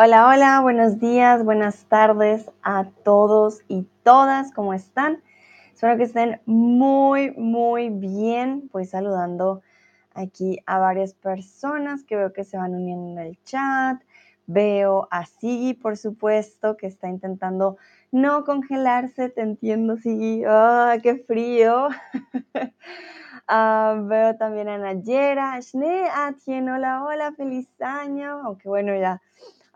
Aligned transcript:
Hola, 0.00 0.28
hola, 0.28 0.60
buenos 0.60 1.00
días, 1.00 1.44
buenas 1.44 1.86
tardes 1.86 2.48
a 2.62 2.84
todos 3.02 3.62
y 3.66 3.82
todas, 4.04 4.52
¿cómo 4.52 4.72
están? 4.72 5.24
Espero 5.74 5.96
que 5.96 6.04
estén 6.04 6.40
muy, 6.46 7.32
muy 7.32 7.88
bien. 7.88 8.70
Voy 8.72 8.84
saludando 8.84 9.60
aquí 10.14 10.60
a 10.66 10.78
varias 10.78 11.14
personas 11.14 12.04
que 12.04 12.14
veo 12.14 12.32
que 12.32 12.44
se 12.44 12.56
van 12.56 12.76
uniendo 12.76 13.20
en 13.20 13.26
el 13.26 13.42
chat. 13.42 14.00
Veo 14.46 15.08
a 15.10 15.26
Sigi, 15.26 15.74
por 15.74 15.96
supuesto, 15.96 16.76
que 16.76 16.86
está 16.86 17.08
intentando 17.08 17.76
no 18.12 18.44
congelarse. 18.44 19.30
Te 19.30 19.40
entiendo, 19.40 19.96
Sigi. 19.96 20.44
¡Ah, 20.46 20.98
qué 21.02 21.16
frío! 21.16 21.88
Ah, 23.50 23.98
veo 24.02 24.36
también 24.36 24.68
a 24.68 24.76
Nayera. 24.76 25.58
Shne 25.60 26.06
Atien, 26.14 26.68
hola, 26.68 27.02
hola, 27.02 27.32
feliz 27.32 27.66
año. 27.80 28.42
Aunque 28.44 28.68
bueno, 28.68 28.94
ya 28.94 29.22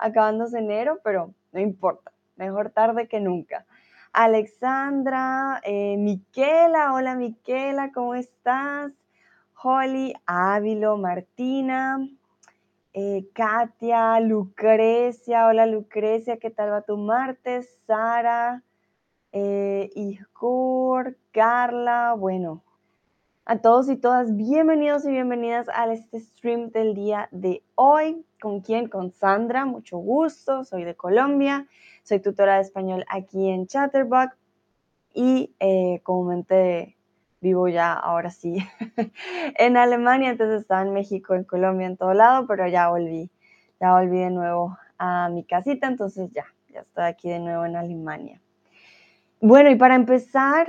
acabándose 0.02 0.59
enero, 0.59 0.98
pero 1.05 1.33
no 1.52 1.61
importa, 1.61 2.12
mejor 2.37 2.70
tarde 2.70 3.09
que 3.09 3.20
nunca. 3.20 3.65
Alexandra, 4.12 5.60
eh, 5.65 5.97
Miquela, 5.97 6.93
hola 6.93 7.15
Miquela, 7.15 7.93
¿cómo 7.93 8.15
estás? 8.15 8.93
Holly, 9.62 10.12
Ávilo, 10.27 10.98
Martina, 10.98 12.07
eh, 12.93 13.27
Katia, 13.33 14.20
Lucrecia, 14.20 15.46
hola 15.46 15.66
Lucrecia, 15.66 16.37
¿qué 16.38 16.51
tal 16.51 16.73
va 16.73 16.82
tu 16.82 16.96
martes? 16.96 17.79
Sara, 17.87 18.62
eh, 19.30 19.91
Carla, 21.30 22.15
bueno, 22.19 22.62
a 23.52 23.59
todos 23.59 23.91
y 23.91 23.97
todas, 23.97 24.34
bienvenidos 24.34 25.05
y 25.05 25.11
bienvenidas 25.11 25.69
a 25.74 25.84
este 25.93 26.20
stream 26.20 26.70
del 26.70 26.95
día 26.95 27.29
de 27.32 27.63
hoy. 27.74 28.24
¿Con 28.40 28.63
quién? 28.63 28.88
Con 28.88 29.13
Sandra, 29.13 29.66
mucho 29.66 29.99
gusto, 29.99 30.65
soy 30.65 30.85
de 30.85 30.95
Colombia, 30.95 31.66
soy 32.02 32.21
tutora 32.21 32.54
de 32.54 32.62
español 32.62 33.04
aquí 33.10 33.51
en 33.51 33.66
Chatterbox 33.66 34.35
y 35.12 35.54
eh, 35.60 36.01
comúnmente 36.02 36.96
vivo 37.43 37.68
ya 37.68 37.93
ahora 37.93 38.30
sí 38.30 38.57
en 39.59 39.77
Alemania, 39.77 40.30
entonces 40.30 40.62
estaba 40.62 40.80
en 40.80 40.95
México, 40.95 41.34
en 41.34 41.45
Colombia, 41.45 41.88
en 41.88 41.99
todo 41.99 42.15
lado, 42.15 42.46
pero 42.46 42.66
ya 42.68 42.88
volví, 42.88 43.30
ya 43.79 43.93
volví 43.93 44.18
de 44.18 44.30
nuevo 44.30 44.79
a 44.96 45.29
mi 45.29 45.45
casita, 45.45 45.88
entonces 45.88 46.30
ya, 46.32 46.46
ya 46.73 46.80
estoy 46.80 47.05
aquí 47.05 47.29
de 47.29 47.40
nuevo 47.40 47.66
en 47.66 47.77
Alemania. 47.77 48.40
Bueno, 49.43 49.68
y 49.71 49.77
para 49.77 49.95
empezar, 49.95 50.68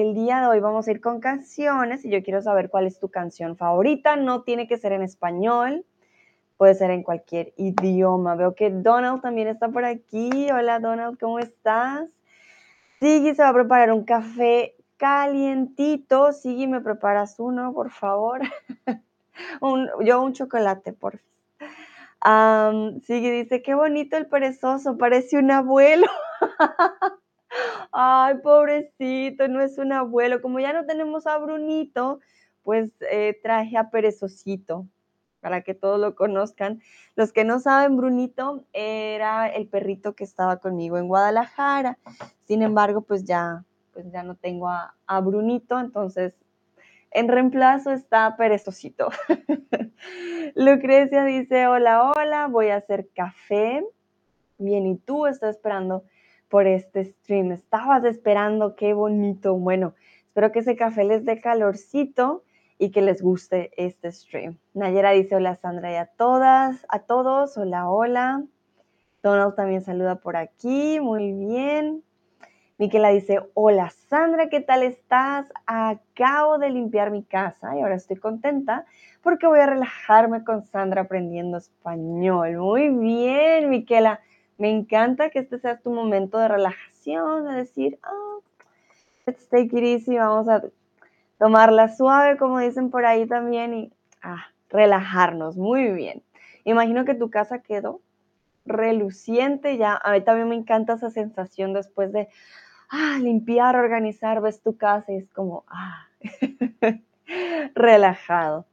el 0.00 0.14
día 0.14 0.40
de 0.40 0.46
hoy 0.48 0.60
vamos 0.60 0.86
a 0.86 0.90
ir 0.90 1.00
con 1.00 1.20
canciones 1.20 2.04
y 2.04 2.10
yo 2.10 2.22
quiero 2.22 2.42
saber 2.42 2.68
cuál 2.68 2.86
es 2.86 2.98
tu 2.98 3.08
canción 3.08 3.56
favorita. 3.56 4.16
No 4.16 4.42
tiene 4.42 4.68
que 4.68 4.76
ser 4.76 4.92
en 4.92 5.02
español, 5.02 5.86
puede 6.58 6.74
ser 6.74 6.90
en 6.90 7.02
cualquier 7.02 7.54
idioma. 7.56 8.34
Veo 8.34 8.54
que 8.54 8.68
Donald 8.70 9.22
también 9.22 9.48
está 9.48 9.68
por 9.68 9.86
aquí. 9.86 10.50
Hola 10.50 10.80
Donald, 10.80 11.18
¿cómo 11.18 11.38
estás? 11.38 12.08
Sigui 13.00 13.34
se 13.34 13.42
va 13.42 13.48
a 13.48 13.54
preparar 13.54 13.90
un 13.90 14.04
café 14.04 14.76
calientito. 14.98 16.32
Sigui, 16.34 16.66
¿me 16.66 16.82
preparas 16.82 17.40
uno, 17.40 17.72
por 17.72 17.90
favor? 17.90 18.42
yo 20.04 20.22
un 20.22 20.32
chocolate, 20.34 20.92
por 20.92 21.18
favor. 21.18 23.00
Sigui 23.02 23.30
dice, 23.30 23.62
qué 23.62 23.74
bonito 23.74 24.16
el 24.18 24.26
perezoso, 24.26 24.98
parece 24.98 25.38
un 25.38 25.50
abuelo. 25.50 26.06
Ay, 27.92 28.36
pobrecito, 28.42 29.48
no 29.48 29.60
es 29.60 29.78
un 29.78 29.92
abuelo. 29.92 30.42
Como 30.42 30.60
ya 30.60 30.72
no 30.72 30.86
tenemos 30.86 31.26
a 31.26 31.38
Brunito, 31.38 32.20
pues 32.62 32.90
eh, 33.10 33.38
traje 33.42 33.76
a 33.76 33.90
Perezosito 33.90 34.86
para 35.40 35.62
que 35.62 35.74
todos 35.74 36.00
lo 36.00 36.16
conozcan. 36.16 36.80
Los 37.14 37.32
que 37.32 37.44
no 37.44 37.60
saben, 37.60 37.96
Brunito 37.96 38.64
era 38.72 39.46
el 39.48 39.68
perrito 39.68 40.14
que 40.14 40.24
estaba 40.24 40.56
conmigo 40.56 40.98
en 40.98 41.06
Guadalajara. 41.06 41.98
Sin 42.48 42.62
embargo, 42.62 43.02
pues 43.02 43.24
ya, 43.24 43.64
pues 43.92 44.10
ya 44.10 44.24
no 44.24 44.34
tengo 44.34 44.68
a, 44.68 45.20
Brunito, 45.20 45.78
entonces 45.78 46.34
en 47.12 47.28
reemplazo 47.28 47.92
está 47.92 48.36
Perezosito. 48.36 49.08
Lucrecia 50.56 51.24
dice, 51.24 51.68
hola, 51.68 52.10
hola, 52.10 52.48
voy 52.48 52.70
a 52.70 52.76
hacer 52.78 53.08
café. 53.14 53.84
Bien, 54.58 54.86
¿y 54.86 54.96
tú? 54.96 55.26
Estoy 55.26 55.50
esperando 55.50 56.02
por 56.48 56.66
este 56.66 57.04
stream. 57.04 57.52
Estabas 57.52 58.04
esperando, 58.04 58.76
qué 58.76 58.94
bonito. 58.94 59.54
Bueno, 59.54 59.94
espero 60.26 60.52
que 60.52 60.60
ese 60.60 60.76
café 60.76 61.04
les 61.04 61.24
dé 61.24 61.40
calorcito 61.40 62.44
y 62.78 62.90
que 62.90 63.02
les 63.02 63.22
guste 63.22 63.70
este 63.76 64.12
stream. 64.12 64.58
Nayera 64.74 65.12
dice 65.12 65.36
hola 65.36 65.56
Sandra 65.56 65.92
y 65.92 65.96
a 65.96 66.06
todas, 66.06 66.84
a 66.88 67.00
todos, 67.00 67.56
hola, 67.56 67.90
hola. 67.90 68.44
Donald 69.22 69.54
también 69.54 69.82
saluda 69.82 70.16
por 70.16 70.36
aquí, 70.36 71.00
muy 71.00 71.32
bien. 71.32 72.04
Miquela 72.78 73.08
dice, 73.08 73.40
hola 73.54 73.88
Sandra, 73.88 74.50
¿qué 74.50 74.60
tal 74.60 74.82
estás? 74.82 75.50
Acabo 75.64 76.58
de 76.58 76.68
limpiar 76.68 77.10
mi 77.10 77.24
casa 77.24 77.74
y 77.74 77.80
ahora 77.80 77.94
estoy 77.94 78.16
contenta 78.16 78.84
porque 79.22 79.46
voy 79.46 79.60
a 79.60 79.66
relajarme 79.66 80.44
con 80.44 80.62
Sandra 80.62 81.02
aprendiendo 81.02 81.56
español. 81.56 82.58
Muy 82.58 82.90
bien, 82.90 83.70
Miquela. 83.70 84.20
Me 84.58 84.70
encanta 84.70 85.30
que 85.30 85.40
este 85.40 85.58
sea 85.58 85.78
tu 85.78 85.90
momento 85.90 86.38
de 86.38 86.48
relajación, 86.48 87.44
de 87.44 87.54
decir, 87.54 87.98
oh, 88.10 88.42
let's 89.26 89.48
take 89.48 89.70
it 89.72 89.84
easy, 89.84 90.16
vamos 90.16 90.48
a 90.48 90.62
tomarla 91.38 91.94
suave, 91.94 92.38
como 92.38 92.58
dicen 92.58 92.90
por 92.90 93.04
ahí 93.04 93.26
también, 93.26 93.74
y 93.74 93.92
ah, 94.22 94.46
relajarnos. 94.70 95.56
Muy 95.56 95.90
bien. 95.92 96.22
Imagino 96.64 97.04
que 97.04 97.14
tu 97.14 97.30
casa 97.30 97.60
quedó 97.60 98.00
reluciente 98.64 99.76
ya. 99.76 100.00
A 100.02 100.12
mí 100.12 100.20
también 100.22 100.48
me 100.48 100.56
encanta 100.56 100.94
esa 100.94 101.10
sensación 101.10 101.72
después 101.72 102.12
de 102.12 102.28
ah, 102.90 103.18
limpiar, 103.20 103.76
organizar, 103.76 104.40
ves 104.40 104.60
tu 104.62 104.76
casa 104.76 105.12
y 105.12 105.16
es 105.16 105.28
como, 105.30 105.64
ah, 105.68 106.08
relajado. 107.74 108.66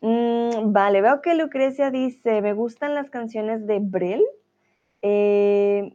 Mm, 0.00 0.72
vale, 0.72 1.02
veo 1.02 1.20
que 1.20 1.34
Lucrecia 1.34 1.90
dice, 1.90 2.40
me 2.40 2.54
gustan 2.54 2.94
las 2.94 3.10
canciones 3.10 3.66
de 3.66 3.80
Brel 3.80 4.22
eh, 5.02 5.94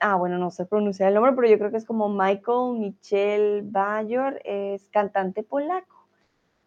ah, 0.00 0.16
bueno, 0.16 0.38
no 0.38 0.50
sé 0.50 0.66
pronunciar 0.66 1.08
el 1.08 1.14
nombre, 1.14 1.32
pero 1.32 1.48
yo 1.48 1.58
creo 1.58 1.70
que 1.70 1.76
es 1.76 1.84
como 1.84 2.08
Michael 2.08 2.78
Michel 2.78 3.62
Bayor, 3.64 4.40
es 4.44 4.88
cantante 4.88 5.42
polaco. 5.42 6.06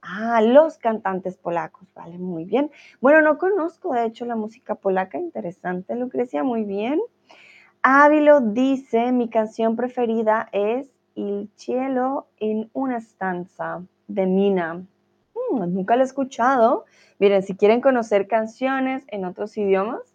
Ah, 0.01 0.41
los 0.41 0.77
cantantes 0.77 1.37
polacos, 1.37 1.87
vale, 1.93 2.17
muy 2.17 2.43
bien. 2.43 2.71
Bueno, 2.99 3.21
no 3.21 3.37
conozco 3.37 3.93
de 3.93 4.05
hecho 4.05 4.25
la 4.25 4.35
música 4.35 4.75
polaca, 4.75 5.17
interesante, 5.17 5.95
Lucrecia, 5.95 6.43
muy 6.43 6.65
bien. 6.65 6.99
Ávilo 7.81 8.41
dice, 8.41 9.11
mi 9.11 9.29
canción 9.29 9.75
preferida 9.75 10.49
es 10.51 10.89
Il 11.15 11.49
cielo 11.55 12.27
en 12.37 12.69
una 12.73 12.97
stanza 12.97 13.83
de 14.07 14.25
Mina. 14.25 14.85
Mm, 15.51 15.73
nunca 15.73 15.95
la 15.95 16.03
he 16.03 16.05
escuchado. 16.05 16.85
Miren, 17.19 17.43
si 17.43 17.55
quieren 17.55 17.81
conocer 17.81 18.27
canciones 18.27 19.03
en 19.07 19.25
otros 19.25 19.55
idiomas, 19.57 20.12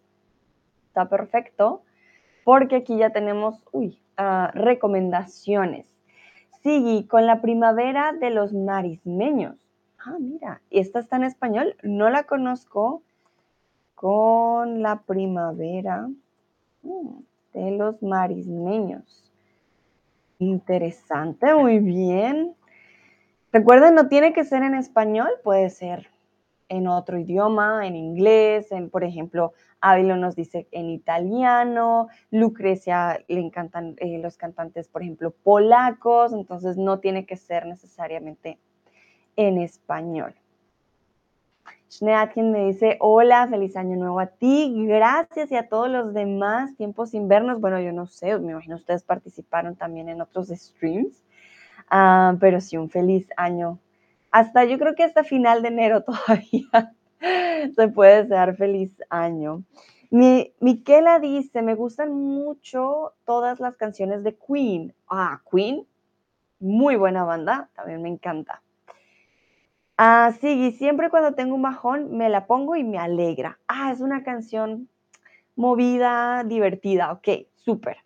perfecto, 1.07 1.83
porque 2.43 2.77
aquí 2.77 2.97
ya 2.97 3.11
tenemos, 3.11 3.63
uh, 3.71 3.89
recomendaciones. 4.53 5.85
Sigue 6.61 7.07
con 7.07 7.25
la 7.25 7.41
primavera 7.41 8.11
de 8.11 8.31
los 8.31 8.53
marismeños. 8.53 9.55
Ah, 9.97 10.17
mira, 10.19 10.61
¿y 10.69 10.79
esta 10.79 10.99
está 10.99 11.15
en 11.15 11.23
español? 11.23 11.75
No 11.83 12.09
la 12.09 12.23
conozco. 12.23 13.03
Con 13.95 14.81
la 14.81 15.01
primavera 15.01 16.09
mm, 16.83 17.19
de 17.53 17.71
los 17.71 18.01
marismeños. 18.01 19.29
Interesante, 20.39 21.53
muy 21.53 21.79
bien. 21.79 22.55
Recuerden, 23.51 23.95
no 23.95 24.07
tiene 24.07 24.31
que 24.31 24.45
ser 24.45 24.63
en 24.63 24.73
español, 24.73 25.29
puede 25.43 25.69
ser 25.69 26.07
en 26.69 26.87
otro 26.87 27.17
idioma, 27.17 27.85
en 27.85 27.95
inglés, 27.95 28.71
en, 28.71 28.89
por 28.89 29.03
ejemplo, 29.03 29.53
Ávilo 29.81 30.15
nos 30.15 30.35
dice 30.35 30.67
en 30.71 30.89
italiano, 30.89 32.07
Lucrecia 32.31 33.23
le 33.27 33.39
encantan 33.39 33.95
eh, 33.97 34.19
los 34.19 34.37
cantantes, 34.37 34.87
por 34.87 35.01
ejemplo, 35.01 35.31
polacos, 35.31 36.33
entonces 36.33 36.77
no 36.77 36.99
tiene 36.99 37.25
que 37.25 37.37
ser 37.37 37.65
necesariamente 37.65 38.59
en 39.35 39.57
español. 39.57 40.35
Schneatkin 41.89 42.51
me 42.51 42.65
dice, 42.65 42.97
hola, 42.99 43.47
feliz 43.47 43.75
año 43.75 43.95
nuevo 43.95 44.19
a 44.19 44.27
ti, 44.27 44.85
gracias 44.85 45.51
y 45.51 45.55
a 45.55 45.67
todos 45.67 45.89
los 45.89 46.13
demás, 46.13 46.75
tiempos 46.75 47.11
sin 47.11 47.27
vernos, 47.27 47.59
bueno, 47.59 47.79
yo 47.79 47.91
no 47.91 48.05
sé, 48.05 48.37
me 48.37 48.51
imagino 48.51 48.75
ustedes 48.75 49.03
participaron 49.03 49.75
también 49.75 50.07
en 50.07 50.21
otros 50.21 50.49
streams, 50.49 51.23
ah, 51.89 52.35
pero 52.39 52.61
sí, 52.61 52.77
un 52.77 52.89
feliz 52.89 53.27
año. 53.37 53.79
Hasta 54.29 54.65
yo 54.65 54.77
creo 54.77 54.93
que 54.93 55.03
hasta 55.03 55.23
final 55.23 55.63
de 55.63 55.69
enero 55.69 56.03
todavía 56.03 56.93
se 57.75 57.87
puede 57.89 58.23
desear 58.23 58.55
feliz 58.55 58.91
año. 59.09 59.63
Mi, 60.11 60.53
Miquela 60.59 61.19
dice, 61.19 61.61
me 61.61 61.75
gustan 61.75 62.11
mucho 62.11 63.13
todas 63.25 63.59
las 63.59 63.75
canciones 63.75 64.23
de 64.23 64.35
Queen. 64.35 64.93
Ah, 65.07 65.41
Queen, 65.51 65.85
muy 66.59 66.95
buena 66.95 67.23
banda, 67.23 67.69
también 67.75 68.01
me 68.01 68.09
encanta. 68.09 68.61
Ah, 69.97 70.33
sí, 70.39 70.47
y 70.47 70.71
siempre 70.71 71.09
cuando 71.09 71.33
tengo 71.33 71.55
un 71.55 71.61
bajón 71.61 72.17
me 72.17 72.29
la 72.29 72.47
pongo 72.47 72.75
y 72.75 72.83
me 72.83 72.97
alegra. 72.97 73.59
Ah, 73.67 73.91
es 73.91 73.99
una 73.99 74.23
canción 74.23 74.87
movida, 75.55 76.43
divertida. 76.45 77.11
Ok, 77.11 77.27
súper. 77.55 77.97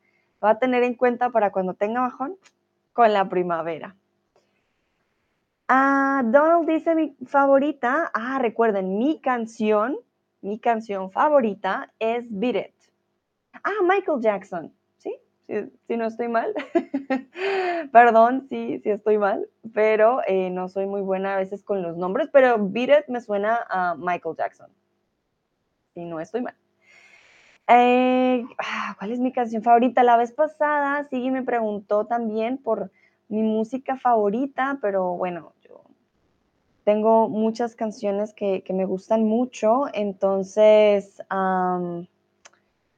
Va 0.44 0.52
a 0.52 0.60
tener 0.60 0.84
en 0.84 0.96
cuenta 0.96 1.30
para 1.30 1.52
cuando 1.52 1.76
tenga 1.76 2.02
bajón 2.02 2.36
con 2.94 3.14
la 3.14 3.30
primavera. 3.30 3.96
Ah, 5.68 6.22
Donald 6.26 6.68
dice 6.68 6.96
mi 6.96 7.16
favorita. 7.26 8.12
Ah, 8.14 8.40
recuerden, 8.40 8.98
mi 8.98 9.20
canción, 9.22 9.98
mi 10.42 10.60
canción 10.60 11.12
favorita 11.12 11.94
es 12.00 12.26
Beat 12.30 12.56
It. 12.56 12.76
Ah, 13.64 13.82
Michael 13.84 14.22
Jackson. 14.22 14.74
¿Sí? 14.98 15.16
Si, 15.88 15.98
no 15.98 16.06
estoy 16.06 16.28
mal. 16.28 16.54
Perdón 17.92 18.48
si, 18.50 18.80
si 18.80 18.90
estoy 18.90 19.18
mal, 19.18 19.48
pero 19.74 20.22
eh, 20.28 20.50
no 20.50 20.68
soy 20.70 20.86
muy 20.86 21.02
buena 21.02 21.36
a 21.36 21.38
veces 21.38 21.64
con 21.64 21.82
los 21.82 21.98
nombres, 21.98 22.30
pero 22.32 22.58
Beat 22.60 22.90
It 22.90 23.08
me 23.08 23.22
suena 23.22 23.60
a 23.70 23.96
Michael 23.96 24.36
Jackson. 24.38 24.70
Si 25.94 26.04
no 26.04 26.20
estoy 26.20 26.42
mal. 26.42 26.56
Eh, 27.68 28.46
ah, 28.58 28.96
¿Cuál 28.98 29.12
es 29.14 29.20
mi 29.20 29.32
canción 29.32 29.64
favorita? 29.64 30.04
La 30.04 30.18
vez 30.18 30.34
pasada, 30.34 31.08
Sigui 31.10 31.32
me 31.32 31.44
preguntó 31.44 32.06
también 32.06 32.58
por 32.58 32.92
mi 33.34 33.42
música 33.42 33.98
favorita, 33.98 34.78
pero 34.80 35.16
bueno, 35.16 35.54
yo 35.62 35.82
tengo 36.84 37.30
muchas 37.30 37.76
canciones 37.76 38.32
que, 38.36 38.64
me 38.70 38.86
gustan 38.86 39.24
mucho, 39.24 39.86
entonces, 39.92 41.20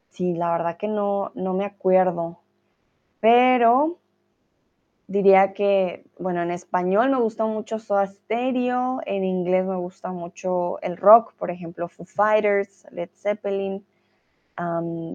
sí, 0.10 0.34
la 0.34 0.52
verdad 0.52 0.76
que 0.76 0.90
no, 0.90 1.32
no 1.36 1.54
me 1.54 1.64
acuerdo, 1.64 2.40
pero 3.22 3.98
diría 5.08 5.54
que, 5.54 6.06
bueno, 6.20 6.42
en 6.42 6.52
español 6.52 7.12
me 7.12 7.22
gusta 7.22 7.46
mucho 7.46 7.80
Soda 7.80 8.06
Stereo, 8.06 9.00
en 9.06 9.24
inglés 9.24 9.66
me 9.66 9.78
gusta 9.78 10.12
mucho 10.12 10.82
el 10.82 10.98
rock, 10.98 11.34
por 11.36 11.50
ejemplo, 11.50 11.88
Foo 11.88 12.06
Fighters, 12.06 12.86
Led 12.92 13.10
Zeppelin, 13.14 13.86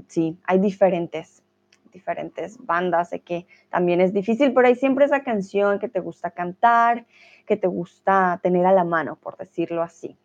sí, 0.08 0.38
hay 0.44 0.58
diferentes, 0.60 1.42
diferentes 1.90 2.56
bandas, 2.64 3.10
sé 3.10 3.20
que 3.20 3.46
también 3.68 4.00
es 4.00 4.12
difícil, 4.12 4.52
pero 4.52 4.68
hay 4.68 4.74
siempre 4.74 5.04
esa 5.04 5.22
canción 5.22 5.78
que 5.78 5.88
te 5.88 6.00
gusta 6.00 6.30
cantar, 6.30 7.06
que 7.46 7.56
te 7.56 7.66
gusta 7.66 8.40
tener 8.42 8.66
a 8.66 8.72
la 8.72 8.84
mano, 8.84 9.16
por 9.16 9.36
decirlo 9.36 9.82
así. 9.82 10.16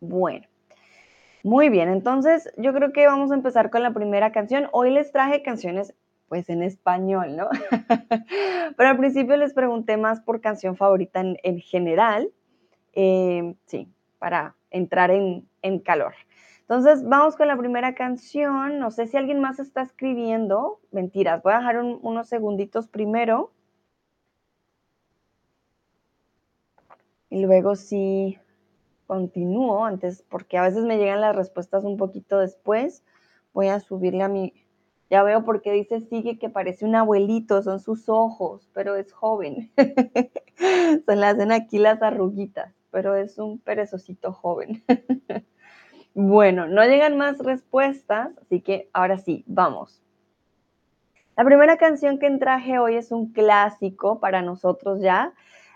Bueno, 0.00 0.46
muy 1.42 1.68
bien, 1.68 1.88
entonces 1.88 2.52
yo 2.56 2.72
creo 2.72 2.92
que 2.92 3.06
vamos 3.06 3.30
a 3.30 3.34
empezar 3.34 3.70
con 3.70 3.82
la 3.82 3.92
primera 3.92 4.32
canción. 4.32 4.68
Hoy 4.72 4.90
les 4.90 5.12
traje 5.12 5.42
canciones 5.42 5.94
pues 6.28 6.48
en 6.48 6.62
español, 6.62 7.36
¿no? 7.36 7.48
Pero 8.76 8.88
al 8.88 8.96
principio 8.96 9.36
les 9.36 9.52
pregunté 9.52 9.96
más 9.96 10.20
por 10.20 10.40
canción 10.40 10.76
favorita 10.76 11.20
en, 11.20 11.60
general, 11.60 12.30
eh, 12.94 13.54
sí, 13.66 13.88
para 14.18 14.54
entrar 14.70 15.10
en, 15.10 15.46
en 15.62 15.78
calor. 15.80 16.14
Entonces, 16.68 17.04
vamos 17.04 17.36
con 17.36 17.46
la 17.48 17.58
primera 17.58 17.94
canción. 17.94 18.78
No 18.78 18.90
sé 18.90 19.06
si 19.06 19.18
alguien 19.18 19.40
más 19.40 19.58
está 19.58 19.82
escribiendo. 19.82 20.80
Mentiras, 20.92 21.42
voy 21.42 21.52
a 21.52 21.58
dejar 21.58 21.82
unos 21.82 22.28
segunditos 22.28 22.88
primero. 22.88 23.52
Y 27.28 27.42
luego 27.44 27.76
sí 27.76 28.38
continúo 29.06 29.84
antes, 29.84 30.24
porque 30.30 30.56
a 30.56 30.62
veces 30.62 30.84
me 30.84 30.96
llegan 30.96 31.20
las 31.20 31.36
respuestas 31.36 31.84
un 31.84 31.98
poquito 31.98 32.38
después. 32.38 33.04
Voy 33.52 33.68
a 33.68 33.80
subirle 33.80 34.22
a 34.22 34.28
mi... 34.28 34.54
Ya 35.10 35.22
veo 35.22 35.44
por 35.44 35.60
qué 35.60 35.72
dice 35.72 36.00
sigue 36.00 36.38
que 36.38 36.48
parece 36.48 36.86
un 36.86 36.94
abuelito, 36.94 37.62
son 37.62 37.78
sus 37.78 38.08
ojos, 38.08 38.70
pero 38.72 38.96
es 38.96 39.12
joven. 39.12 39.70
Se 40.56 41.16
le 41.16 41.26
hacen 41.26 41.52
aquí 41.52 41.78
las 41.78 42.02
arruguitas, 42.02 42.74
pero 42.90 43.14
es 43.14 43.38
un 43.38 43.58
perezosito 43.58 44.32
joven. 44.32 44.82
Bueno, 46.14 46.66
no 46.68 46.84
llegan 46.84 47.16
más 47.16 47.38
respuestas, 47.38 48.30
así 48.40 48.60
que 48.60 48.88
ahora 48.92 49.18
sí, 49.18 49.44
vamos. 49.46 50.00
La 51.36 51.44
primera 51.44 51.76
canción 51.76 52.18
que 52.18 52.30
traje 52.38 52.78
hoy 52.78 52.94
es 52.94 53.10
un 53.10 53.32
clásico 53.32 54.20
para 54.20 54.40
nosotros 54.40 55.00
ya. 55.00 55.32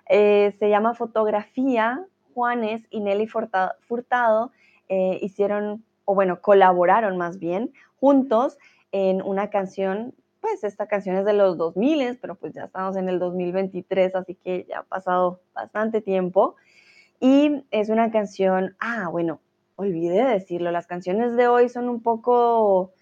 Eh, 0.08 0.54
se 0.58 0.70
llama 0.70 0.94
Fotografía. 0.94 2.06
Juanes 2.38 2.86
y 2.90 3.00
Nelly 3.00 3.26
Furtado 3.26 4.52
eh, 4.88 5.18
hicieron, 5.22 5.84
o 6.04 6.14
bueno, 6.14 6.40
colaboraron 6.40 7.16
más 7.16 7.40
bien, 7.40 7.72
juntos 7.96 8.58
en 8.92 9.22
una 9.22 9.50
canción, 9.50 10.14
pues 10.40 10.62
esta 10.62 10.86
canción 10.86 11.16
es 11.16 11.24
de 11.24 11.32
los 11.32 11.58
2000, 11.58 12.16
pero 12.20 12.36
pues 12.36 12.54
ya 12.54 12.66
estamos 12.66 12.96
en 12.96 13.08
el 13.08 13.18
2023, 13.18 14.14
así 14.14 14.36
que 14.36 14.66
ya 14.68 14.78
ha 14.78 14.82
pasado 14.84 15.40
bastante 15.52 16.00
tiempo. 16.00 16.54
Y 17.18 17.64
es 17.72 17.88
una 17.88 18.12
canción, 18.12 18.76
ah, 18.78 19.08
bueno, 19.10 19.40
olvidé 19.78 20.24
decirlo, 20.24 20.72
las 20.72 20.88
canciones 20.88 21.36
de 21.36 21.46
hoy 21.46 21.68
son 21.68 21.88
un 21.88 22.02
poco 22.02 22.92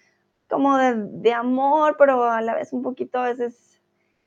como 0.48 0.76
de, 0.76 1.32
amor, 1.32 1.96
pero 1.98 2.24
a 2.24 2.42
la 2.42 2.54
vez 2.54 2.72
un 2.72 2.82
poquito 2.82 3.18
a 3.18 3.24
veces 3.24 3.80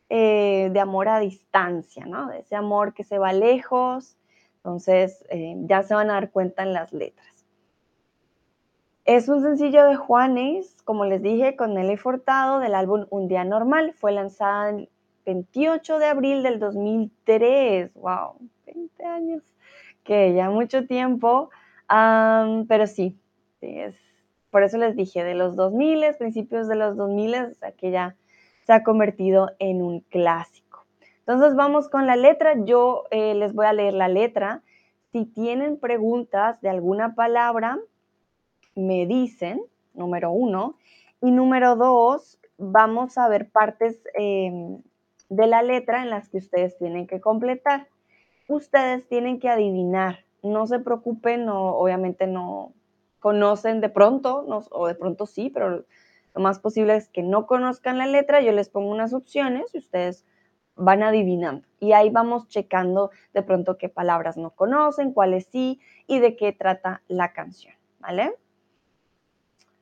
eh, 0.10 0.70
de 0.72 0.80
amor 0.80 1.08
a 1.08 1.20
distancia, 1.20 2.06
¿no? 2.06 2.28
De 2.28 2.40
ese 2.40 2.56
amor 2.56 2.94
que 2.94 3.04
se 3.04 3.20
va 3.20 3.34
lejos. 3.34 4.18
Entonces, 4.58 5.24
eh, 5.30 5.56
ya 5.62 5.84
se 5.84 5.94
van 5.94 6.10
a 6.10 6.16
dar 6.16 6.32
cuenta 6.32 6.64
en 6.64 6.74
las 6.74 6.92
letras. 6.92 7.28
Es 9.06 9.30
un 9.30 9.42
sencillo 9.42 9.86
de 9.86 9.96
Juanes, 9.96 10.82
como 10.84 11.06
les 11.06 11.22
dije, 11.22 11.56
con 11.56 11.76
Nelly 11.76 11.98
Fortado 11.98 12.60
del 12.60 12.74
álbum 12.74 13.06
Un 13.12 13.28
Día 13.28 13.44
Normal. 13.44 13.94
Fue 13.94 14.12
lanzada 14.12 14.72
el 14.72 14.90
28 15.26 16.00
de 16.00 16.06
abril 16.08 16.44
del 16.44 16.60
2003. 16.60 17.94
¡Wow! 17.94 18.38
20 18.66 19.06
años. 19.06 19.44
Que 20.04 20.34
ya 20.34 20.50
mucho 20.50 20.88
tiempo 20.88 21.52
pero 22.68 22.88
sí, 22.88 23.20
es, 23.62 23.96
por 24.52 24.64
eso 24.64 24.78
les 24.78 24.96
dije, 24.96 25.24
de 25.24 25.36
los 25.36 25.56
2000, 25.56 26.16
principios 26.18 26.68
de 26.68 26.76
los 26.76 26.96
2000, 26.96 27.36
o 27.36 27.54
sea 27.56 27.72
que 27.72 27.92
ya 27.92 28.16
se 28.66 28.74
ha 28.74 28.84
convertido 28.84 29.52
en 29.60 29.82
un 29.82 30.02
clásico. 30.02 30.86
Entonces 31.20 31.56
vamos 31.56 31.90
con 31.90 32.08
la 32.08 32.16
letra, 32.16 32.54
yo 32.66 33.06
eh, 33.12 33.36
les 33.36 33.54
voy 33.54 33.66
a 33.66 33.74
leer 33.74 33.94
la 33.94 34.08
letra. 34.08 34.64
Si 35.12 35.26
tienen 35.26 35.80
preguntas 35.80 36.62
de 36.62 36.70
alguna 36.70 37.16
palabra, 37.16 37.80
me 38.76 39.06
dicen, 39.06 39.62
número 39.94 40.32
uno, 40.32 40.76
y 41.22 41.32
número 41.32 41.76
dos, 41.76 42.40
vamos 42.58 43.18
a 43.18 43.28
ver 43.28 43.50
partes 43.50 44.00
em, 44.14 44.82
de 45.30 45.48
la 45.48 45.62
letra 45.62 46.04
en 46.04 46.10
las 46.10 46.30
que 46.30 46.38
ustedes 46.38 46.78
tienen 46.78 47.08
que 47.08 47.20
completar. 47.20 47.88
Ustedes 48.48 49.08
tienen 49.08 49.40
que 49.40 49.50
adivinar 49.50 50.26
no 50.44 50.68
se 50.68 50.80
preocupen, 50.80 51.48
obviamente 51.50 52.28
no 52.28 52.74
conocen 53.20 53.82
de 53.82 53.90
pronto, 53.90 54.46
o 54.72 54.88
de 54.88 54.96
pronto 54.96 55.26
sí, 55.26 55.50
pero 55.50 55.86
lo 56.36 56.42
más 56.42 56.60
posible 56.60 56.96
es 56.96 57.10
que 57.10 57.24
no 57.24 57.46
conozcan 57.46 57.98
la 57.98 58.06
letra, 58.06 58.42
yo 58.42 58.52
les 58.52 58.70
pongo 58.70 58.92
unas 58.92 59.14
opciones 59.14 59.74
y 59.74 59.80
ustedes 59.80 60.26
van 60.76 61.04
adivinando. 61.04 61.68
Y 61.80 61.92
ahí 61.92 62.10
vamos 62.10 62.48
checando 62.48 63.12
de 63.34 63.44
pronto 63.44 63.78
qué 63.78 63.90
palabras 63.90 64.38
no 64.38 64.52
conocen, 64.52 65.12
cuáles 65.12 65.48
sí 65.48 65.80
y 66.08 66.20
de 66.20 66.36
qué 66.36 66.54
trata 66.54 67.02
la 67.08 67.34
canción, 67.34 67.76
¿vale? 68.00 68.36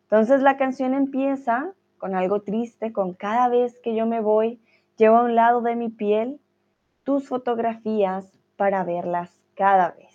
Entonces 0.04 0.42
la 0.42 0.58
canción 0.58 0.94
empieza 0.94 1.74
con 1.98 2.16
algo 2.16 2.42
triste, 2.42 2.94
con 2.94 3.14
cada 3.14 3.50
vez 3.50 3.78
que 3.80 3.96
yo 3.96 4.06
me 4.06 4.22
voy, 4.22 4.62
llevo 4.98 5.18
a 5.18 5.24
un 5.24 5.36
lado 5.36 5.62
de 5.62 5.76
mi 5.76 5.90
piel 5.90 6.40
tus 7.04 7.28
fotografías 7.28 8.32
para 8.56 8.84
verlas 8.84 9.40
cada 9.56 9.92
vez. 9.92 10.07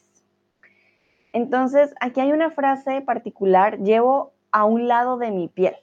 Entonces, 1.33 1.95
aquí 2.01 2.21
hay 2.21 2.33
una 2.33 2.51
frase 2.51 3.01
particular, 3.01 3.79
llevo 3.79 4.33
a 4.51 4.65
un 4.65 4.87
lado 4.87 5.17
de 5.17 5.31
mi 5.31 5.49
piel. 5.49 5.77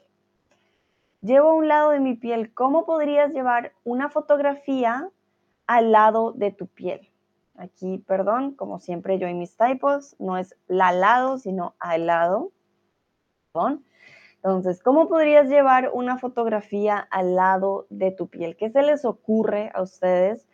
Llevo 1.21 1.49
a 1.49 1.53
un 1.53 1.67
lado 1.67 1.91
de 1.91 1.99
mi 1.99 2.15
piel. 2.15 2.53
¿Cómo 2.53 2.85
podrías 2.85 3.33
llevar 3.33 3.73
una 3.83 4.09
fotografía 4.09 5.09
al 5.67 5.91
lado 5.91 6.31
de 6.31 6.51
tu 6.51 6.67
piel? 6.67 7.09
Aquí, 7.57 7.97
perdón, 8.07 8.53
como 8.53 8.79
siempre 8.79 9.19
yo 9.19 9.27
y 9.27 9.33
mis 9.33 9.57
typos, 9.57 10.15
no 10.17 10.37
es 10.37 10.55
la 10.67 10.93
lado, 10.93 11.37
sino 11.37 11.75
al 11.79 12.05
lado. 12.05 12.51
Entonces, 14.37 14.81
¿cómo 14.81 15.09
podrías 15.09 15.49
llevar 15.49 15.91
una 15.93 16.17
fotografía 16.17 16.97
al 16.97 17.35
lado 17.35 17.85
de 17.89 18.11
tu 18.11 18.27
piel? 18.27 18.55
¿Qué 18.55 18.69
se 18.69 18.81
les 18.81 19.03
ocurre 19.03 19.71
a 19.73 19.81
ustedes 19.81 20.47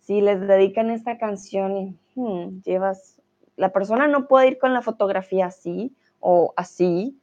si 0.00 0.20
les 0.20 0.40
dedican 0.40 0.90
esta 0.90 1.18
canción 1.18 1.76
y 1.76 1.98
hmm, 2.16 2.62
llevas 2.62 3.17
la 3.58 3.72
persona 3.72 4.06
no 4.06 4.28
puede 4.28 4.46
ir 4.46 4.58
con 4.58 4.72
la 4.72 4.82
fotografía 4.82 5.46
así 5.46 5.92
o 6.20 6.54
así. 6.56 7.20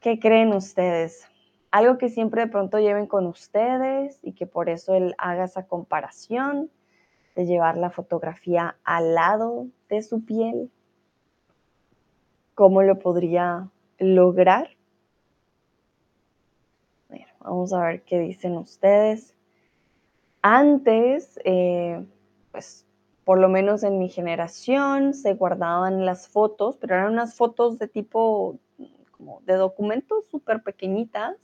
¿Qué 0.00 0.20
creen 0.20 0.52
ustedes? 0.52 1.26
Algo 1.70 1.96
que 1.96 2.10
siempre 2.10 2.42
de 2.42 2.48
pronto 2.48 2.78
lleven 2.78 3.06
con 3.06 3.26
ustedes 3.26 4.20
y 4.22 4.34
que 4.34 4.46
por 4.46 4.68
eso 4.68 4.94
él 4.94 5.14
haga 5.16 5.44
esa 5.44 5.66
comparación 5.66 6.70
de 7.34 7.46
llevar 7.46 7.78
la 7.78 7.88
fotografía 7.88 8.76
al 8.84 9.14
lado 9.14 9.68
de 9.88 10.02
su 10.02 10.26
piel. 10.26 10.70
¿Cómo 12.54 12.82
lo 12.82 12.98
podría 12.98 13.70
lograr? 13.98 14.68
vamos 17.40 17.72
a 17.72 17.82
ver 17.82 18.02
qué 18.02 18.20
dicen 18.20 18.56
ustedes. 18.56 19.34
Antes, 20.42 21.40
eh, 21.44 22.04
pues 22.52 22.86
por 23.24 23.38
lo 23.38 23.48
menos 23.48 23.82
en 23.84 23.98
mi 23.98 24.08
generación, 24.08 25.14
se 25.14 25.34
guardaban 25.34 26.04
las 26.04 26.28
fotos, 26.28 26.76
pero 26.76 26.94
eran 26.94 27.12
unas 27.12 27.34
fotos 27.36 27.78
de 27.78 27.88
tipo 27.88 28.58
como 29.12 29.40
de 29.42 29.54
documentos 29.54 30.24
súper 30.30 30.62
pequeñitas. 30.62 31.36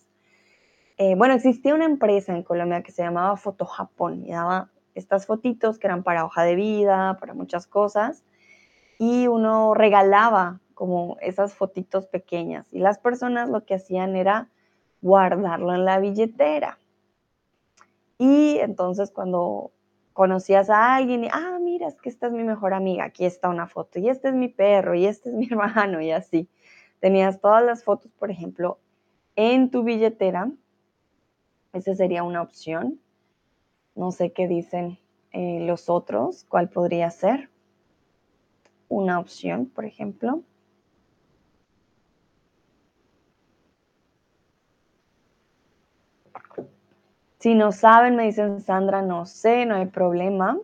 Eh, 0.96 1.14
bueno, 1.14 1.34
existía 1.34 1.74
una 1.74 1.84
empresa 1.84 2.34
en 2.34 2.42
Colombia 2.42 2.82
que 2.82 2.90
se 2.90 3.02
llamaba 3.02 3.36
Foto 3.36 3.64
Japón 3.64 4.24
y 4.26 4.32
daba 4.32 4.70
estas 4.94 5.26
fotitos 5.26 5.78
que 5.78 5.86
eran 5.86 6.02
para 6.02 6.24
hoja 6.24 6.42
de 6.42 6.56
vida, 6.56 7.16
para 7.20 7.34
muchas 7.34 7.68
cosas, 7.68 8.24
y 8.98 9.28
uno 9.28 9.74
regalaba 9.74 10.60
como 10.74 11.16
esas 11.20 11.54
fotitos 11.54 12.06
pequeñas 12.06 12.66
y 12.72 12.80
las 12.80 12.98
personas 12.98 13.48
lo 13.48 13.64
que 13.64 13.74
hacían 13.74 14.16
era 14.16 14.48
guardarlo 15.00 15.74
en 15.74 15.84
la 15.84 16.00
billetera. 16.00 16.78
Y 18.18 18.58
entonces 18.58 19.12
cuando 19.12 19.70
conocías 20.18 20.68
a 20.68 20.96
alguien 20.96 21.22
y, 21.22 21.28
ah, 21.30 21.60
mira, 21.60 21.86
es 21.86 22.00
que 22.00 22.08
esta 22.08 22.26
es 22.26 22.32
mi 22.32 22.42
mejor 22.42 22.74
amiga, 22.74 23.04
aquí 23.04 23.24
está 23.24 23.48
una 23.48 23.68
foto, 23.68 24.00
y 24.00 24.08
este 24.08 24.30
es 24.30 24.34
mi 24.34 24.48
perro, 24.48 24.96
y 24.96 25.06
este 25.06 25.28
es 25.28 25.36
mi 25.36 25.46
hermano, 25.50 26.00
y 26.00 26.10
así. 26.10 26.48
Tenías 26.98 27.40
todas 27.40 27.64
las 27.64 27.84
fotos, 27.84 28.10
por 28.18 28.28
ejemplo, 28.28 28.80
en 29.36 29.70
tu 29.70 29.84
billetera. 29.84 30.50
Esa 31.72 31.94
sería 31.94 32.24
una 32.24 32.42
opción. 32.42 32.98
No 33.94 34.10
sé 34.10 34.32
qué 34.32 34.48
dicen 34.48 34.98
eh, 35.30 35.60
los 35.60 35.88
otros, 35.88 36.44
cuál 36.48 36.68
podría 36.68 37.10
ser 37.10 37.48
una 38.88 39.20
opción, 39.20 39.66
por 39.66 39.84
ejemplo. 39.84 40.42
Si 47.38 47.54
no 47.54 47.70
saben, 47.70 48.16
me 48.16 48.24
dicen 48.24 48.60
Sandra, 48.60 49.00
no 49.02 49.24
sé, 49.24 49.64
no 49.64 49.76
hay 49.76 49.86
problema. 49.86 50.58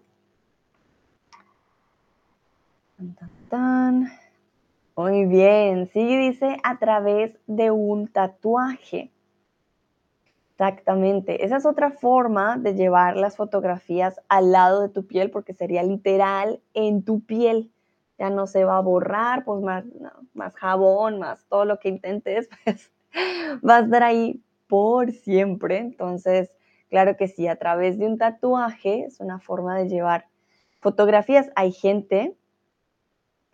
Muy 4.96 5.26
bien, 5.26 5.86
sí 5.86 6.16
dice 6.16 6.56
a 6.62 6.78
través 6.78 7.38
de 7.46 7.70
un 7.70 8.08
tatuaje. 8.08 9.10
Exactamente, 10.52 11.44
esa 11.44 11.56
es 11.56 11.66
otra 11.66 11.90
forma 11.90 12.56
de 12.58 12.74
llevar 12.74 13.16
las 13.16 13.36
fotografías 13.36 14.20
al 14.28 14.52
lado 14.52 14.82
de 14.82 14.88
tu 14.88 15.04
piel 15.06 15.30
porque 15.30 15.52
sería 15.52 15.82
literal 15.82 16.60
en 16.74 17.02
tu 17.04 17.20
piel. 17.20 17.72
Ya 18.18 18.30
no 18.30 18.46
se 18.46 18.64
va 18.64 18.78
a 18.78 18.80
borrar, 18.80 19.44
pues 19.44 19.60
más, 19.62 19.84
más 20.32 20.54
jabón, 20.54 21.18
más 21.18 21.44
todo 21.46 21.64
lo 21.64 21.80
que 21.80 21.88
intentes, 21.88 22.48
pues 22.64 22.92
va 23.68 23.78
a 23.78 23.80
estar 23.80 24.02
ahí 24.04 24.40
por 24.68 25.10
siempre. 25.10 25.78
Entonces, 25.78 26.50
Claro 26.90 27.16
que 27.16 27.28
sí, 27.28 27.48
a 27.48 27.56
través 27.56 27.98
de 27.98 28.06
un 28.06 28.18
tatuaje 28.18 29.04
es 29.04 29.20
una 29.20 29.40
forma 29.40 29.76
de 29.76 29.88
llevar 29.88 30.26
fotografías. 30.80 31.50
Hay 31.56 31.72
gente 31.72 32.36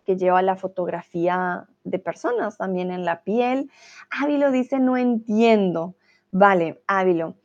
que 0.05 0.17
lleva 0.17 0.43
la 0.43 0.57
fotografía 0.57 1.69
de 1.85 1.99
personas 1.99 2.59
también 2.59 2.91
en 2.91 3.05
la 3.05 3.23
piel. 3.23 3.71
Ávilo 4.11 4.51
dice, 4.51 4.79
no 4.79 4.97
entiendo. 4.97 5.95
Vale, 6.33 6.83
Ávilo. 6.87 7.37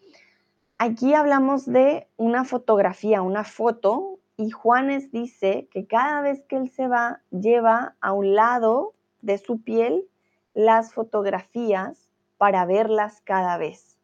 Aquí 0.77 1.13
hablamos 1.13 1.65
de 1.65 2.07
una 2.17 2.43
fotografía, 2.43 3.21
una 3.21 3.43
foto, 3.45 4.19
y 4.37 4.49
Juanes 4.51 5.11
dice 5.11 5.69
que 5.71 5.87
cada 5.87 6.21
vez 6.21 6.43
que 6.43 6.57
él 6.57 6.69
se 6.69 6.87
va, 6.87 7.21
lleva 7.31 7.95
a 8.01 8.11
un 8.11 8.35
lado 8.35 8.93
de 9.21 9.37
su 9.37 9.61
piel 9.61 10.09
las 10.53 10.93
fotografías 10.93 12.09
para 12.37 12.65
verlas 12.65 13.21
cada 13.21 13.57
vez. 13.57 13.94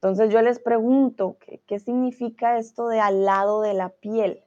Entonces 0.00 0.32
yo 0.32 0.40
les 0.42 0.60
pregunto, 0.60 1.38
¿qué, 1.66 1.80
significa 1.80 2.56
esto 2.56 2.86
de 2.86 3.00
al 3.00 3.24
lado 3.24 3.62
de 3.62 3.74
la 3.74 3.88
piel? 3.88 4.44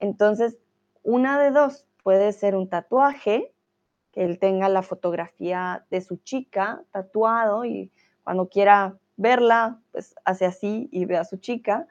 Entonces, 0.00 0.56
una 1.02 1.38
de 1.38 1.50
dos, 1.50 1.86
puede 2.02 2.32
ser 2.32 2.56
un 2.56 2.70
tatuaje, 2.70 3.52
que 4.10 4.24
él 4.24 4.38
tenga 4.38 4.70
la 4.70 4.80
fotografía 4.80 5.84
de 5.90 6.00
su 6.00 6.16
chica 6.16 6.82
tatuado 6.92 7.66
y 7.66 7.92
cuando 8.22 8.48
quiera 8.48 8.96
verla, 9.18 9.80
pues 9.92 10.14
hace 10.24 10.46
así 10.46 10.88
y 10.90 11.04
ve 11.04 11.18
a 11.18 11.24
su 11.24 11.36
chica. 11.36 11.86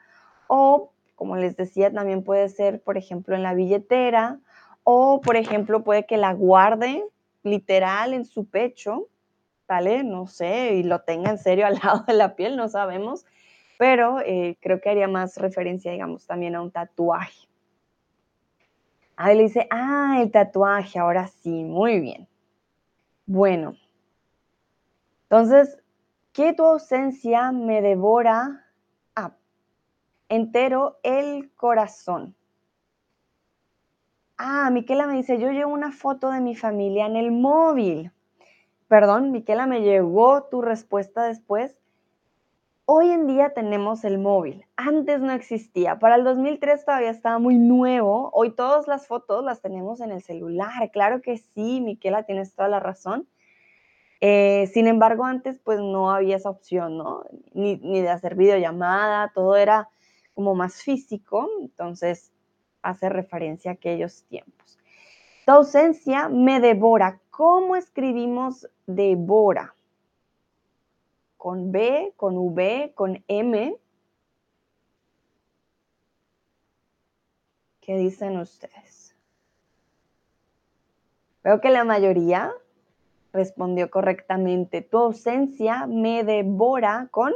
O, 0.47 0.93
como 1.13 1.35
les 1.35 1.55
decía, 1.55 1.93
también 1.93 2.23
puede 2.23 2.49
ser, 2.49 2.81
por 2.81 2.97
ejemplo, 2.97 3.35
en 3.35 3.43
la 3.43 3.53
billetera 3.53 4.39
o, 4.83 5.21
por 5.21 5.35
ejemplo, 5.35 5.83
puede 5.83 6.07
que 6.07 6.17
la 6.17 6.33
guarde 6.33 7.03
literal 7.43 8.15
en 8.15 8.25
su 8.25 8.45
pecho 8.45 9.09
no 10.03 10.27
sé, 10.27 10.75
y 10.75 10.83
lo 10.83 11.01
tenga 11.01 11.31
en 11.31 11.37
serio 11.37 11.65
al 11.65 11.75
lado 11.83 12.03
de 12.07 12.13
la 12.13 12.35
piel, 12.35 12.55
no 12.55 12.67
sabemos, 12.67 13.25
pero 13.77 14.19
eh, 14.19 14.57
creo 14.61 14.79
que 14.79 14.89
haría 14.89 15.07
más 15.07 15.37
referencia, 15.37 15.91
digamos, 15.91 16.27
también 16.27 16.55
a 16.55 16.61
un 16.61 16.71
tatuaje. 16.71 17.47
Ahí 19.15 19.37
le 19.37 19.43
dice, 19.43 19.67
ah, 19.69 20.17
el 20.21 20.31
tatuaje, 20.31 20.99
ahora 20.99 21.27
sí, 21.27 21.63
muy 21.63 21.99
bien. 21.99 22.27
Bueno, 23.25 23.75
entonces, 25.23 25.77
que 26.33 26.53
tu 26.53 26.63
ausencia 26.63 27.51
me 27.51 27.81
devora 27.81 28.65
ah, 29.15 29.33
entero 30.29 30.97
el 31.03 31.51
corazón. 31.55 32.35
Ah, 34.37 34.69
Miquela 34.71 35.07
me 35.07 35.15
dice, 35.15 35.39
yo 35.39 35.51
llevo 35.51 35.73
una 35.73 35.91
foto 35.91 36.31
de 36.31 36.41
mi 36.41 36.55
familia 36.55 37.05
en 37.05 37.15
el 37.15 37.31
móvil. 37.31 38.11
Perdón, 38.93 39.31
Miquela, 39.31 39.65
me 39.65 39.81
llegó 39.81 40.43
tu 40.43 40.61
respuesta 40.61 41.23
después. 41.23 41.75
Hoy 42.85 43.09
en 43.09 43.25
día 43.25 43.51
tenemos 43.55 44.03
el 44.03 44.19
móvil. 44.19 44.67
Antes 44.75 45.19
no 45.19 45.31
existía. 45.31 45.97
Para 45.97 46.13
el 46.13 46.23
2003 46.23 46.85
todavía 46.85 47.09
estaba 47.09 47.39
muy 47.39 47.57
nuevo. 47.57 48.29
Hoy 48.33 48.51
todas 48.51 48.87
las 48.87 49.07
fotos 49.07 49.43
las 49.43 49.63
tenemos 49.63 49.99
en 49.99 50.11
el 50.11 50.21
celular. 50.21 50.91
Claro 50.91 51.23
que 51.23 51.39
sí, 51.39 51.81
Miquela, 51.81 52.21
tienes 52.21 52.53
toda 52.53 52.69
la 52.69 52.79
razón. 52.79 53.27
Eh, 54.21 54.69
sin 54.71 54.85
embargo, 54.85 55.25
antes 55.25 55.57
pues 55.57 55.79
no 55.79 56.11
había 56.11 56.35
esa 56.35 56.51
opción, 56.51 56.95
¿no? 56.99 57.23
Ni, 57.55 57.77
ni 57.77 57.99
de 57.99 58.09
hacer 58.09 58.35
videollamada, 58.35 59.31
todo 59.33 59.55
era 59.55 59.89
como 60.35 60.53
más 60.53 60.83
físico. 60.83 61.49
Entonces, 61.61 62.31
hace 62.83 63.09
referencia 63.09 63.71
a 63.71 63.73
aquellos 63.73 64.23
tiempos. 64.25 64.77
Tu 65.45 65.51
ausencia 65.51 66.29
me 66.29 66.59
devora. 66.59 67.19
¿Cómo 67.29 67.75
escribimos 67.75 68.67
devora? 68.87 69.75
¿Con 71.37 71.71
B, 71.71 72.13
con 72.15 72.37
V, 72.37 72.93
con 72.95 73.23
M? 73.27 73.77
¿Qué 77.81 77.97
dicen 77.97 78.37
ustedes? 78.37 79.13
Veo 81.43 81.59
que 81.59 81.69
la 81.69 81.83
mayoría 81.83 82.53
respondió 83.33 83.89
correctamente. 83.89 84.81
Tu 84.81 84.97
ausencia 84.97 85.87
me 85.87 86.23
devora 86.23 87.09
con 87.11 87.33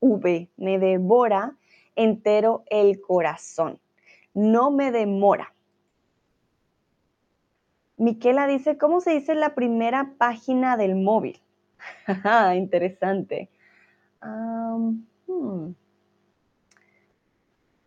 V, 0.00 0.50
me 0.58 0.78
devora 0.78 1.56
entero 1.96 2.64
el 2.66 3.00
corazón. 3.00 3.80
No 4.34 4.70
me 4.70 4.92
demora. 4.92 5.54
Miquela 7.98 8.46
dice, 8.46 8.78
¿cómo 8.78 9.00
se 9.00 9.10
dice 9.10 9.34
la 9.34 9.54
primera 9.54 10.12
página 10.18 10.76
del 10.76 10.94
móvil? 10.94 11.42
Interesante. 12.54 13.50
Hmm. 14.22 15.72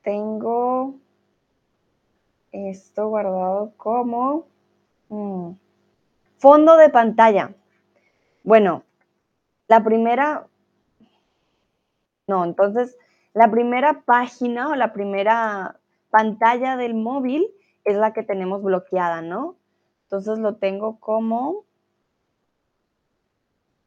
Tengo 0.03 0.95
esto 2.51 3.07
guardado 3.07 3.73
como 3.77 4.47
hmm, 5.09 5.51
fondo 6.37 6.75
de 6.77 6.89
pantalla. 6.89 7.53
Bueno, 8.43 8.83
la 9.67 9.83
primera, 9.83 10.47
no, 12.27 12.43
entonces 12.43 12.97
la 13.33 13.49
primera 13.49 14.01
página 14.01 14.69
o 14.69 14.75
la 14.75 14.91
primera 14.91 15.79
pantalla 16.09 16.75
del 16.75 16.95
móvil 16.95 17.47
es 17.85 17.95
la 17.95 18.11
que 18.11 18.23
tenemos 18.23 18.61
bloqueada, 18.61 19.21
¿no? 19.21 19.55
Entonces 20.11 20.39
lo 20.39 20.55
tengo 20.55 20.99
como 20.99 21.63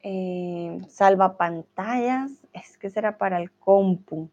eh, 0.01 0.81
salva 0.89 1.37
pantallas. 1.37 2.31
Es 2.51 2.79
que 2.79 2.89
será 2.89 3.19
para 3.19 3.39
el 3.39 3.51
compu. 3.51 4.31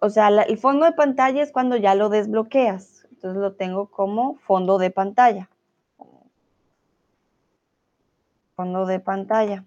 O 0.00 0.10
sea, 0.10 0.26
el 0.26 0.58
fondo 0.58 0.84
de 0.84 0.90
pantalla 0.90 1.44
es 1.44 1.52
cuando 1.52 1.76
ya 1.76 1.94
lo 1.94 2.08
desbloqueas. 2.08 3.06
Entonces 3.12 3.40
lo 3.40 3.54
tengo 3.54 3.86
como 3.88 4.34
fondo 4.38 4.78
de 4.78 4.90
pantalla. 4.90 5.48
Fondo 8.56 8.84
de 8.84 8.98
pantalla. 8.98 9.64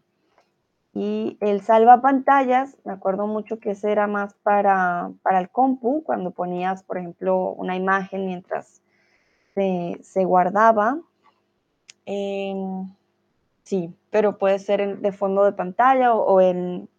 Y 0.93 1.37
el 1.39 1.61
salva 1.61 2.01
pantallas, 2.01 2.75
me 2.83 2.91
acuerdo 2.91 3.27
mucho 3.27 3.59
que 3.59 3.71
ese 3.71 3.93
era 3.93 4.07
más 4.07 4.33
para, 4.43 5.11
para 5.21 5.39
el 5.39 5.49
compu, 5.49 6.03
cuando 6.03 6.31
ponías, 6.31 6.83
por 6.83 6.97
ejemplo, 6.97 7.51
una 7.51 7.77
imagen 7.77 8.25
mientras 8.25 8.81
se, 9.53 9.99
se 10.03 10.25
guardaba 10.25 10.99
sí, 13.63 13.93
pero 14.09 14.37
puede 14.37 14.59
ser 14.59 14.99
de 14.99 15.11
fondo 15.11 15.43
de 15.43 15.51
pantalla 15.53 16.13
o, 16.13 16.41
en 16.41 16.89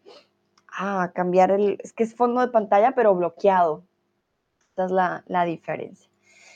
ah, 0.69 1.11
cambiar 1.15 1.51
el, 1.51 1.79
es 1.83 1.93
que 1.93 2.05
es 2.05 2.15
fondo 2.15 2.41
de 2.41 2.49
pantalla 2.49 2.93
pero 2.95 3.15
bloqueado. 3.15 3.83
Esta 4.69 4.85
es 4.87 4.91
la, 4.93 5.25
la 5.27 5.45
diferencia. 5.45 6.11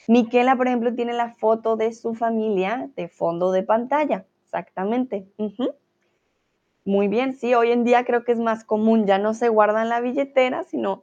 Miquela, 0.06 0.56
por 0.56 0.68
ejemplo, 0.68 0.94
tiene 0.94 1.14
la 1.14 1.34
foto 1.34 1.76
de 1.76 1.92
su 1.92 2.14
familia 2.14 2.90
de 2.96 3.08
fondo 3.08 3.52
de 3.52 3.62
pantalla. 3.62 4.26
Exactamente. 4.44 5.26
Muy 6.84 7.08
bien, 7.08 7.34
sí, 7.34 7.54
hoy 7.54 7.72
en 7.72 7.82
día 7.82 8.04
creo 8.04 8.24
que 8.24 8.32
es 8.32 8.38
más 8.38 8.62
común, 8.62 9.06
ya 9.06 9.18
no 9.18 9.32
se 9.32 9.48
guarda 9.48 9.82
en 9.82 9.88
la 9.88 10.00
billetera, 10.00 10.64
sino 10.64 11.02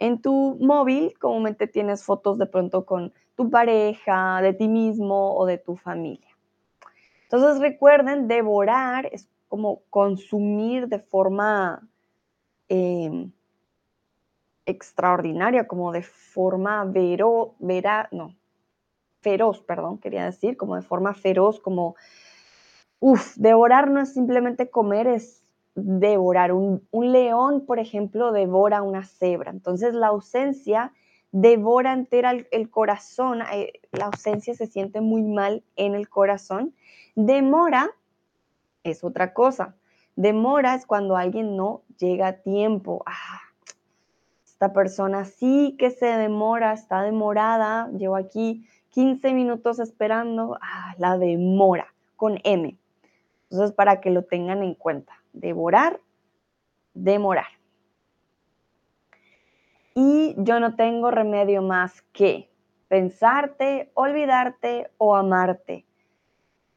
en 0.00 0.20
tu 0.20 0.58
móvil 0.60 1.16
comúnmente 1.18 1.68
tienes 1.68 2.02
fotos 2.02 2.36
de 2.36 2.46
pronto 2.46 2.84
con 2.84 3.12
tu 3.36 3.48
pareja, 3.48 4.40
de 4.42 4.52
ti 4.52 4.66
mismo 4.66 5.36
o 5.36 5.46
de 5.46 5.58
tu 5.58 5.76
familia. 5.76 6.33
Entonces 7.34 7.60
recuerden, 7.60 8.28
devorar 8.28 9.06
es 9.06 9.28
como 9.48 9.82
consumir 9.90 10.86
de 10.86 11.00
forma 11.00 11.82
em, 12.68 13.32
extraordinaria, 14.64 15.66
como 15.66 15.90
de 15.90 16.02
forma 16.02 16.84
vero, 16.84 17.56
no, 18.12 18.36
feroz, 19.20 19.62
perdón, 19.62 19.98
quería 19.98 20.26
decir, 20.26 20.56
como 20.56 20.76
de 20.76 20.82
forma 20.82 21.12
feroz, 21.12 21.58
como, 21.58 21.96
uff, 23.00 23.34
devorar 23.34 23.90
no 23.90 24.00
es 24.00 24.14
simplemente 24.14 24.70
comer, 24.70 25.08
es 25.08 25.42
devorar. 25.74 26.52
Un, 26.52 26.86
león, 26.92 27.66
por 27.66 27.80
ejemplo, 27.80 28.30
devora 28.30 28.82
una 28.82 29.02
cebra. 29.02 29.50
Entonces 29.50 29.92
la 29.92 30.06
ausencia 30.06 30.92
devora 31.34 31.92
entera 31.92 32.30
el, 32.30 32.70
corazón, 32.70 33.42
eh, 33.52 33.72
la 33.90 34.04
ausencia 34.06 34.54
se 34.54 34.68
siente 34.68 35.00
muy 35.00 35.24
mal 35.24 35.64
en 35.74 35.96
el 35.96 36.08
corazón. 36.08 36.76
Demora 37.16 37.90
es 38.84 39.02
otra 39.02 39.34
cosa. 39.34 39.74
Demora 40.14 40.76
es 40.76 40.86
cuando 40.86 41.16
alguien 41.16 41.56
no 41.56 41.82
llega 41.98 42.28
a 42.28 42.32
tiempo. 42.34 43.02
Ah, 43.04 43.40
esta 44.44 44.72
persona 44.72 45.24
sí 45.24 45.74
que 45.76 45.90
se 45.90 46.06
demora, 46.06 46.72
está 46.72 47.02
demorada, 47.02 47.90
llevo 47.90 48.14
aquí 48.14 48.64
15 48.90 49.32
minutos 49.32 49.80
esperando, 49.80 50.56
ah, 50.62 50.94
la 50.98 51.18
demora 51.18 51.92
con 52.14 52.38
M. 52.44 52.78
Entonces, 53.50 53.74
para 53.74 54.00
que 54.00 54.10
lo 54.10 54.22
tengan 54.22 54.62
en 54.62 54.74
cuenta 54.74 55.14
devorar, 55.32 56.00
demorar. 56.94 57.48
Y 59.94 60.34
yo 60.38 60.58
no 60.60 60.74
tengo 60.74 61.10
remedio 61.10 61.62
más 61.62 62.02
que 62.12 62.50
pensarte, 62.88 63.90
olvidarte 63.94 64.90
o 64.98 65.14
amarte. 65.14 65.86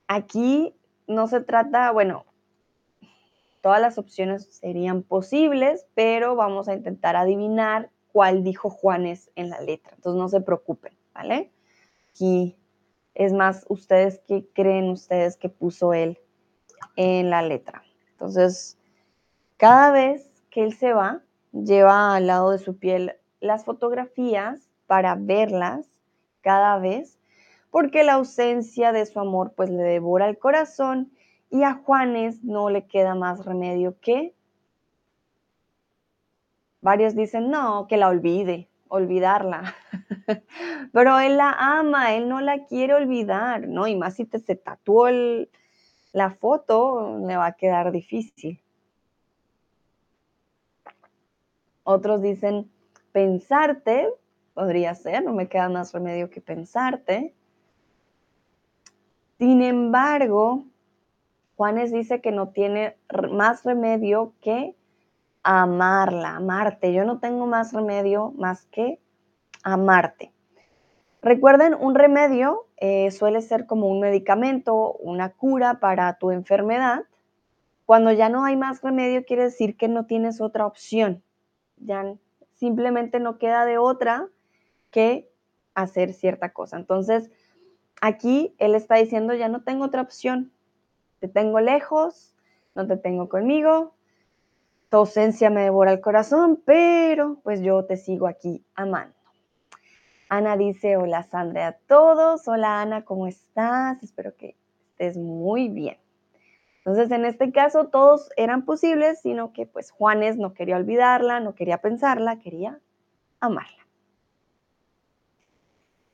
Aquí 0.08 0.76
no 1.08 1.28
se 1.28 1.42
trata, 1.42 1.92
bueno, 1.92 2.26
todas 3.62 3.82
las 3.82 3.98
opciones 3.98 4.46
serían 4.46 5.04
posibles, 5.04 5.88
pero 5.96 6.36
vamos 6.36 6.68
a 6.68 6.74
intentar 6.74 7.16
adivinar 7.16 7.90
cuál 8.12 8.44
dijo 8.44 8.70
Juanes 8.70 9.32
en 9.36 9.50
la 9.50 9.62
letra. 9.62 9.94
Entonces 9.96 10.20
no 10.20 10.30
se 10.30 10.42
preocupen, 10.42 10.94
¿vale? 11.14 11.52
Aquí 12.10 12.56
es 13.14 13.34
más 13.34 13.66
ustedes 13.68 14.20
que 14.28 14.48
creen 14.54 14.90
ustedes 14.90 15.38
que 15.38 15.50
puso 15.50 15.94
él 15.94 16.20
en 16.96 17.30
la 17.30 17.42
letra. 17.42 17.84
Entonces, 18.12 18.78
cada 19.58 19.92
vez 19.92 20.30
que 20.50 20.64
él 20.64 20.74
se 20.74 20.94
va, 20.94 21.22
lleva 21.52 22.16
al 22.16 22.28
lado 22.28 22.52
de 22.52 22.60
su 22.60 22.78
piel 22.78 23.16
las 23.40 23.66
fotografías 23.66 24.70
para 24.88 25.16
verlas 25.16 25.90
cada 26.42 26.80
vez, 26.80 27.20
porque 27.72 28.04
la 28.04 28.14
ausencia 28.14 28.92
de 28.92 29.06
su 29.06 29.20
amor 29.20 29.54
pues 29.56 29.70
le 29.70 29.84
devora 29.84 30.28
el 30.28 30.38
corazón 30.38 31.12
y 31.50 31.64
a 31.64 31.74
Juanes 31.74 32.44
no 32.44 32.70
le 32.70 32.86
queda 32.86 33.16
más 33.16 33.46
remedio 33.46 34.00
que... 34.00 34.34
Varios 36.82 37.16
dicen, 37.16 37.50
no, 37.50 37.88
que 37.88 37.98
la 37.98 38.08
olvide, 38.08 38.70
olvidarla. 38.88 39.76
Pero 40.94 41.20
él 41.20 41.38
la 41.38 41.52
ama, 41.52 42.14
él 42.14 42.30
no 42.30 42.40
la 42.40 42.66
quiere 42.66 42.94
olvidar, 42.94 43.68
¿no? 43.68 43.88
Y 43.88 43.96
más 43.96 44.16
si 44.16 44.26
te 44.26 44.40
se 44.40 44.56
tatuó 44.56 45.08
la 46.14 46.32
foto 46.32 47.20
le 47.26 47.36
va 47.36 47.48
a 47.48 47.54
quedar 47.54 47.92
difícil. 47.92 48.62
Otros 51.90 52.22
dicen 52.22 52.70
pensarte, 53.14 54.10
podría 54.54 54.94
ser, 54.94 55.24
no 55.24 55.32
me 55.32 55.48
queda 55.48 55.70
más 55.70 55.94
remedio 55.94 56.30
que 56.30 56.42
pensarte. 56.42 57.34
Sin 59.38 59.62
embargo, 59.62 60.66
Juanes 61.56 61.94
dice 61.94 62.20
que 62.20 62.34
no 62.34 62.50
tiene 62.50 62.98
más 63.32 63.64
remedio 63.64 64.34
que 64.42 64.76
amarla, 65.44 66.36
amarte. 66.36 66.92
Yo 66.92 67.06
no 67.06 67.20
tengo 67.20 67.48
más 67.48 67.72
remedio 67.72 68.34
más 68.36 68.66
que 68.66 69.00
amarte. 69.64 70.34
Recuerden, 71.22 71.74
un 71.74 71.96
remedio 71.96 72.68
eh, 72.76 73.12
suele 73.12 73.42
ser 73.42 73.66
como 73.66 73.88
un 73.88 74.02
medicamento, 74.02 74.92
una 74.96 75.30
cura 75.30 75.80
para 75.80 76.18
tu 76.18 76.32
enfermedad. 76.32 77.06
Cuando 77.86 78.12
ya 78.12 78.28
no 78.28 78.44
hay 78.44 78.58
más 78.58 78.82
remedio, 78.82 79.24
quiere 79.24 79.44
decir 79.44 79.78
que 79.78 79.88
no 79.88 80.06
tienes 80.06 80.42
otra 80.42 80.66
opción. 80.66 81.24
Ya 81.78 82.16
simplemente 82.54 83.20
no 83.20 83.38
queda 83.38 83.66
de 83.66 83.78
otra 83.78 84.28
que 84.92 85.30
hacer 85.74 86.14
cierta 86.14 86.54
cosa. 86.54 86.78
Entonces, 86.78 87.30
aquí 88.02 88.56
él 88.58 88.76
está 88.76 88.96
diciendo, 88.96 89.34
ya 89.34 89.50
no 89.50 89.64
tengo 89.64 89.86
otra 89.86 90.02
opción. 90.02 90.52
Te 91.20 91.28
tengo 91.28 91.60
lejos, 91.60 92.36
no 92.76 92.88
te 92.88 92.98
tengo 92.98 93.28
conmigo, 93.28 93.96
tu 94.90 94.98
ausencia 94.98 95.50
me 95.50 95.64
devora 95.64 95.92
el 95.92 96.00
corazón, 96.00 96.62
pero 96.66 97.40
pues 97.44 97.62
yo 97.62 97.86
te 97.86 97.98
sigo 97.98 98.28
aquí 98.28 98.64
amando. 98.76 99.16
Ana 100.30 100.58
dice, 100.58 100.98
hola 100.98 101.24
Sandra 101.24 101.68
a 101.68 101.72
todos, 101.74 102.48
hola 102.48 102.82
Ana, 102.82 103.04
¿cómo 103.04 103.28
estás? 103.28 104.02
Espero 104.04 104.36
que 104.36 104.56
estés 104.92 105.18
muy 105.18 105.70
bien. 105.70 105.98
Entonces, 106.88 107.12
en 107.12 107.26
este 107.26 107.52
caso, 107.52 107.90
todos 107.90 108.30
eran 108.38 108.64
posibles, 108.64 109.20
sino 109.20 109.52
que 109.52 109.66
pues 109.66 109.92
Juanes 109.92 110.38
no 110.38 110.54
quería 110.54 110.78
olvidarla, 110.78 111.42
no 111.42 111.54
quería 111.54 111.80
pensarla, 111.80 112.40
quería 112.40 112.80
amarla. 113.42 113.86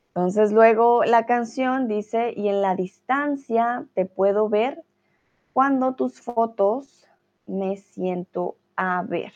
Entonces, 0.07 0.51
luego 0.51 1.03
la 1.03 1.27
canción 1.27 1.87
dice, 1.87 2.33
y 2.35 2.47
en 2.47 2.63
la 2.63 2.73
distancia 2.73 3.85
te 3.93 4.07
puedo 4.07 4.49
ver 4.49 4.83
cuando 5.53 5.93
tus 5.93 6.19
fotos 6.19 7.07
me 7.45 7.77
siento 7.77 8.55
a 8.75 9.03
ver. 9.03 9.31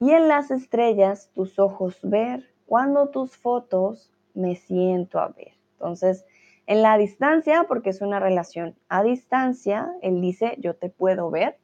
Y 0.00 0.12
en 0.12 0.26
las 0.26 0.50
estrellas 0.50 1.30
tus 1.34 1.58
ojos 1.58 1.98
ver 2.02 2.48
cuando 2.64 3.10
tus 3.10 3.36
fotos 3.36 4.10
me 4.32 4.56
siento 4.56 5.18
a 5.18 5.28
ver. 5.28 5.52
Entonces, 5.72 6.24
en 6.66 6.82
la 6.82 6.96
distancia, 6.96 7.64
porque 7.68 7.90
es 7.90 8.00
una 8.00 8.20
relación 8.20 8.74
a 8.88 9.02
distancia, 9.02 9.92
él 10.02 10.20
dice, 10.20 10.56
yo 10.58 10.74
te 10.74 10.88
puedo 10.88 11.30
ver. 11.30 11.58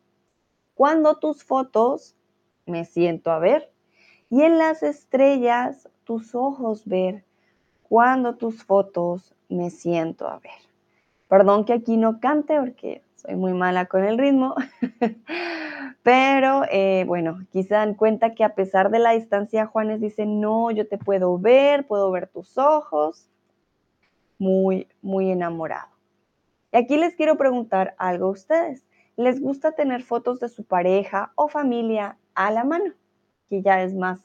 Cuando 0.74 1.18
tus 1.18 1.44
fotos 1.44 2.16
me 2.66 2.84
siento 2.84 3.30
a 3.30 3.38
ver. 3.38 3.70
Y 4.28 4.42
en 4.42 4.58
las 4.58 4.82
estrellas, 4.82 5.88
tus 6.04 6.34
ojos 6.34 6.86
ver. 6.86 7.24
Cuando 7.82 8.36
tus 8.36 8.64
fotos 8.64 9.34
me 9.48 9.70
siento 9.70 10.28
a 10.28 10.38
ver. 10.38 10.52
Perdón 11.28 11.64
que 11.64 11.72
aquí 11.72 11.96
no 11.96 12.20
cante 12.20 12.58
porque 12.58 13.02
soy 13.14 13.36
muy 13.36 13.52
mala 13.52 13.86
con 13.86 14.04
el 14.04 14.18
ritmo, 14.18 14.54
pero 16.02 16.62
eh, 16.70 17.04
bueno, 17.06 17.40
aquí 17.42 17.62
se 17.62 17.74
dan 17.74 17.94
cuenta 17.94 18.34
que 18.34 18.44
a 18.44 18.54
pesar 18.54 18.90
de 18.90 18.98
la 18.98 19.12
distancia, 19.12 19.66
Juanes 19.66 20.00
dice, 20.00 20.24
no, 20.26 20.70
yo 20.70 20.88
te 20.88 20.96
puedo 20.96 21.38
ver, 21.38 21.86
puedo 21.86 22.10
ver 22.10 22.28
tus 22.28 22.56
ojos, 22.56 23.28
muy, 24.40 24.88
muy 25.02 25.30
enamorado. 25.30 25.90
Y 26.72 26.78
aquí 26.78 26.96
les 26.96 27.14
quiero 27.14 27.36
preguntar 27.36 27.94
algo 27.98 28.26
a 28.26 28.30
ustedes. 28.30 28.84
¿Les 29.16 29.40
gusta 29.40 29.72
tener 29.72 30.02
fotos 30.02 30.40
de 30.40 30.48
su 30.48 30.64
pareja 30.64 31.32
o 31.36 31.46
familia 31.46 32.18
a 32.34 32.50
la 32.50 32.64
mano? 32.64 32.94
Que 33.48 33.62
ya 33.62 33.82
es 33.82 33.94
más 33.94 34.18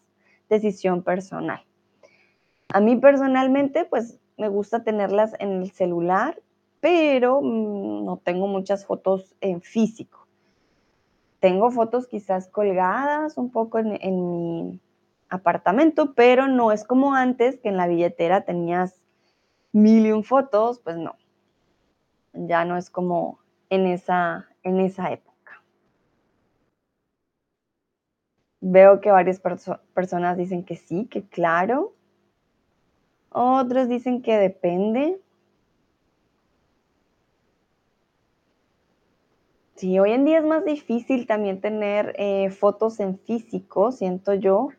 decisión 0.50 1.04
personal. 1.04 1.64
A 2.70 2.80
mí 2.80 2.96
personalmente, 2.96 3.86
pues 3.86 4.20
me 4.38 4.48
gusta 4.48 4.84
tenerlas 4.84 5.36
en 5.40 5.62
el 5.62 5.72
celular 5.72 6.42
pero 6.86 7.42
mm, 7.42 8.06
no 8.06 8.22
tengo 8.24 8.46
muchas 8.46 8.86
fotos 8.86 9.36
en 9.42 9.60
físico. 9.60 10.28
Tengo 11.40 11.72
fotos 11.72 12.06
quizás 12.06 12.48
colgadas 12.48 13.40
un 13.40 13.50
poco 13.50 13.80
en, 13.80 14.30
mi 14.30 14.80
apartamento, 15.28 16.14
pero 16.14 16.48
no 16.48 16.72
es 16.72 16.84
como 16.84 17.16
antes 17.16 17.58
que 17.60 17.70
en 17.70 17.78
la 17.78 17.88
billetera 17.88 18.42
tenías 18.42 19.02
mil 19.76 20.06
y 20.06 20.14
un 20.14 20.24
fotos, 20.24 20.80
pues 20.80 20.96
no. 20.96 21.18
Ya 22.32 22.64
no 22.64 22.78
es 22.78 22.90
como 22.90 23.40
en 23.70 23.88
esa, 23.88 24.48
en 24.64 24.80
esa 24.80 25.12
época. 25.12 25.62
Veo 28.62 29.02
que 29.02 29.12
varias 29.12 29.42
personas 29.94 30.38
dicen 30.38 30.64
que 30.64 30.78
sí, 30.78 31.08
que 31.08 31.28
claro. 31.28 31.94
Otros 33.30 33.90
dicen 33.90 34.22
que 34.22 34.38
depende. 34.38 35.20
Sí, 39.76 40.00
hoy 40.00 40.14
en 40.14 40.24
día 40.24 40.40
es 40.40 40.46
más 40.46 40.64
difícil 40.64 41.28
también 41.28 41.60
tener 41.60 42.16
eh, 42.18 42.50
fotos 42.50 43.02
en 43.02 43.20
físico, 43.20 43.92
siento 43.92 44.34
yo, 44.34 44.70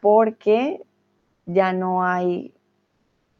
porque 0.00 0.80
ya 1.44 1.74
no 1.74 2.02
hay 2.02 2.54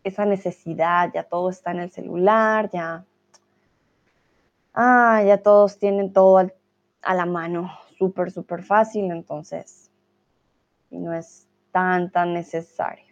esa 0.05 0.25
necesidad, 0.25 1.11
ya 1.13 1.25
todo 1.25 1.51
está 1.51 1.71
en 1.73 1.81
el 1.81 1.91
celular, 1.91 2.71
ya, 2.73 3.05
ah, 4.75 5.23
ya 5.25 5.43
todos 5.43 5.79
tienen 5.79 6.13
todo 6.13 6.51
a 7.03 7.15
la 7.15 7.27
mano, 7.27 7.71
súper, 7.99 8.31
súper 8.31 8.63
fácil, 8.63 9.11
entonces 9.11 9.91
no 10.91 11.13
es 11.15 11.47
tan, 11.73 12.11
tan 12.11 12.35
necesario. 12.35 13.05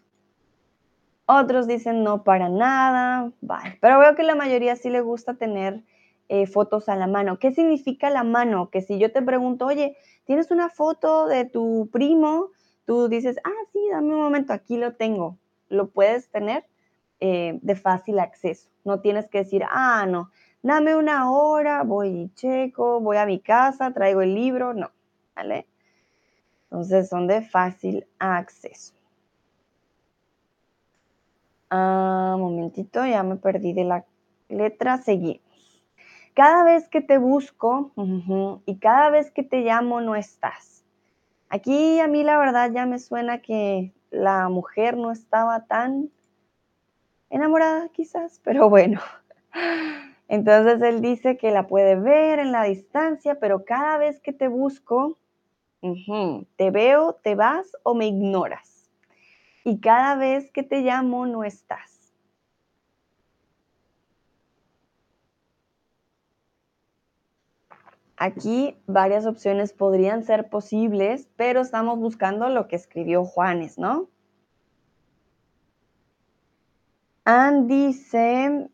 Otros 1.27 1.67
dicen 1.67 2.05
no 2.05 2.25
para 2.25 2.49
nada, 2.49 3.31
vale, 3.43 3.77
pero 3.81 3.99
veo 3.99 4.15
que 4.15 4.23
la 4.23 4.35
mayoría 4.35 4.77
sí 4.77 4.89
le 4.89 5.03
gusta 5.03 5.35
tener 5.35 5.83
eh, 6.31 6.47
fotos 6.47 6.89
a 6.89 6.97
la 6.97 7.07
mano. 7.07 7.39
¿Qué 7.39 7.53
significa 7.53 8.11
la 8.11 8.25
mano? 8.25 8.71
Que 8.71 8.83
si 8.83 8.99
yo 8.99 9.13
te 9.13 9.23
pregunto, 9.23 9.67
oye, 9.67 9.97
¿tienes 10.25 10.51
una 10.51 10.69
foto 10.69 11.27
de 11.27 11.45
tu 11.45 11.89
primo? 11.93 12.51
Tú 12.87 13.09
dices, 13.09 13.37
ah, 13.45 13.65
sí, 13.73 13.81
dame 13.91 14.15
un 14.15 14.21
momento, 14.21 14.53
aquí 14.53 14.79
lo 14.79 14.95
tengo. 14.95 15.37
Lo 15.69 15.89
puedes 15.89 16.31
tener 16.31 16.65
eh, 17.21 17.59
de 17.63 17.77
fácil 17.77 18.19
acceso. 18.19 18.69
No 18.85 19.01
tienes 19.01 19.29
que 19.29 19.39
decir, 19.39 19.65
ah, 19.69 20.07
no, 20.09 20.31
dame 20.63 20.97
una 20.97 21.31
hora, 21.31 21.83
voy 21.83 22.09
y 22.09 22.35
checo, 22.35 23.01
voy 23.01 23.17
a 23.17 23.27
mi 23.27 23.41
casa, 23.41 23.93
traigo 23.93 24.23
el 24.23 24.35
libro. 24.35 24.75
No, 24.75 24.91
¿vale? 25.35 25.67
Entonces 26.65 27.09
son 27.09 27.27
de 27.27 27.43
fácil 27.43 28.07
acceso. 28.19 28.95
Ah, 31.71 32.37
momentito, 32.39 33.05
ya 33.05 33.23
me 33.23 33.37
perdí 33.37 33.73
de 33.73 33.85
la 33.85 34.05
letra. 34.49 34.99
Seguimos. 34.99 35.43
Cada 36.35 36.63
vez 36.63 36.89
que 36.89 37.01
te 37.01 37.19
busco 37.19 37.91
y 38.65 38.77
cada 38.77 39.11
vez 39.11 39.33
que 39.33 39.43
te 39.43 39.63
llamo 39.63 40.01
no 40.01 40.15
estás. 40.15 40.85
Aquí 41.49 41.99
a 41.99 42.07
mí 42.07 42.23
la 42.23 42.39
verdad 42.39 42.71
ya 42.73 42.87
me 42.87 43.01
suena 43.01 43.43
que 43.43 43.93
la 44.11 44.49
mujer 44.49 44.97
no 44.97 45.11
estaba 45.11 45.65
tan 45.65 46.11
enamorada 47.31 47.89
quizás, 47.91 48.41
pero 48.45 48.69
bueno. 48.69 49.01
Entonces 50.29 50.83
él 50.83 51.01
dice 51.01 51.37
que 51.37 51.51
la 51.51 51.67
puede 51.67 51.97
ver 51.97 52.39
en 52.39 52.53
la 52.53 52.65
distancia, 52.65 53.39
pero 53.41 53.65
cada 53.65 53.97
vez 53.99 54.21
que 54.21 54.33
te 54.33 54.49
busco, 54.49 55.19
te 56.57 56.71
veo, 56.71 57.15
te 57.23 57.35
vas 57.35 57.73
o 57.83 57.95
me 57.95 58.07
ignoras 58.07 58.79
y 59.69 59.81
cada 59.81 60.17
vez 60.17 60.51
que 60.51 60.63
te 60.63 60.81
llamo 60.81 61.27
no 61.27 61.45
estás. 61.45 62.13
Aquí 68.17 68.77
varias 68.87 69.27
opciones 69.27 69.73
podrían 69.73 70.25
ser 70.25 70.49
posibles, 70.49 71.29
pero 71.37 71.61
estamos 71.61 71.99
buscando 71.99 72.49
lo 72.49 72.67
que 72.67 72.77
escribió 72.77 73.25
Juanes, 73.25 73.79
¿no? 73.79 74.09
Ann 77.31 77.69
dice, 77.69 78.71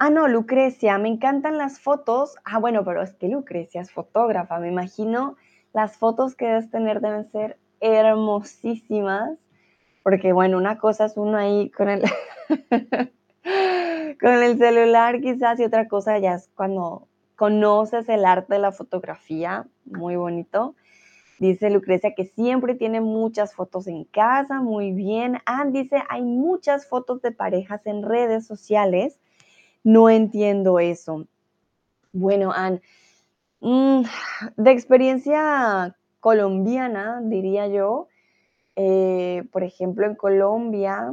ah, 0.00 0.10
no, 0.10 0.26
Lucrecia, 0.26 0.98
me 0.98 1.08
encantan 1.08 1.56
las 1.56 1.78
fotos. 1.78 2.34
Ah, 2.44 2.58
bueno, 2.58 2.84
pero 2.84 3.00
es 3.00 3.14
que 3.14 3.28
Lucrecia 3.28 3.80
es 3.80 3.92
fotógrafa, 3.92 4.58
me 4.58 4.66
imagino 4.66 5.36
las 5.72 5.96
fotos 5.98 6.34
que 6.34 6.46
debes 6.46 6.68
tener 6.68 7.00
deben 7.00 7.30
ser 7.30 7.58
hermosísimas 7.78 9.38
porque 10.02 10.32
bueno, 10.32 10.56
una 10.58 10.78
cosa 10.78 11.04
es 11.04 11.16
uno 11.16 11.38
ahí 11.38 11.70
con 11.70 11.88
el, 11.88 12.02
con 14.20 14.32
el 14.32 14.58
celular 14.58 15.20
quizás 15.20 15.60
y 15.60 15.64
otra 15.64 15.86
cosa 15.86 16.18
ya 16.18 16.34
es 16.34 16.50
cuando 16.56 17.06
conoces 17.36 18.08
el 18.08 18.24
arte 18.24 18.54
de 18.54 18.60
la 18.60 18.72
fotografía, 18.72 19.68
muy 19.84 20.16
bonito. 20.16 20.74
Dice 21.42 21.70
Lucrecia 21.70 22.14
que 22.14 22.26
siempre 22.26 22.76
tiene 22.76 23.00
muchas 23.00 23.52
fotos 23.52 23.88
en 23.88 24.04
casa, 24.04 24.60
muy 24.60 24.92
bien. 24.92 25.38
Ah, 25.44 25.64
dice, 25.68 26.00
hay 26.08 26.22
muchas 26.22 26.86
fotos 26.86 27.20
de 27.20 27.32
parejas 27.32 27.84
en 27.84 28.04
redes 28.04 28.46
sociales. 28.46 29.18
No 29.82 30.08
entiendo 30.08 30.78
eso. 30.78 31.26
Bueno, 32.12 32.52
Ann, 32.52 32.80
mm, 33.58 34.02
de 34.56 34.70
experiencia 34.70 35.96
colombiana, 36.20 37.20
diría 37.24 37.66
yo, 37.66 38.06
eh, 38.76 39.42
por 39.50 39.64
ejemplo, 39.64 40.06
en 40.06 40.14
Colombia, 40.14 41.12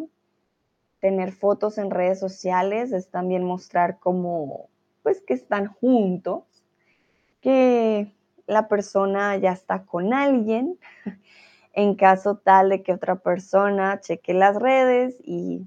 tener 0.99 1.31
fotos 1.31 1.79
en 1.79 1.89
redes 1.89 2.19
sociales 2.19 2.91
es 2.91 3.09
también 3.09 3.43
mostrar 3.43 3.97
como, 3.97 4.69
pues, 5.01 5.21
que 5.21 5.33
están 5.33 5.73
juntos, 5.73 6.43
que 7.41 8.13
la 8.49 8.67
persona 8.67 9.37
ya 9.37 9.51
está 9.51 9.85
con 9.85 10.13
alguien, 10.13 10.77
en 11.73 11.95
caso 11.95 12.37
tal 12.37 12.69
de 12.69 12.83
que 12.83 12.93
otra 12.93 13.15
persona 13.15 14.01
cheque 14.01 14.33
las 14.33 14.55
redes 14.57 15.17
y 15.23 15.65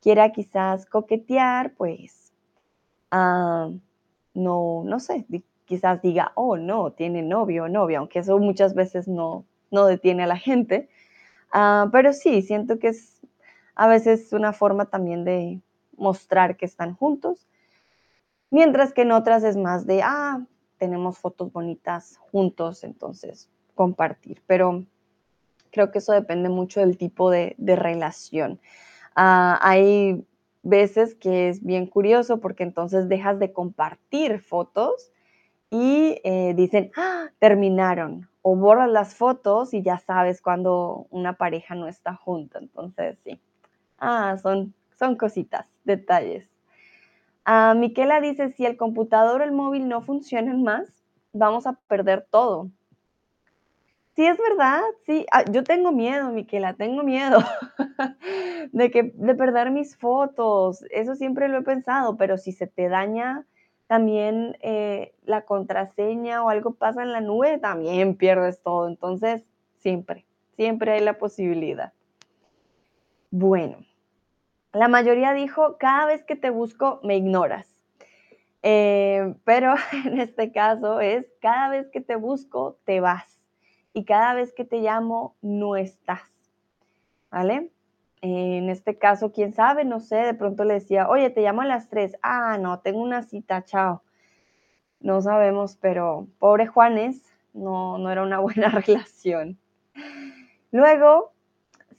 quiera 0.00 0.32
quizás 0.32 0.86
coquetear, 0.86 1.74
pues, 1.74 2.32
ah, 3.10 3.70
no, 4.34 4.82
no 4.84 5.00
sé, 5.00 5.26
quizás 5.66 6.00
diga, 6.02 6.32
oh, 6.34 6.56
no, 6.56 6.92
tiene 6.92 7.22
novio 7.22 7.64
o 7.64 7.68
novia, 7.68 7.98
aunque 7.98 8.20
eso 8.20 8.38
muchas 8.38 8.74
veces 8.74 9.08
no, 9.08 9.44
no 9.70 9.86
detiene 9.86 10.24
a 10.24 10.26
la 10.26 10.36
gente, 10.36 10.88
Ah, 11.56 11.88
pero 11.92 12.12
sí, 12.12 12.42
siento 12.42 12.80
que 12.80 12.88
es 12.88 13.20
a 13.76 13.86
veces 13.86 14.32
una 14.32 14.52
forma 14.52 14.86
también 14.86 15.24
de 15.24 15.60
mostrar 15.96 16.56
que 16.56 16.66
están 16.66 16.96
juntos, 16.96 17.46
mientras 18.50 18.92
que 18.92 19.02
en 19.02 19.12
otras 19.12 19.44
es 19.44 19.56
más 19.56 19.86
de, 19.86 20.02
ah, 20.02 20.44
tenemos 20.78 21.18
fotos 21.18 21.52
bonitas 21.52 22.16
juntos, 22.30 22.84
entonces 22.84 23.48
compartir, 23.74 24.42
pero 24.46 24.84
creo 25.70 25.90
que 25.90 25.98
eso 25.98 26.12
depende 26.12 26.48
mucho 26.48 26.80
del 26.80 26.96
tipo 26.96 27.30
de, 27.30 27.56
relación. 27.58 28.60
Ah, 29.16 29.58
hay 29.62 30.24
veces 30.62 31.14
que 31.14 31.48
es 31.48 31.62
bien 31.64 31.86
curioso 31.86 32.40
porque 32.40 32.62
entonces 32.62 33.08
dejas 33.08 33.38
de 33.38 33.52
compartir 33.52 34.40
fotos 34.40 35.10
y 35.70 36.20
eh, 36.24 36.54
dicen, 36.54 36.90
ah, 36.96 37.28
terminaron 37.38 38.28
o 38.42 38.54
borras 38.56 38.90
las 38.90 39.14
fotos 39.14 39.72
y 39.74 39.82
ya 39.82 39.98
sabes 39.98 40.40
cuando 40.42 41.06
una 41.10 41.32
pareja 41.32 41.74
no 41.74 41.88
está 41.88 42.14
junta. 42.14 42.58
Entonces, 42.58 43.18
sí. 43.24 43.40
Ah, 43.98 44.36
son, 44.42 44.74
son 44.98 45.16
cositas, 45.16 45.66
detalles. 45.84 46.46
Ah, 47.44 47.74
Miquela 47.76 48.20
dice, 48.20 48.50
si 48.52 48.64
el 48.64 48.76
computador 48.76 49.40
o 49.40 49.44
el 49.44 49.52
móvil 49.52 49.88
no 49.88 50.00
funcionan 50.02 50.62
más, 50.62 50.88
vamos 51.32 51.66
a 51.66 51.74
perder 51.88 52.26
todo. 52.30 52.70
Sí, 54.16 54.24
es 54.24 54.38
verdad, 54.38 54.80
sí. 55.06 55.26
Ah, 55.32 55.44
yo 55.50 55.64
tengo 55.64 55.90
miedo, 55.90 56.30
Miquela, 56.30 56.74
tengo 56.74 57.02
miedo 57.02 57.38
de, 58.72 58.90
que, 58.90 59.12
de 59.14 59.34
perder 59.34 59.72
mis 59.72 59.96
fotos. 59.96 60.84
Eso 60.90 61.16
siempre 61.16 61.48
lo 61.48 61.58
he 61.58 61.62
pensado, 61.62 62.16
pero 62.16 62.38
si 62.38 62.52
se 62.52 62.66
te 62.68 62.88
daña 62.88 63.44
también 63.88 64.56
eh, 64.60 65.14
la 65.24 65.42
contraseña 65.42 66.44
o 66.44 66.48
algo 66.48 66.74
pasa 66.74 67.02
en 67.02 67.12
la 67.12 67.20
nube, 67.20 67.58
también 67.58 68.16
pierdes 68.16 68.62
todo. 68.62 68.88
Entonces, 68.88 69.42
siempre, 69.78 70.24
siempre 70.56 70.92
hay 70.92 71.00
la 71.00 71.18
posibilidad. 71.18 71.92
Bueno, 73.30 73.78
la 74.74 74.88
mayoría 74.88 75.32
dijo, 75.32 75.76
cada 75.78 76.06
vez 76.06 76.24
que 76.24 76.36
te 76.36 76.50
busco, 76.50 77.00
me 77.02 77.16
ignoras. 77.16 77.68
Eh, 78.62 79.34
pero 79.44 79.74
en 80.04 80.20
este 80.20 80.52
caso 80.52 81.00
es, 81.00 81.26
cada 81.40 81.68
vez 81.68 81.88
que 81.90 82.00
te 82.00 82.16
busco, 82.16 82.78
te 82.84 83.00
vas. 83.00 83.40
Y 83.92 84.04
cada 84.04 84.34
vez 84.34 84.52
que 84.52 84.64
te 84.64 84.78
llamo, 84.78 85.36
no 85.42 85.76
estás. 85.76 86.22
¿Vale? 87.30 87.70
En 88.20 88.70
este 88.70 88.96
caso, 88.96 89.32
quién 89.32 89.52
sabe, 89.52 89.84
no 89.84 90.00
sé, 90.00 90.16
de 90.16 90.34
pronto 90.34 90.64
le 90.64 90.74
decía, 90.74 91.08
oye, 91.08 91.30
te 91.30 91.42
llamo 91.42 91.60
a 91.60 91.66
las 91.66 91.88
3. 91.88 92.16
Ah, 92.22 92.56
no, 92.58 92.80
tengo 92.80 93.00
una 93.00 93.22
cita, 93.22 93.64
chao. 93.64 94.02
No 94.98 95.20
sabemos, 95.20 95.76
pero 95.76 96.26
pobre 96.38 96.66
Juanes, 96.66 97.22
no, 97.52 97.98
no 97.98 98.10
era 98.10 98.22
una 98.22 98.38
buena 98.40 98.68
relación. 98.70 99.58
Luego 100.72 101.33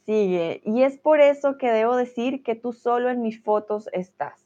sigue, 0.06 0.62
y 0.66 0.84
es 0.84 0.98
por 0.98 1.20
eso 1.20 1.58
que 1.58 1.72
debo 1.72 1.96
decir 1.96 2.44
que 2.44 2.56
tú 2.56 2.74
solo 2.74 3.10
en 3.10 3.22
mis 3.22 3.42
fotos 3.44 3.90
estás. 3.94 4.46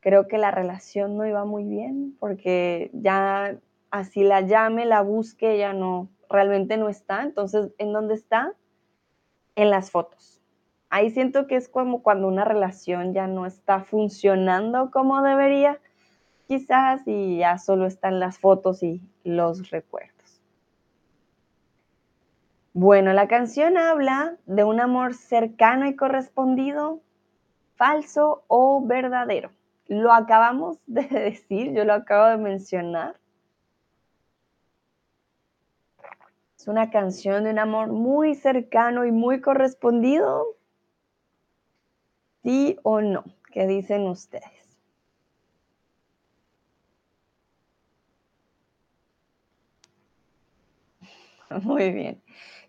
Creo 0.00 0.28
que 0.28 0.38
la 0.38 0.50
relación 0.50 1.16
no 1.16 1.26
iba 1.26 1.44
muy 1.44 1.64
bien 1.64 2.16
porque 2.20 2.90
ya 2.92 3.58
así 3.90 4.22
la 4.22 4.42
llame, 4.42 4.86
la 4.86 5.02
busque, 5.02 5.58
ya 5.58 5.72
no, 5.72 6.08
realmente 6.30 6.76
no 6.76 6.88
está. 6.88 7.22
Entonces, 7.22 7.72
¿en 7.78 7.92
dónde 7.92 8.14
está? 8.14 8.54
en 9.56 9.70
las 9.70 9.90
fotos. 9.90 10.40
Ahí 10.88 11.10
siento 11.10 11.48
que 11.48 11.56
es 11.56 11.68
como 11.68 12.02
cuando 12.02 12.28
una 12.28 12.44
relación 12.44 13.12
ya 13.12 13.26
no 13.26 13.44
está 13.44 13.80
funcionando 13.80 14.90
como 14.92 15.20
debería, 15.22 15.80
quizás, 16.46 17.02
y 17.06 17.38
ya 17.38 17.58
solo 17.58 17.86
están 17.86 18.20
las 18.20 18.38
fotos 18.38 18.82
y 18.84 19.00
los 19.24 19.70
recuerdos. 19.70 20.15
Bueno, 22.78 23.14
la 23.14 23.26
canción 23.26 23.78
habla 23.78 24.36
de 24.44 24.62
un 24.62 24.80
amor 24.80 25.14
cercano 25.14 25.86
y 25.88 25.96
correspondido, 25.96 27.00
falso 27.76 28.44
o 28.48 28.86
verdadero. 28.86 29.50
Lo 29.86 30.12
acabamos 30.12 30.76
de 30.86 31.02
decir, 31.08 31.72
yo 31.72 31.86
lo 31.86 31.94
acabo 31.94 32.26
de 32.26 32.36
mencionar. 32.36 33.16
una 36.66 36.90
canción 36.90 37.44
de 37.44 37.50
un 37.50 37.58
amor 37.60 37.88
muy 37.92 38.34
cercano 38.34 39.06
y 39.06 39.10
muy 39.10 39.40
correspondido. 39.40 40.44
¿Sí 42.42 42.76
o 42.82 43.00
no? 43.00 43.24
¿Qué 43.52 43.66
dicen 43.66 44.06
ustedes? 44.06 44.76
Muy 51.62 51.92
bien. 51.92 52.20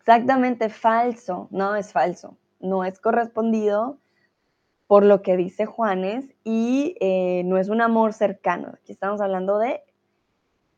Exactamente 0.08 0.70
falso. 0.70 1.50
No 1.52 1.76
es 1.76 1.92
falso. 1.92 2.38
No 2.62 2.86
es 2.86 2.98
correspondido 2.98 3.98
por 4.88 5.04
lo 5.04 5.22
que 5.22 5.36
dice 5.36 5.66
Juanes 5.66 6.34
y 6.46 6.96
eh, 7.02 7.42
no 7.44 7.58
es 7.58 7.68
un 7.68 7.82
amor 7.82 8.14
cercano. 8.14 8.70
Aquí 8.70 8.94
estamos 8.94 9.20
hablando 9.20 9.60
de 9.60 9.82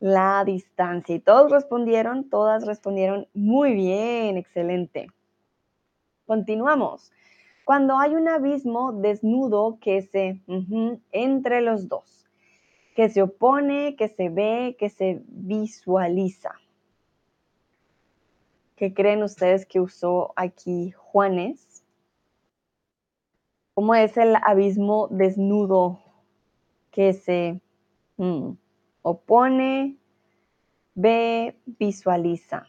la 0.00 0.42
distancia. 0.44 1.14
Y 1.14 1.20
todos 1.20 1.52
respondieron, 1.52 2.28
todas 2.28 2.66
respondieron 2.66 3.28
muy 3.32 3.74
bien, 3.74 4.36
excelente. 4.36 5.06
Continuamos. 6.26 7.12
Cuando 7.64 7.98
hay 7.98 8.16
un 8.16 8.26
abismo 8.26 8.90
desnudo 8.90 9.78
que 9.80 10.02
se 10.02 10.40
entre 11.12 11.60
los 11.60 11.86
dos, 11.88 12.26
que 12.96 13.08
se 13.08 13.22
opone, 13.22 13.94
que 13.94 14.08
se 14.08 14.28
ve, 14.28 14.74
que 14.76 14.90
se 14.90 15.22
visualiza. 15.28 16.59
¿Qué 18.80 18.94
creen 18.94 19.22
ustedes 19.22 19.66
que 19.66 19.78
usó 19.78 20.32
aquí 20.36 20.92
Juanes? 20.92 21.84
¿Cómo 23.74 23.94
es 23.94 24.16
el 24.16 24.36
abismo 24.42 25.06
desnudo 25.10 26.00
que 26.90 27.12
se 27.12 27.60
mm, 28.16 28.52
opone, 29.02 29.98
ve, 30.94 31.60
visualiza? 31.66 32.68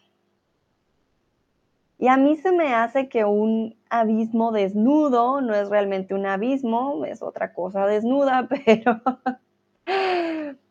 Y 1.97 2.09
a 2.09 2.17
mí 2.17 2.35
se 2.35 2.51
me 2.51 2.73
hace 2.73 3.07
que 3.07 3.23
un 3.23 3.77
abismo 3.89 4.51
desnudo 4.51 5.39
no 5.39 5.55
es 5.55 5.69
realmente 5.69 6.13
un 6.13 6.25
abismo, 6.25 7.05
es 7.05 7.21
otra 7.21 7.53
cosa 7.53 7.87
desnuda, 7.87 8.49
pero 8.65 9.01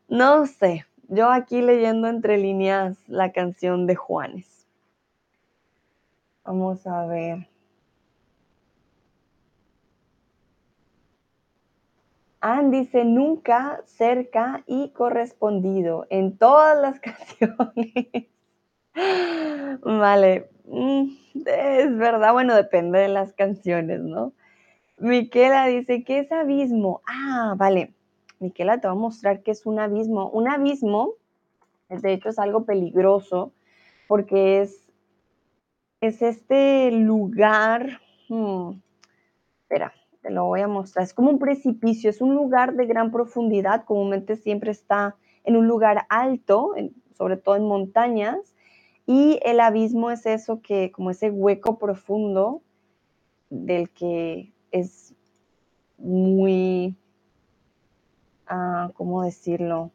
no 0.07 0.45
sé. 0.45 0.85
Yo 1.09 1.31
aquí 1.31 1.63
leyendo 1.63 2.09
entre 2.09 2.37
líneas 2.37 2.99
la 3.09 3.33
canción 3.33 3.87
de 3.87 3.97
Juanes. 3.97 4.60
Vamos 6.51 6.85
a 6.85 7.07
ver. 7.07 7.47
Ann 12.41 12.73
dice 12.73 13.05
nunca, 13.05 13.81
cerca 13.85 14.65
y 14.67 14.91
correspondido 14.91 16.09
en 16.11 16.37
todas 16.37 16.77
las 16.77 16.99
canciones. 17.39 18.27
vale, 19.85 20.51
mm, 20.65 21.11
es 21.47 21.97
verdad, 21.97 22.33
bueno, 22.33 22.57
depende 22.57 22.99
de 22.99 23.09
las 23.11 23.33
canciones, 23.33 24.01
¿no? 24.01 24.33
Miquela 24.99 25.67
dice, 25.67 26.03
¿qué 26.03 26.19
es 26.19 26.33
abismo? 26.33 27.01
Ah, 27.07 27.55
vale. 27.57 27.95
Miquela 28.41 28.81
te 28.81 28.89
va 28.89 28.95
a 28.95 28.97
mostrar 28.97 29.45
qué 29.45 29.53
es 29.53 29.67
un 29.67 29.79
abismo. 29.79 30.29
Un 30.31 30.49
abismo, 30.49 31.15
de 31.89 32.13
hecho, 32.13 32.29
es 32.29 32.41
algo 32.41 32.65
peligroso 32.65 33.53
porque 34.09 34.63
es, 34.63 34.90
es 36.01 36.23
este 36.23 36.91
lugar, 36.91 38.01
hmm, 38.29 38.73
espera, 39.63 39.93
te 40.23 40.31
lo 40.31 40.47
voy 40.47 40.61
a 40.61 40.69
mostrar. 40.69 41.05
Es 41.05 41.15
como 41.15 41.31
un 41.31 41.39
precipicio, 41.39 42.11
es 42.11 42.21
un 42.21 42.35
lugar 42.35 42.75
de 42.75 42.87
gran 42.87 43.11
profundidad, 43.11 43.85
comúnmente 43.85 44.37
siempre 44.37 44.71
está 44.71 45.17
en 45.45 45.57
un 45.57 45.67
lugar 45.67 46.07
alto, 46.09 46.75
sobre 47.17 47.37
todo 47.37 47.57
en 47.57 47.67
montañas, 47.67 48.57
y 49.07 49.41
el 49.45 49.61
abismo 49.61 50.11
es 50.11 50.25
eso 50.27 50.61
que, 50.63 50.93
como 50.93 51.11
ese 51.11 51.31
hueco 51.31 51.79
profundo 51.79 52.63
del 53.51 53.91
que 53.91 54.53
es 54.71 55.15
muy, 55.99 56.95
ah, 58.47 58.91
¿cómo 58.95 59.23
decirlo? 59.23 59.91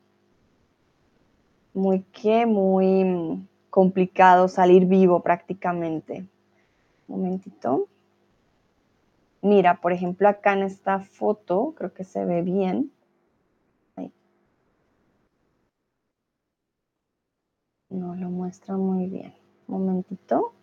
Muy 1.74 2.02
que, 2.12 2.46
muy 2.46 3.48
complicado 3.76 4.48
salir 4.48 4.86
vivo 4.86 5.20
prácticamente. 5.20 6.26
Un 7.10 7.18
momentito. 7.18 7.90
Mira, 9.42 9.82
por 9.82 9.92
ejemplo, 9.92 10.30
acá 10.30 10.54
en 10.54 10.64
esta 10.64 11.02
foto, 11.02 11.74
creo 11.76 11.94
que 11.94 12.06
se 12.06 12.24
ve 12.24 12.42
bien. 12.42 12.94
No 17.90 18.16
lo 18.16 18.30
muestra 18.30 18.78
muy 18.78 19.08
bien. 19.08 19.34
Un 19.68 19.80
momentito. 19.80 20.54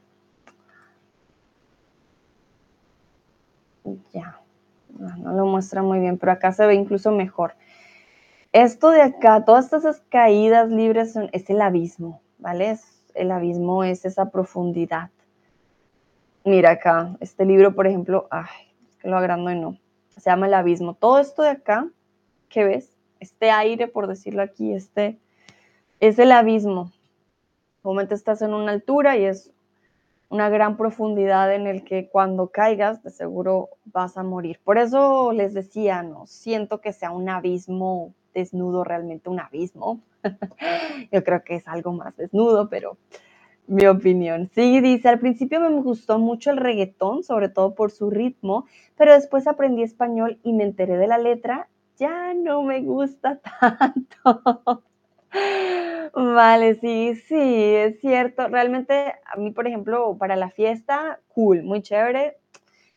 Ya. 4.14 4.40
No, 4.88 5.35
lo 5.35 5.44
muestra 5.44 5.83
muy 5.83 5.98
bien, 6.01 6.16
pero 6.16 6.33
acá 6.33 6.53
se 6.53 6.64
ve 6.64 6.77
incluso 6.77 7.12
mejor. 7.12 7.57
Esto 8.53 8.88
de 8.88 9.03
acá, 9.03 9.44
todas 9.44 9.70
estas 9.70 10.01
caídas 10.09 10.70
libres 10.70 11.12
son, 11.12 11.29
es 11.33 11.51
el 11.51 11.61
abismo, 11.61 12.22
¿vale? 12.38 12.79
El 13.14 13.31
abismo 13.31 13.85
es 13.85 14.05
esa 14.05 14.31
profundidad. 14.31 15.11
Mira 16.44 16.72
acá, 16.72 17.16
este 17.20 17.44
libro, 17.44 17.75
por 17.75 17.87
ejemplo, 17.87 18.27
ay, 18.31 18.75
que 19.01 19.09
lo 19.09 19.16
agrando 19.16 19.51
y 19.51 19.59
no. 19.59 19.79
Se 20.11 20.20
llama 20.20 20.46
El 20.46 20.55
Abismo. 20.55 20.94
Todo 20.94 21.18
esto 21.18 21.42
de 21.42 21.51
acá, 21.51 21.88
¿qué 22.48 22.64
ves? 22.64 22.96
Este 23.20 23.51
aire, 23.51 23.87
por 23.88 24.09
decirlo 24.09 24.42
aquí, 24.42 24.72
este 24.72 25.18
es 26.01 26.18
el 26.18 26.33
abismo 26.33 26.92
momento 27.83 28.14
estás 28.14 28.42
en 28.42 28.55
una 28.55 28.72
altura 28.72 29.16
y 29.16 29.25
es 29.25 29.51
una 30.29 30.48
gran 30.48 30.77
profundidad 30.77 31.55
en 31.55 31.66
el 31.66 31.85
que 31.85 32.09
cuando 32.09 32.48
caigas 32.48 33.03
de 33.03 33.11
seguro 33.11 33.70
vas 33.85 34.16
a 34.16 34.22
morir. 34.22 34.61
Por 34.64 34.79
eso 34.79 35.33
les 35.33 35.53
decía, 35.53 36.03
no 36.03 36.27
siento 36.27 36.81
que 36.81 36.92
sea 36.92 37.11
un 37.11 37.29
abismo 37.29 38.14
desnudo, 38.33 38.85
realmente 38.85 39.31
un 39.31 39.40
abismo. 39.40 40.01
Yo 41.12 41.25
creo 41.25 41.42
que 41.45 41.57
es 41.57 41.68
algo 41.68 41.92
más 41.92 42.16
desnudo, 42.16 42.68
pero 42.68 42.97
mi 43.66 43.87
opinión. 43.87 44.51
Sí, 44.55 44.81
dice, 44.81 45.09
al 45.09 45.18
principio 45.18 45.61
me 45.61 45.71
gustó 45.81 46.18
mucho 46.18 46.51
el 46.51 46.57
reggaetón, 46.57 47.23
sobre 47.23 47.49
todo 47.49 47.75
por 47.75 47.90
su 47.90 48.11
ritmo, 48.11 48.66
pero 48.97 49.12
después 49.12 49.47
aprendí 49.47 49.83
español 49.83 50.38
y 50.42 50.53
me 50.53 50.64
enteré 50.64 50.97
de 50.97 51.07
la 51.07 51.18
letra, 51.18 51.68
ya 51.97 52.35
no 52.35 52.62
me 52.62 52.81
gusta 52.83 53.40
tanto. 53.61 54.83
Vale, 56.14 56.75
sí, 56.75 57.14
sí, 57.14 57.75
es 57.75 58.01
cierto. 58.01 58.49
Realmente 58.49 59.14
a 59.25 59.37
mí, 59.37 59.51
por 59.51 59.66
ejemplo, 59.66 60.16
para 60.18 60.37
la 60.37 60.51
fiesta, 60.51 61.21
cool, 61.29 61.62
muy 61.62 61.81
chévere, 61.83 62.37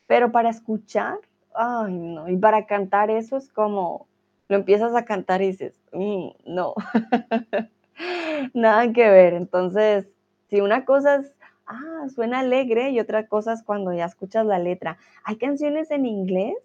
pero 0.07 0.31
para 0.31 0.49
escuchar, 0.49 1.17
ay, 1.53 1.93
no, 1.93 2.27
y 2.29 2.37
para 2.37 2.65
cantar 2.65 3.09
eso 3.09 3.37
es 3.37 3.49
como, 3.51 4.07
lo 4.47 4.55
empiezas 4.55 4.95
a 4.95 5.05
cantar 5.05 5.41
y 5.41 5.47
dices, 5.47 5.73
mm, 5.91 6.27
no, 6.45 6.73
nada 8.53 8.91
que 8.93 9.09
ver. 9.09 9.33
Entonces, 9.33 10.07
si 10.49 10.61
una 10.61 10.85
cosa 10.85 11.15
es, 11.15 11.33
ah, 11.65 12.07
suena 12.13 12.39
alegre 12.39 12.91
y 12.91 12.99
otra 12.99 13.27
cosa 13.27 13.53
es 13.53 13.63
cuando 13.63 13.93
ya 13.93 14.05
escuchas 14.05 14.45
la 14.45 14.59
letra. 14.59 14.97
Hay 15.23 15.37
canciones 15.37 15.91
en 15.91 16.05
inglés 16.05 16.55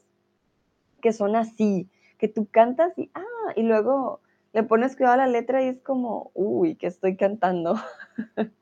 que 1.01 1.13
son 1.13 1.37
así, 1.37 1.89
que 2.19 2.29
tú 2.29 2.47
cantas 2.51 2.97
y, 2.99 3.11
ah, 3.15 3.53
y 3.57 3.63
luego 3.63 4.21
le 4.53 4.63
pones 4.63 4.97
cuidado 4.97 5.15
a 5.15 5.25
la 5.25 5.27
letra 5.27 5.63
y 5.63 5.69
es 5.69 5.81
como, 5.81 6.31
uy, 6.35 6.75
¿qué 6.75 6.87
estoy 6.87 7.17
cantando? 7.17 7.77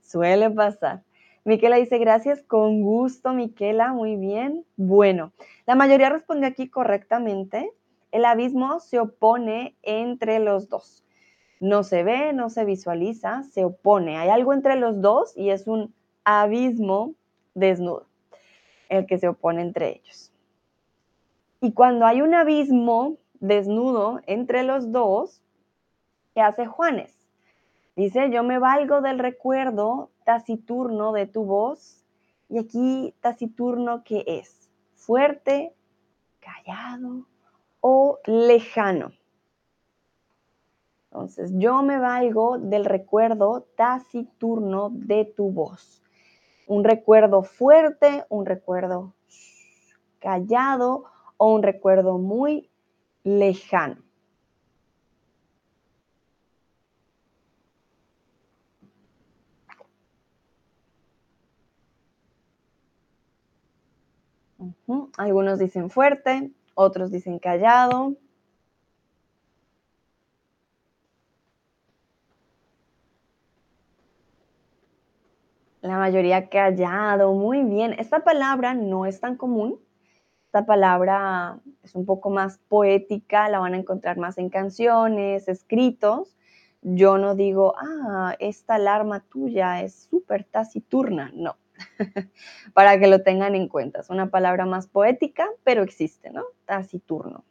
Suele 0.00 0.50
pasar. 0.50 1.02
Miquela 1.44 1.76
dice, 1.76 1.98
gracias, 1.98 2.42
con 2.42 2.82
gusto, 2.82 3.32
Miquela, 3.32 3.92
muy 3.92 4.16
bien. 4.16 4.64
Bueno, 4.76 5.32
la 5.66 5.74
mayoría 5.74 6.10
respondió 6.10 6.48
aquí 6.48 6.68
correctamente. 6.68 7.70
El 8.16 8.24
abismo 8.24 8.80
se 8.80 8.98
opone 8.98 9.76
entre 9.82 10.38
los 10.38 10.70
dos. 10.70 11.04
No 11.60 11.82
se 11.82 12.02
ve, 12.02 12.32
no 12.32 12.48
se 12.48 12.64
visualiza, 12.64 13.42
se 13.42 13.62
opone. 13.62 14.16
Hay 14.16 14.30
algo 14.30 14.54
entre 14.54 14.76
los 14.76 15.02
dos 15.02 15.36
y 15.36 15.50
es 15.50 15.66
un 15.66 15.94
abismo 16.24 17.12
desnudo, 17.52 18.06
el 18.88 19.04
que 19.04 19.18
se 19.18 19.28
opone 19.28 19.60
entre 19.60 20.00
ellos. 20.00 20.32
Y 21.60 21.72
cuando 21.72 22.06
hay 22.06 22.22
un 22.22 22.32
abismo 22.32 23.18
desnudo 23.34 24.22
entre 24.26 24.62
los 24.62 24.92
dos, 24.92 25.42
¿qué 26.34 26.40
hace 26.40 26.64
Juanes? 26.64 27.14
Dice, 27.96 28.30
yo 28.30 28.42
me 28.44 28.58
valgo 28.58 29.02
del 29.02 29.18
recuerdo 29.18 30.08
taciturno 30.24 31.12
de 31.12 31.26
tu 31.26 31.44
voz. 31.44 32.02
Y 32.48 32.60
aquí 32.60 33.12
taciturno, 33.20 34.04
¿qué 34.04 34.24
es? 34.26 34.70
Fuerte, 34.94 35.74
callado 36.40 37.26
o 37.88 38.18
lejano. 38.24 39.12
Entonces, 41.04 41.52
yo 41.54 41.82
me 41.82 42.00
valgo 42.00 42.58
del 42.58 42.84
recuerdo 42.84 43.68
taciturno 43.76 44.90
de 44.90 45.24
tu 45.24 45.52
voz. 45.52 46.02
Un 46.66 46.82
recuerdo 46.82 47.44
fuerte, 47.44 48.24
un 48.28 48.44
recuerdo 48.44 49.14
callado 50.18 51.04
o 51.36 51.54
un 51.54 51.62
recuerdo 51.62 52.18
muy 52.18 52.68
lejano. 53.22 54.02
Algunos 65.16 65.60
dicen 65.60 65.88
fuerte, 65.88 66.50
otros 66.76 67.10
dicen 67.10 67.40
callado. 67.40 68.14
La 75.80 75.98
mayoría 75.98 76.48
callado, 76.48 77.32
muy 77.32 77.62
bien. 77.62 77.94
Esta 77.98 78.20
palabra 78.20 78.74
no 78.74 79.06
es 79.06 79.20
tan 79.20 79.36
común. 79.36 79.80
Esta 80.46 80.66
palabra 80.66 81.60
es 81.82 81.94
un 81.94 82.04
poco 82.06 82.30
más 82.30 82.58
poética, 82.68 83.48
la 83.48 83.58
van 83.58 83.74
a 83.74 83.78
encontrar 83.78 84.18
más 84.18 84.38
en 84.38 84.48
canciones, 84.48 85.48
escritos. 85.48 86.36
Yo 86.82 87.18
no 87.18 87.34
digo, 87.34 87.74
ah, 87.78 88.34
esta 88.38 88.74
alarma 88.74 89.20
tuya 89.20 89.82
es 89.82 90.08
súper 90.10 90.44
taciturna. 90.44 91.30
No, 91.34 91.56
para 92.74 92.98
que 92.98 93.06
lo 93.06 93.22
tengan 93.22 93.54
en 93.54 93.68
cuenta. 93.68 94.00
Es 94.00 94.10
una 94.10 94.30
palabra 94.30 94.66
más 94.66 94.86
poética, 94.86 95.48
pero 95.64 95.82
existe, 95.82 96.30
¿no? 96.30 96.44
Taciturno, 96.64 97.44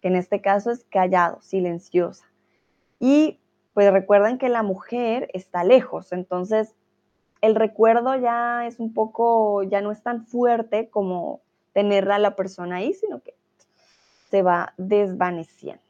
que 0.00 0.08
en 0.08 0.16
este 0.16 0.40
caso 0.40 0.70
es 0.70 0.84
callado, 0.84 1.40
silenciosa. 1.42 2.24
Y 3.00 3.40
pues 3.74 3.92
recuerden 3.92 4.38
que 4.38 4.48
la 4.48 4.62
mujer 4.62 5.28
está 5.34 5.64
lejos, 5.64 6.12
entonces 6.12 6.74
el 7.40 7.54
recuerdo 7.54 8.16
ya 8.16 8.66
es 8.66 8.80
un 8.80 8.94
poco, 8.94 9.62
ya 9.64 9.82
no 9.82 9.92
es 9.92 10.02
tan 10.02 10.24
fuerte 10.26 10.88
como 10.88 11.42
tenerla 11.74 12.18
la 12.18 12.36
persona 12.36 12.76
ahí, 12.76 12.94
sino 12.94 13.20
que 13.20 13.34
se 14.30 14.40
va 14.42 14.72
desvaneciendo. 14.78 15.83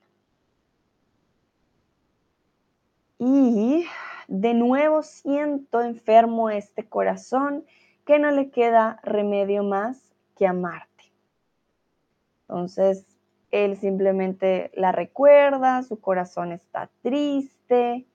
Y 3.19 3.87
de 4.29 4.55
nuevo 4.55 5.03
siento 5.03 5.83
enfermo 5.83 6.51
este 6.51 6.89
corazón 6.89 7.65
que 8.05 8.19
no 8.19 8.31
le 8.31 8.51
queda 8.51 9.01
remedio 9.03 9.63
más 9.63 10.15
que 10.37 10.47
amarte. 10.47 11.13
Entonces, 12.43 13.07
él 13.51 13.77
simplemente 13.77 14.71
la 14.75 14.93
recuerda, 14.93 15.83
su 15.83 16.01
corazón 16.01 16.53
está 16.53 16.91
triste, 17.03 18.07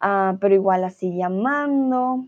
ah, 0.00 0.36
pero 0.40 0.54
igual 0.54 0.82
la 0.82 0.90
sigue 0.90 1.22
amando. 1.22 2.26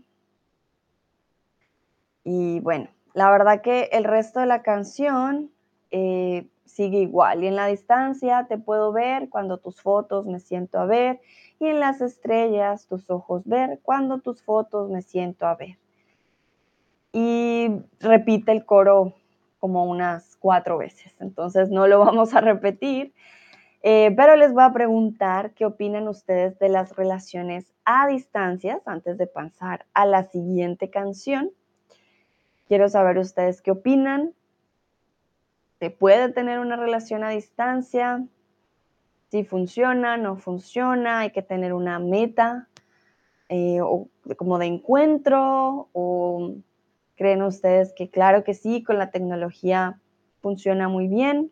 Y 2.23 2.59
bueno, 2.61 2.87
la 3.13 3.29
verdad 3.31 3.61
que 3.61 3.89
el 3.91 4.03
resto 4.03 4.39
de 4.39 4.45
la 4.45 4.61
canción 4.61 5.51
eh, 5.91 6.47
sigue 6.69 6.99
igual. 6.99 7.43
Y 7.43 7.47
en 7.47 7.55
la 7.55 7.67
distancia 7.67 8.45
te 8.47 8.57
puedo 8.57 8.91
ver 8.91 9.29
cuando 9.29 9.57
tus 9.57 9.81
fotos 9.81 10.25
me 10.25 10.39
siento 10.39 10.79
a 10.79 10.85
ver. 10.85 11.19
Y 11.59 11.67
en 11.67 11.79
las 11.79 12.01
estrellas 12.01 12.87
tus 12.87 13.09
ojos 13.09 13.43
ver 13.45 13.79
cuando 13.83 14.19
tus 14.19 14.41
fotos 14.41 14.89
me 14.89 15.01
siento 15.01 15.45
a 15.45 15.55
ver. 15.55 15.77
Y 17.11 17.81
repite 17.99 18.51
el 18.51 18.65
coro 18.65 19.15
como 19.59 19.85
unas 19.85 20.37
cuatro 20.37 20.77
veces. 20.77 21.13
Entonces 21.19 21.69
no 21.69 21.87
lo 21.87 21.99
vamos 22.05 22.33
a 22.33 22.41
repetir. 22.41 23.13
Eh, 23.81 24.13
pero 24.15 24.35
les 24.35 24.53
voy 24.53 24.63
a 24.63 24.73
preguntar 24.73 25.53
qué 25.53 25.65
opinan 25.65 26.07
ustedes 26.07 26.59
de 26.59 26.69
las 26.69 26.95
relaciones 26.95 27.73
a 27.85 28.07
distancias 28.07 28.81
antes 28.85 29.17
de 29.17 29.27
pasar 29.27 29.85
a 29.93 30.05
la 30.05 30.25
siguiente 30.25 30.89
canción. 30.89 31.51
Quiero 32.67 32.89
saber 32.89 33.17
ustedes 33.17 33.61
qué 33.61 33.71
opinan. 33.71 34.33
¿Se 35.79 35.89
puede 35.89 36.29
tener 36.29 36.59
una 36.59 36.75
relación 36.75 37.23
a 37.23 37.29
distancia? 37.29 38.25
Si 39.31 39.43
funciona, 39.43 40.17
no 40.17 40.35
funciona, 40.35 41.19
hay 41.19 41.31
que 41.31 41.41
tener 41.41 41.73
una 41.73 41.99
meta 41.99 42.67
eh, 43.47 43.79
o 43.81 44.09
como 44.37 44.57
de 44.59 44.65
encuentro 44.65 45.89
o 45.93 46.55
creen 47.15 47.41
ustedes 47.41 47.93
que 47.93 48.09
claro 48.09 48.43
que 48.43 48.53
sí, 48.53 48.83
con 48.83 48.97
la 48.97 49.11
tecnología 49.11 49.99
funciona 50.41 50.87
muy 50.89 51.07
bien. 51.07 51.51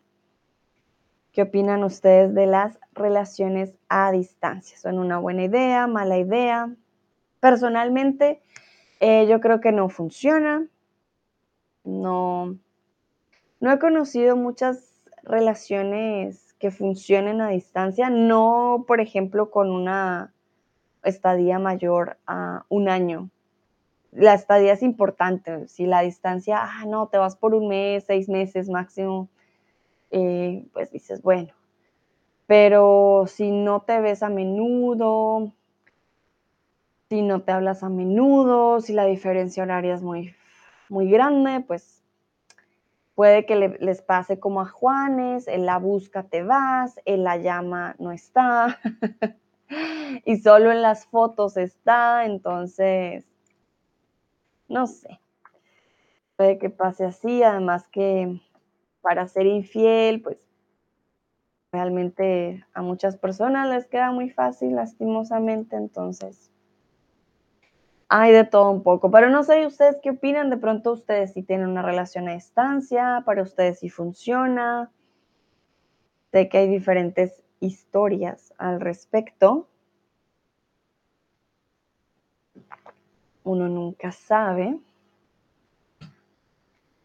¿Qué 1.32 1.42
opinan 1.42 1.84
ustedes 1.84 2.34
de 2.34 2.46
las 2.46 2.78
relaciones 2.92 3.72
a 3.88 4.10
distancia? 4.12 4.76
¿Son 4.78 4.98
una 4.98 5.18
buena 5.18 5.44
idea, 5.44 5.86
mala 5.86 6.18
idea? 6.18 6.74
Personalmente, 7.40 8.42
eh, 9.00 9.26
yo 9.28 9.40
creo 9.40 9.60
que 9.60 9.72
no 9.72 9.88
funciona 9.88 10.66
no, 11.88 12.58
no 13.60 13.72
he 13.72 13.78
conocido 13.78 14.36
muchas 14.36 15.04
relaciones 15.22 16.54
que 16.58 16.70
funcionen 16.70 17.40
a 17.40 17.50
distancia, 17.50 18.10
no, 18.10 18.84
por 18.86 19.00
ejemplo, 19.00 19.50
con 19.50 19.70
una 19.70 20.32
estadía 21.02 21.58
mayor 21.58 22.18
a 22.26 22.64
un 22.68 22.88
año. 22.88 23.30
La 24.10 24.34
estadía 24.34 24.72
es 24.72 24.82
importante. 24.82 25.68
Si 25.68 25.86
la 25.86 26.00
distancia, 26.00 26.58
ah, 26.62 26.84
no, 26.86 27.08
te 27.08 27.18
vas 27.18 27.36
por 27.36 27.54
un 27.54 27.68
mes, 27.68 28.04
seis 28.04 28.28
meses 28.28 28.68
máximo, 28.68 29.28
eh, 30.10 30.66
pues 30.72 30.90
dices, 30.90 31.22
bueno. 31.22 31.52
Pero 32.46 33.24
si 33.26 33.50
no 33.50 33.82
te 33.82 34.00
ves 34.00 34.22
a 34.22 34.30
menudo, 34.30 35.52
si 37.08 37.22
no 37.22 37.42
te 37.42 37.52
hablas 37.52 37.82
a 37.82 37.88
menudo, 37.88 38.80
si 38.80 38.94
la 38.94 39.04
diferencia 39.04 39.62
horaria 39.62 39.94
es 39.94 40.02
muy 40.02 40.34
muy 40.88 41.10
grande, 41.10 41.60
pues 41.66 41.97
puede 43.18 43.46
que 43.46 43.56
les 43.56 44.00
pase 44.00 44.38
como 44.38 44.60
a 44.60 44.66
Juanes, 44.66 45.48
en 45.48 45.66
la 45.66 45.78
busca 45.78 46.22
te 46.22 46.44
vas, 46.44 47.00
en 47.04 47.24
la 47.24 47.36
llama 47.36 47.96
no 47.98 48.12
está, 48.12 48.78
y 50.24 50.36
solo 50.36 50.70
en 50.70 50.82
las 50.82 51.04
fotos 51.06 51.56
está, 51.56 52.26
entonces, 52.26 53.26
no 54.68 54.86
sé, 54.86 55.18
puede 56.36 56.58
que 56.58 56.70
pase 56.70 57.06
así, 57.06 57.42
además 57.42 57.88
que 57.88 58.40
para 59.00 59.26
ser 59.26 59.46
infiel, 59.46 60.22
pues 60.22 60.38
realmente 61.72 62.64
a 62.72 62.82
muchas 62.82 63.16
personas 63.16 63.68
les 63.68 63.88
queda 63.88 64.12
muy 64.12 64.30
fácil, 64.30 64.76
lastimosamente, 64.76 65.74
entonces 65.74 66.52
hay 68.08 68.32
de 68.32 68.44
todo 68.44 68.70
un 68.70 68.82
poco, 68.82 69.10
pero 69.10 69.28
no 69.28 69.44
sé 69.44 69.66
ustedes 69.66 69.98
qué 70.02 70.10
opinan, 70.10 70.48
de 70.48 70.56
pronto 70.56 70.92
ustedes 70.92 71.34
si 71.34 71.42
tienen 71.42 71.68
una 71.68 71.82
relación 71.82 72.28
a 72.28 72.34
distancia, 72.34 73.22
para 73.26 73.42
ustedes 73.42 73.80
si 73.80 73.90
funciona. 73.90 74.90
Sé 76.32 76.48
que 76.48 76.58
hay 76.58 76.68
diferentes 76.68 77.42
historias 77.60 78.54
al 78.56 78.80
respecto. 78.80 79.68
Uno 83.44 83.68
nunca 83.68 84.12
sabe. 84.12 84.78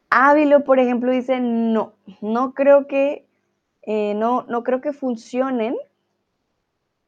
Ávilo, 0.10 0.64
por 0.64 0.80
ejemplo, 0.80 1.12
dice, 1.12 1.40
no, 1.40 1.94
no 2.22 2.54
creo 2.54 2.88
que, 2.88 3.26
eh, 3.82 4.14
no, 4.14 4.44
no 4.44 4.64
creo 4.64 4.80
que 4.80 4.94
funcionen. 4.94 5.76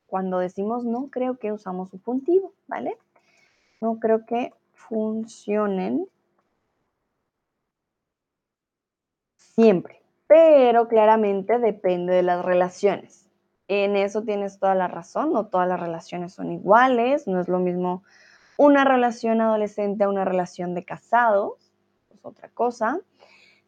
Cuando 0.08 0.40
decimos 0.40 0.86
no, 0.86 1.10
creo 1.12 1.38
que 1.38 1.52
usamos 1.52 1.92
subjuntivo, 1.92 2.54
¿vale? 2.68 2.98
No 3.82 4.00
creo 4.00 4.26
que 4.26 4.54
funcionen 4.74 6.08
siempre, 9.38 10.02
pero 10.28 10.88
claramente 10.88 11.60
depende 11.60 12.14
de 12.14 12.24
las 12.24 12.44
relaciones. 12.44 13.30
En 13.68 13.96
eso 13.96 14.22
tienes 14.22 14.60
toda 14.60 14.76
la 14.76 14.88
razón, 14.88 15.34
no 15.34 15.48
todas 15.48 15.68
las 15.68 15.80
relaciones 15.80 16.34
son 16.34 16.52
iguales, 16.52 17.28
no 17.28 17.40
es 17.40 17.48
lo 17.48 17.60
mismo 17.60 18.04
una 18.58 18.84
relación 18.84 19.42
adolescente 19.42 20.04
a 20.04 20.10
una 20.10 20.24
relación 20.24 20.76
de 20.76 20.86
casados, 20.86 21.72
es 22.14 22.24
otra 22.24 22.50
cosa. 22.50 23.00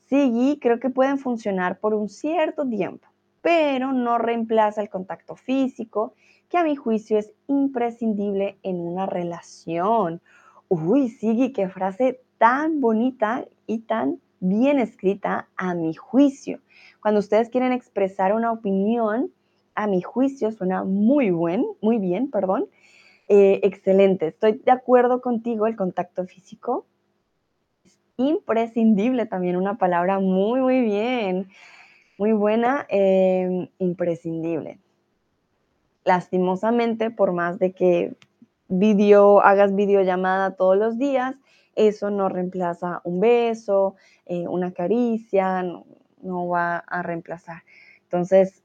Sí, 0.06 0.60
creo 0.62 0.80
que 0.80 0.90
pueden 0.90 1.18
funcionar 1.18 1.80
por 1.80 1.94
un 1.94 2.10
cierto 2.10 2.68
tiempo, 2.68 3.08
pero 3.42 3.92
no 3.92 4.18
reemplaza 4.18 4.82
el 4.82 4.90
contacto 4.90 5.36
físico 5.36 6.14
que 6.50 6.58
a 6.58 6.64
mi 6.64 6.76
juicio 6.76 7.18
es 7.18 7.34
imprescindible 7.48 8.58
en 8.64 8.78
una 8.78 9.06
relación. 9.06 10.22
Uy, 10.70 11.10
Sigui, 11.10 11.52
qué 11.52 11.68
frase 11.68 12.22
tan 12.38 12.80
bonita 12.82 13.46
y 13.66 13.80
tan 13.80 14.20
bien 14.40 14.80
escrita 14.80 15.50
a 15.58 15.74
mi 15.74 15.94
juicio. 15.94 16.60
Cuando 17.02 17.20
ustedes 17.20 17.50
quieren 17.50 17.74
expresar 17.74 18.34
una 18.34 18.52
opinión, 18.52 19.32
a 19.76 19.88
mi 19.88 20.02
juicio 20.02 20.52
suena 20.52 20.84
muy 20.84 21.32
buen, 21.32 21.66
muy 21.82 21.98
bien, 22.00 22.32
perdón. 22.32 22.68
Eh, 23.28 23.60
excelente, 23.64 24.28
estoy 24.28 24.54
de 24.54 24.72
acuerdo 24.72 25.20
contigo, 25.20 25.68
el 25.68 25.76
contacto 25.76 26.26
físico 26.26 26.86
es 27.84 28.00
imprescindible 28.16 29.26
también, 29.26 29.58
una 29.58 29.78
palabra 29.78 30.20
muy, 30.20 30.62
muy 30.62 30.80
bien, 30.82 31.50
muy 32.18 32.32
buena, 32.32 32.86
eh, 32.90 33.70
imprescindible 33.80 34.80
lastimosamente, 36.08 37.12
por 37.12 37.34
más 37.34 37.60
de 37.60 37.74
que 37.74 38.16
video, 38.70 39.42
hagas 39.42 39.76
videollamada 39.76 40.56
todos 40.56 40.78
los 40.78 40.98
días, 40.98 41.36
eso 41.76 42.10
no 42.10 42.30
reemplaza 42.30 43.02
un 43.04 43.20
beso, 43.20 43.96
eh, 44.26 44.48
una 44.48 44.72
caricia, 44.72 45.64
no, 46.22 46.48
va 46.48 46.78
a 46.78 47.04
reemplazar. 47.04 47.64
Entonces, 48.04 48.64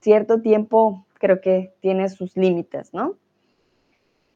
cierto 0.00 0.40
tiempo 0.40 1.04
creo 1.14 1.40
que 1.40 1.74
tiene 1.80 2.08
sus 2.08 2.36
límites, 2.36 2.94
¿no? 2.94 3.16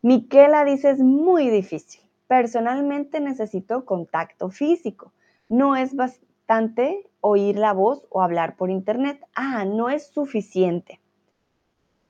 Miquela 0.02 0.64
dice, 0.64 0.90
es 0.90 0.98
muy 0.98 1.50
difícil. 1.50 2.02
Personalmente 2.26 3.20
necesito 3.20 3.84
contacto 3.84 4.50
físico. 4.50 5.12
No 5.48 5.76
es 5.76 5.94
bastante 5.94 7.08
oír 7.20 7.56
la 7.56 7.72
voz 7.72 8.06
o 8.10 8.22
hablar 8.22 8.56
por 8.56 8.70
internet. 8.70 9.20
Ah, 9.34 9.64
no 9.64 9.88
es 9.88 10.08
suficiente. 10.08 10.99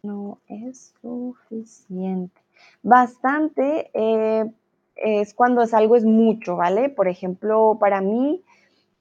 No 0.03 0.41
es 0.49 0.95
suficiente. 1.03 2.41
Bastante 2.83 3.91
eh, 3.93 4.51
es 4.97 5.35
cuando 5.35 5.63
es 5.63 5.75
algo 5.75 5.97
es 5.97 6.05
mucho, 6.05 6.57
¿vale? 6.57 6.89
Por 6.89 7.09
ejemplo, 7.09 7.77
para 7.79 8.01
mí, 8.01 8.43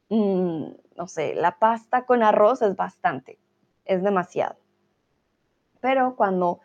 mm, 0.10 0.64
no 0.98 1.08
sé, 1.08 1.36
la 1.36 1.58
pasta 1.58 2.06
con 2.06 2.24
arroz 2.24 2.62
es 2.62 2.76
bastante, 2.76 3.40
es 3.86 4.04
demasiado. 4.04 4.58
Pero 5.80 6.16
cuando 6.16 6.60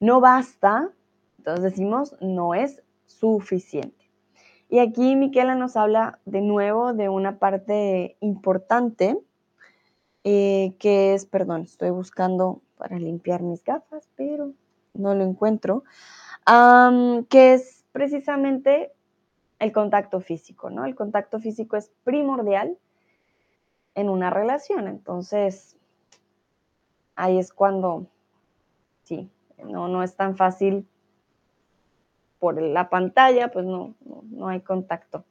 no 0.00 0.20
basta, 0.20 0.90
entonces 1.38 1.64
decimos 1.64 2.16
no 2.20 2.54
es 2.54 2.82
suficiente. 3.06 4.10
Y 4.68 4.80
aquí 4.80 5.16
Miquela 5.16 5.54
nos 5.54 5.76
habla 5.76 6.18
de 6.24 6.40
nuevo 6.40 6.92
de 6.92 7.08
una 7.08 7.38
parte 7.38 8.16
importante, 8.20 9.18
eh, 10.24 10.74
que 10.80 11.14
es, 11.14 11.24
perdón, 11.24 11.62
estoy 11.62 11.90
buscando 11.90 12.62
para 12.76 12.98
limpiar 12.98 13.42
mis 13.42 13.64
gafas, 13.64 14.08
pero 14.16 14.52
no 14.94 15.14
lo 15.14 15.24
encuentro, 15.24 15.84
que 17.28 17.54
es 17.54 17.84
precisamente 17.92 18.92
el 19.58 19.72
contacto 19.72 20.20
físico, 20.20 20.70
¿no? 20.70 20.84
El 20.84 20.94
contacto 20.94 21.40
físico 21.40 21.76
es 21.76 21.90
primordial 22.04 22.78
en 23.94 24.10
una 24.10 24.30
relación, 24.30 24.86
entonces 24.86 25.76
ahí 27.14 27.38
es 27.38 27.52
cuando, 27.52 28.06
sí, 29.04 29.30
no, 29.64 29.88
no 29.88 30.02
es 30.02 30.14
tan 30.14 30.36
fácil 30.36 30.86
por 32.38 32.60
la 32.60 32.90
pantalla, 32.90 33.50
pues 33.50 33.64
no, 33.64 33.94
no, 34.04 34.48
hay 34.48 34.60
contacto, 34.60 35.24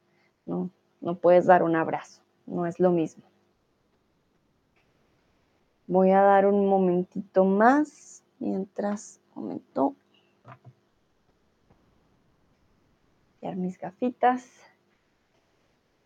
no, 0.44 0.70
no 1.00 1.18
puedes 1.18 1.46
dar 1.46 1.62
un 1.62 1.76
abrazo, 1.76 2.22
no 2.46 2.66
es 2.66 2.80
lo 2.80 2.90
mismo. 2.90 3.24
Voy 5.86 6.10
a 6.10 6.20
dar 6.20 6.46
un 6.46 6.66
momentito 6.66 7.44
más 7.44 8.24
mientras, 8.38 9.20
momento, 9.34 9.94
mis 13.54 13.78
gafitas. 13.78 14.48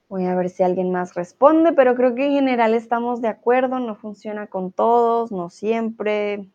Voy 0.08 0.26
a 0.26 0.34
ver 0.34 0.50
si 0.50 0.62
alguien 0.62 0.90
más 0.90 1.14
responde, 1.14 1.72
pero 1.72 1.94
creo 1.94 2.14
que 2.14 2.26
en 2.26 2.32
general 2.32 2.74
estamos 2.74 3.22
de 3.22 3.28
acuerdo, 3.28 3.78
no 3.78 3.94
funciona 3.94 4.48
con 4.48 4.72
todos, 4.72 5.30
no 5.30 5.50
siempre. 5.50 6.50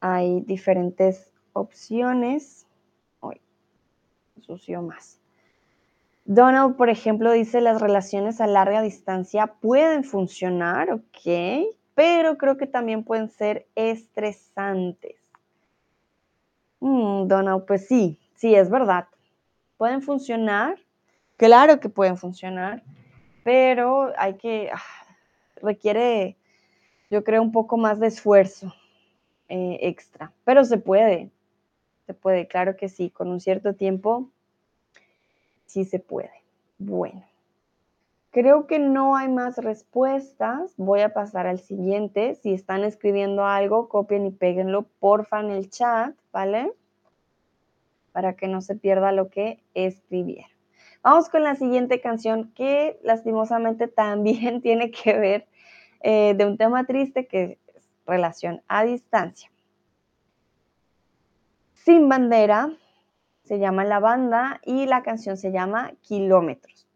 Hay 0.00 0.42
diferentes 0.42 1.30
opciones. 1.54 2.66
Hoy, 3.20 3.40
sucio 4.42 4.82
más. 4.82 5.19
Donald, 6.32 6.76
por 6.76 6.90
ejemplo, 6.90 7.32
dice 7.32 7.60
las 7.60 7.80
relaciones 7.80 8.40
a 8.40 8.46
larga 8.46 8.82
distancia 8.82 9.48
pueden 9.48 10.04
funcionar, 10.04 10.92
ok, 10.92 11.66
pero 11.96 12.38
creo 12.38 12.56
que 12.56 12.68
también 12.68 13.02
pueden 13.02 13.28
ser 13.28 13.66
estresantes. 13.74 15.16
Mm, 16.78 17.26
Donald, 17.26 17.64
pues 17.66 17.88
sí, 17.88 18.16
sí, 18.36 18.54
es 18.54 18.70
verdad. 18.70 19.08
Pueden 19.76 20.02
funcionar, 20.02 20.78
claro 21.36 21.80
que 21.80 21.88
pueden 21.88 22.16
funcionar, 22.16 22.84
pero 23.42 24.12
hay 24.16 24.34
que, 24.34 24.70
ah, 24.72 24.78
requiere, 25.60 26.36
yo 27.10 27.24
creo, 27.24 27.42
un 27.42 27.50
poco 27.50 27.76
más 27.76 27.98
de 27.98 28.06
esfuerzo 28.06 28.72
eh, 29.48 29.80
extra, 29.82 30.30
pero 30.44 30.64
se 30.64 30.78
puede, 30.78 31.32
se 32.06 32.14
puede, 32.14 32.46
claro 32.46 32.76
que 32.76 32.88
sí, 32.88 33.10
con 33.10 33.26
un 33.30 33.40
cierto 33.40 33.74
tiempo, 33.74 34.30
sí 35.70 35.84
se 35.84 36.00
puede. 36.00 36.32
Bueno, 36.78 37.24
creo 38.30 38.66
que 38.66 38.78
no 38.78 39.16
hay 39.16 39.28
más 39.28 39.56
respuestas. 39.58 40.74
Voy 40.76 41.00
a 41.00 41.14
pasar 41.14 41.46
al 41.46 41.60
siguiente. 41.60 42.34
Si 42.34 42.52
están 42.52 42.82
escribiendo 42.84 43.44
algo, 43.46 43.88
copien 43.88 44.26
y 44.26 44.30
péguenlo, 44.30 44.86
porfa, 44.98 45.40
en 45.40 45.50
el 45.50 45.70
chat, 45.70 46.14
¿vale? 46.32 46.72
Para 48.12 48.34
que 48.34 48.48
no 48.48 48.60
se 48.60 48.74
pierda 48.74 49.12
lo 49.12 49.28
que 49.30 49.62
escribieron. 49.74 50.50
Vamos 51.02 51.28
con 51.28 51.44
la 51.44 51.54
siguiente 51.54 52.00
canción 52.00 52.52
que 52.54 52.98
lastimosamente 53.02 53.86
también 53.88 54.60
tiene 54.60 54.90
que 54.90 55.18
ver 55.18 55.46
eh, 56.00 56.34
de 56.34 56.46
un 56.46 56.58
tema 56.58 56.84
triste 56.84 57.26
que 57.26 57.58
es 57.74 57.88
relación 58.06 58.62
a 58.66 58.84
distancia. 58.84 59.50
Sin 61.74 62.08
bandera, 62.08 62.76
se 63.50 63.58
llama 63.58 63.84
la 63.84 63.98
banda 63.98 64.60
y 64.64 64.86
la 64.86 65.02
canción 65.02 65.36
se 65.36 65.50
llama 65.50 65.94
Kilómetros. 66.02 66.86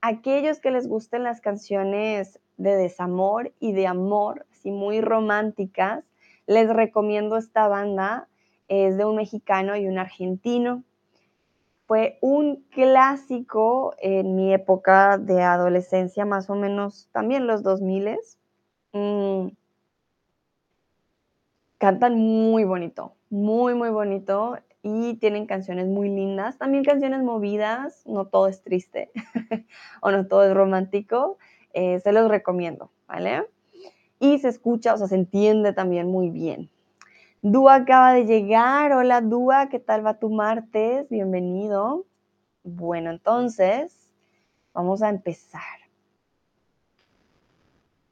Aquellos 0.00 0.58
que 0.58 0.70
les 0.70 0.88
gusten 0.88 1.24
las 1.24 1.42
canciones 1.42 2.40
de 2.56 2.74
desamor 2.74 3.52
y 3.60 3.72
de 3.72 3.86
amor, 3.86 4.46
así 4.50 4.70
muy 4.70 5.02
románticas, 5.02 6.02
les 6.46 6.70
recomiendo 6.70 7.36
esta 7.36 7.68
banda. 7.68 8.28
Es 8.66 8.96
de 8.96 9.04
un 9.04 9.16
mexicano 9.16 9.76
y 9.76 9.88
un 9.88 9.98
argentino. 9.98 10.84
Fue 11.84 12.16
un 12.22 12.64
clásico 12.70 13.94
en 13.98 14.36
mi 14.36 14.54
época 14.54 15.18
de 15.18 15.42
adolescencia, 15.42 16.24
más 16.24 16.48
o 16.48 16.54
menos 16.54 17.10
también 17.12 17.46
los 17.46 17.62
2000. 17.62 18.16
Mm. 18.94 19.48
Cantan 21.76 22.14
muy 22.14 22.64
bonito, 22.64 23.16
muy, 23.28 23.74
muy 23.74 23.90
bonito 23.90 24.56
y 24.82 25.14
tienen 25.16 25.46
canciones 25.46 25.86
muy 25.86 26.08
lindas, 26.08 26.58
también 26.58 26.84
canciones 26.84 27.22
movidas, 27.22 28.02
no 28.06 28.26
todo 28.26 28.48
es 28.48 28.62
triste 28.62 29.10
o 30.00 30.10
no 30.10 30.26
todo 30.26 30.44
es 30.44 30.54
romántico, 30.54 31.38
eh, 31.72 32.00
se 32.00 32.12
los 32.12 32.30
recomiendo, 32.30 32.90
¿vale? 33.06 33.46
Y 34.18 34.38
se 34.38 34.48
escucha, 34.48 34.94
o 34.94 34.98
sea, 34.98 35.06
se 35.06 35.14
entiende 35.14 35.72
también 35.72 36.08
muy 36.08 36.30
bien. 36.30 36.70
Dúa 37.42 37.76
acaba 37.76 38.12
de 38.12 38.26
llegar, 38.26 38.92
hola 38.92 39.20
Dúa, 39.20 39.68
¿qué 39.68 39.78
tal 39.78 40.04
va 40.04 40.18
tu 40.18 40.30
martes? 40.30 41.08
Bienvenido. 41.08 42.04
Bueno, 42.62 43.10
entonces, 43.10 44.10
vamos 44.74 45.02
a 45.02 45.08
empezar. 45.08 45.62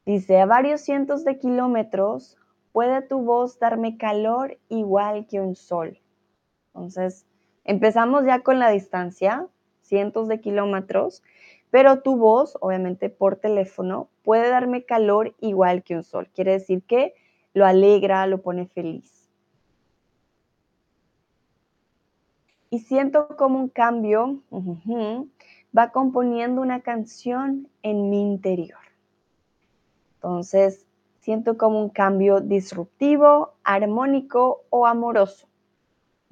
Dice, 0.06 0.40
a 0.40 0.46
varios 0.46 0.80
cientos 0.80 1.24
de 1.24 1.38
kilómetros 1.38 2.38
puede 2.72 3.02
tu 3.02 3.20
voz 3.20 3.58
darme 3.58 3.98
calor 3.98 4.58
igual 4.70 5.26
que 5.26 5.40
un 5.40 5.54
sol. 5.54 5.98
Entonces, 6.78 7.26
empezamos 7.64 8.24
ya 8.24 8.42
con 8.42 8.60
la 8.60 8.70
distancia, 8.70 9.48
cientos 9.82 10.28
de 10.28 10.40
kilómetros, 10.40 11.24
pero 11.70 12.02
tu 12.02 12.16
voz, 12.16 12.56
obviamente 12.60 13.10
por 13.10 13.34
teléfono, 13.34 14.08
puede 14.22 14.48
darme 14.48 14.84
calor 14.84 15.34
igual 15.40 15.82
que 15.82 15.96
un 15.96 16.04
sol. 16.04 16.28
Quiere 16.32 16.52
decir 16.52 16.84
que 16.84 17.14
lo 17.52 17.66
alegra, 17.66 18.24
lo 18.28 18.42
pone 18.42 18.68
feliz. 18.68 19.28
Y 22.70 22.78
siento 22.78 23.26
como 23.36 23.58
un 23.58 23.68
cambio 23.70 24.40
va 25.76 25.90
componiendo 25.90 26.62
una 26.62 26.80
canción 26.80 27.68
en 27.82 28.08
mi 28.08 28.20
interior. 28.20 28.78
Entonces, 30.14 30.86
siento 31.18 31.58
como 31.58 31.80
un 31.80 31.88
cambio 31.88 32.40
disruptivo, 32.40 33.54
armónico 33.64 34.62
o 34.70 34.86
amoroso 34.86 35.48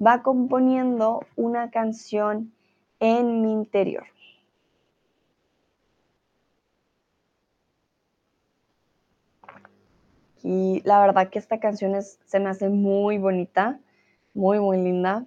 va 0.05 0.21
componiendo 0.23 1.21
una 1.35 1.71
canción 1.71 2.53
en 2.99 3.41
mi 3.41 3.51
interior. 3.51 4.05
Y 10.43 10.81
la 10.85 11.01
verdad 11.01 11.29
que 11.29 11.39
esta 11.39 11.59
canción 11.59 11.93
se 12.01 12.39
me 12.39 12.49
hace 12.49 12.69
muy 12.69 13.17
bonita, 13.17 13.79
muy, 14.33 14.59
muy 14.59 14.77
linda. 14.77 15.25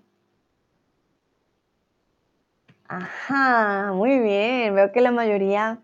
Ajá, 2.88 3.92
muy 3.92 4.18
bien. 4.18 4.74
Veo 4.74 4.92
que 4.92 5.00
la 5.00 5.10
mayoría 5.10 5.80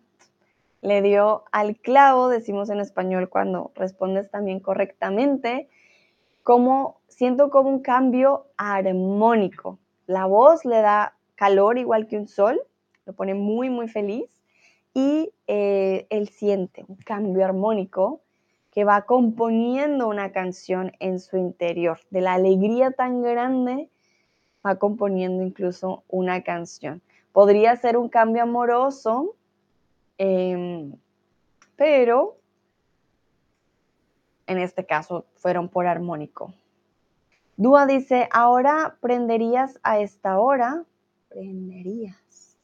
le 0.80 1.02
dio 1.02 1.44
al 1.52 1.76
clavo, 1.76 2.28
decimos 2.28 2.70
en 2.70 2.80
español 2.80 3.28
cuando 3.28 3.72
respondes 3.74 4.30
también 4.30 4.60
correctamente, 4.60 5.68
como 6.46 7.00
siento 7.08 7.50
como 7.50 7.70
un 7.70 7.80
cambio 7.80 8.46
armónico. 8.56 9.80
La 10.06 10.26
voz 10.26 10.64
le 10.64 10.76
da 10.80 11.16
calor 11.34 11.76
igual 11.76 12.06
que 12.06 12.16
un 12.16 12.28
sol, 12.28 12.62
lo 13.04 13.14
pone 13.14 13.34
muy, 13.34 13.68
muy 13.68 13.88
feliz 13.88 14.30
y 14.94 15.32
eh, 15.48 16.06
él 16.08 16.28
siente 16.28 16.84
un 16.86 16.98
cambio 16.98 17.44
armónico 17.44 18.20
que 18.70 18.84
va 18.84 19.06
componiendo 19.06 20.06
una 20.06 20.30
canción 20.30 20.92
en 21.00 21.18
su 21.18 21.36
interior. 21.36 21.98
De 22.10 22.20
la 22.20 22.34
alegría 22.34 22.92
tan 22.92 23.22
grande, 23.22 23.88
va 24.64 24.76
componiendo 24.76 25.42
incluso 25.42 26.04
una 26.06 26.44
canción. 26.44 27.02
Podría 27.32 27.74
ser 27.74 27.96
un 27.96 28.08
cambio 28.08 28.44
amoroso, 28.44 29.34
em, 30.16 30.92
pero 31.74 32.36
en 34.46 34.58
este 34.58 34.86
caso 34.86 35.26
fueron 35.34 35.68
por 35.68 35.86
armónico. 35.86 36.54
Dúa 37.56 37.86
dice, 37.86 38.28
ahora 38.32 38.96
prenderías 39.00 39.78
a 39.82 39.98
esta 40.00 40.38
hora, 40.38 40.84
prenderías. 41.28 42.58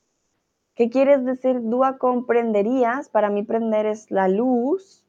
¿Qué 0.75 0.91
quieres 0.91 1.25
decir 1.25 1.61
dúa 1.63 1.99
comprenderías? 1.99 3.09
Para 3.09 3.31
mí 3.31 3.43
prender 3.43 3.87
es 3.87 4.11
la 4.11 4.29
luz. 4.29 5.05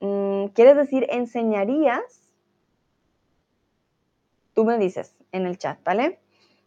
Mm, 0.00 0.46
¿Quieres 0.48 0.76
decir 0.76 1.06
enseñarías? 1.10 2.30
Tú 4.54 4.64
me 4.64 4.78
dices 4.78 5.14
en 5.32 5.46
el 5.46 5.58
chat, 5.58 5.82
¿vale? 5.84 6.18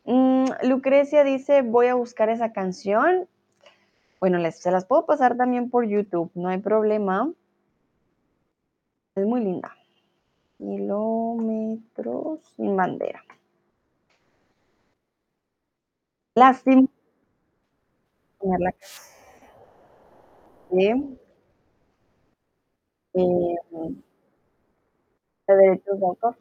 Mm, 0.06 0.46
Lucrecia 0.64 1.24
dice, 1.24 1.62
voy 1.62 1.88
a 1.88 1.96
buscar 1.96 2.30
esa 2.30 2.52
canción. 2.52 3.28
Bueno, 4.20 4.40
se 4.52 4.72
las 4.72 4.86
puedo 4.86 5.06
pasar 5.06 5.38
también 5.38 5.70
por 5.70 5.86
YouTube, 5.86 6.32
no 6.34 6.50
hay 6.50 6.58
problema. 6.58 7.32
Es 9.18 9.26
muy 9.26 9.44
linda. 9.44 9.76
Kilómetros 10.60 12.42
sin 12.56 12.76
bandera. 12.78 13.24
Lástima. 16.36 16.88
Sí. 20.70 21.18
Eh, 23.14 23.56
de 25.48 25.56
derechos 25.56 26.00
de 26.00 26.06
autor. 26.06 26.38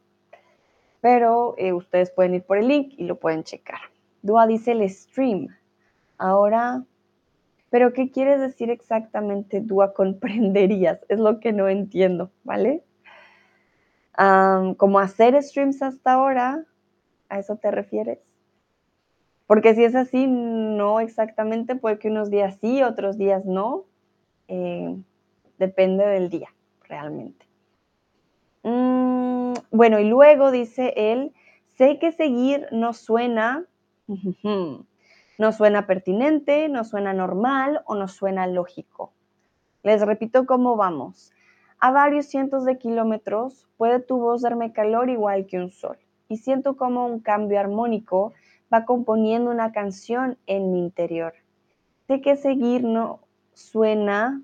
Pero 1.00 1.54
eh, 1.58 1.72
ustedes 1.72 2.10
pueden 2.10 2.34
ir 2.34 2.42
por 2.44 2.58
el 2.58 2.68
link 2.68 2.94
y 2.96 3.04
lo 3.04 3.16
pueden 3.18 3.44
checar. 3.44 3.78
Dua 4.22 4.46
dice 4.46 4.72
el 4.72 4.88
stream. 4.90 5.48
Ahora, 6.18 6.84
¿pero 7.76 7.92
qué 7.92 8.10
quieres 8.10 8.40
decir 8.40 8.70
exactamente, 8.70 9.60
Dua, 9.60 9.92
comprenderías? 9.92 10.98
Es 11.10 11.18
lo 11.18 11.40
que 11.40 11.52
no 11.52 11.68
entiendo, 11.68 12.30
¿vale? 12.42 12.82
como 14.78 14.98
hacer 14.98 15.34
streams 15.42 15.82
hasta 15.82 16.14
ahora, 16.14 16.64
¿a 17.28 17.38
eso 17.38 17.56
te 17.56 17.70
refieres? 17.70 18.18
Porque 19.46 19.74
si 19.74 19.84
es 19.84 19.94
así, 19.94 20.26
no 20.26 21.00
exactamente, 21.00 21.76
puede 21.76 21.98
que 21.98 22.08
unos 22.08 22.30
días 22.30 22.56
sí, 22.62 22.82
otros 22.82 23.18
días 23.18 23.44
no. 23.44 23.84
Eh, 24.48 24.96
depende 25.58 26.06
del 26.06 26.30
día, 26.30 26.48
realmente. 26.88 27.44
Mm, 28.62 29.52
bueno, 29.70 30.00
y 30.00 30.08
luego 30.08 30.50
dice 30.50 30.94
él, 30.96 31.34
sé 31.76 31.98
que 31.98 32.10
seguir 32.12 32.68
no 32.72 32.94
suena, 32.94 33.66
no 35.38 35.52
suena 35.52 35.86
pertinente, 35.86 36.68
no 36.68 36.84
suena 36.84 37.12
normal 37.12 37.82
o 37.86 37.94
no 37.94 38.08
suena 38.08 38.46
lógico. 38.46 39.12
Les 39.82 40.00
repito 40.00 40.46
cómo 40.46 40.76
vamos. 40.76 41.32
A 41.78 41.90
varios 41.90 42.26
cientos 42.26 42.64
de 42.64 42.78
kilómetros 42.78 43.68
puede 43.76 44.00
tu 44.00 44.18
voz 44.18 44.42
darme 44.42 44.72
calor 44.72 45.10
igual 45.10 45.46
que 45.46 45.58
un 45.58 45.70
sol 45.70 45.98
y 46.28 46.38
siento 46.38 46.76
como 46.76 47.06
un 47.06 47.20
cambio 47.20 47.60
armónico 47.60 48.32
va 48.72 48.84
componiendo 48.84 49.50
una 49.50 49.72
canción 49.72 50.38
en 50.46 50.72
mi 50.72 50.80
interior. 50.80 51.34
Sé 52.06 52.20
que 52.20 52.36
seguir 52.36 52.82
no 52.82 53.20
suena 53.52 54.40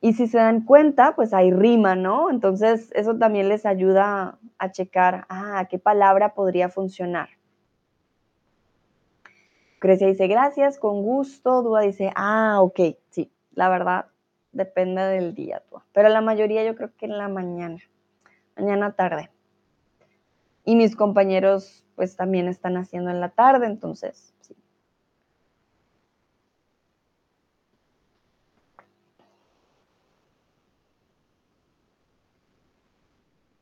y 0.00 0.12
si 0.12 0.28
se 0.28 0.38
dan 0.38 0.62
cuenta, 0.62 1.14
pues 1.16 1.34
hay 1.34 1.50
rima, 1.50 1.96
¿no? 1.96 2.30
Entonces 2.30 2.90
eso 2.94 3.16
también 3.16 3.48
les 3.48 3.66
ayuda 3.66 4.38
a 4.58 4.70
checar, 4.70 5.26
ah, 5.28 5.66
qué 5.68 5.78
palabra 5.78 6.34
podría 6.34 6.68
funcionar. 6.68 7.28
Grecia 9.80 10.06
dice, 10.06 10.26
gracias, 10.26 10.78
con 10.78 11.02
gusto. 11.02 11.62
Dúa 11.62 11.82
dice, 11.82 12.12
ah, 12.16 12.60
ok, 12.60 12.80
sí, 13.10 13.30
la 13.52 13.68
verdad, 13.68 14.06
depende 14.52 15.02
del 15.02 15.34
día, 15.34 15.62
Pero 15.92 16.08
la 16.08 16.20
mayoría 16.20 16.64
yo 16.64 16.74
creo 16.74 16.90
que 16.96 17.06
en 17.06 17.18
la 17.18 17.28
mañana, 17.28 17.78
mañana 18.56 18.92
tarde. 18.92 19.30
Y 20.64 20.76
mis 20.76 20.96
compañeros 20.96 21.84
pues 21.96 22.14
también 22.14 22.46
están 22.46 22.76
haciendo 22.76 23.10
en 23.10 23.20
la 23.20 23.30
tarde, 23.30 23.66
entonces 23.66 24.34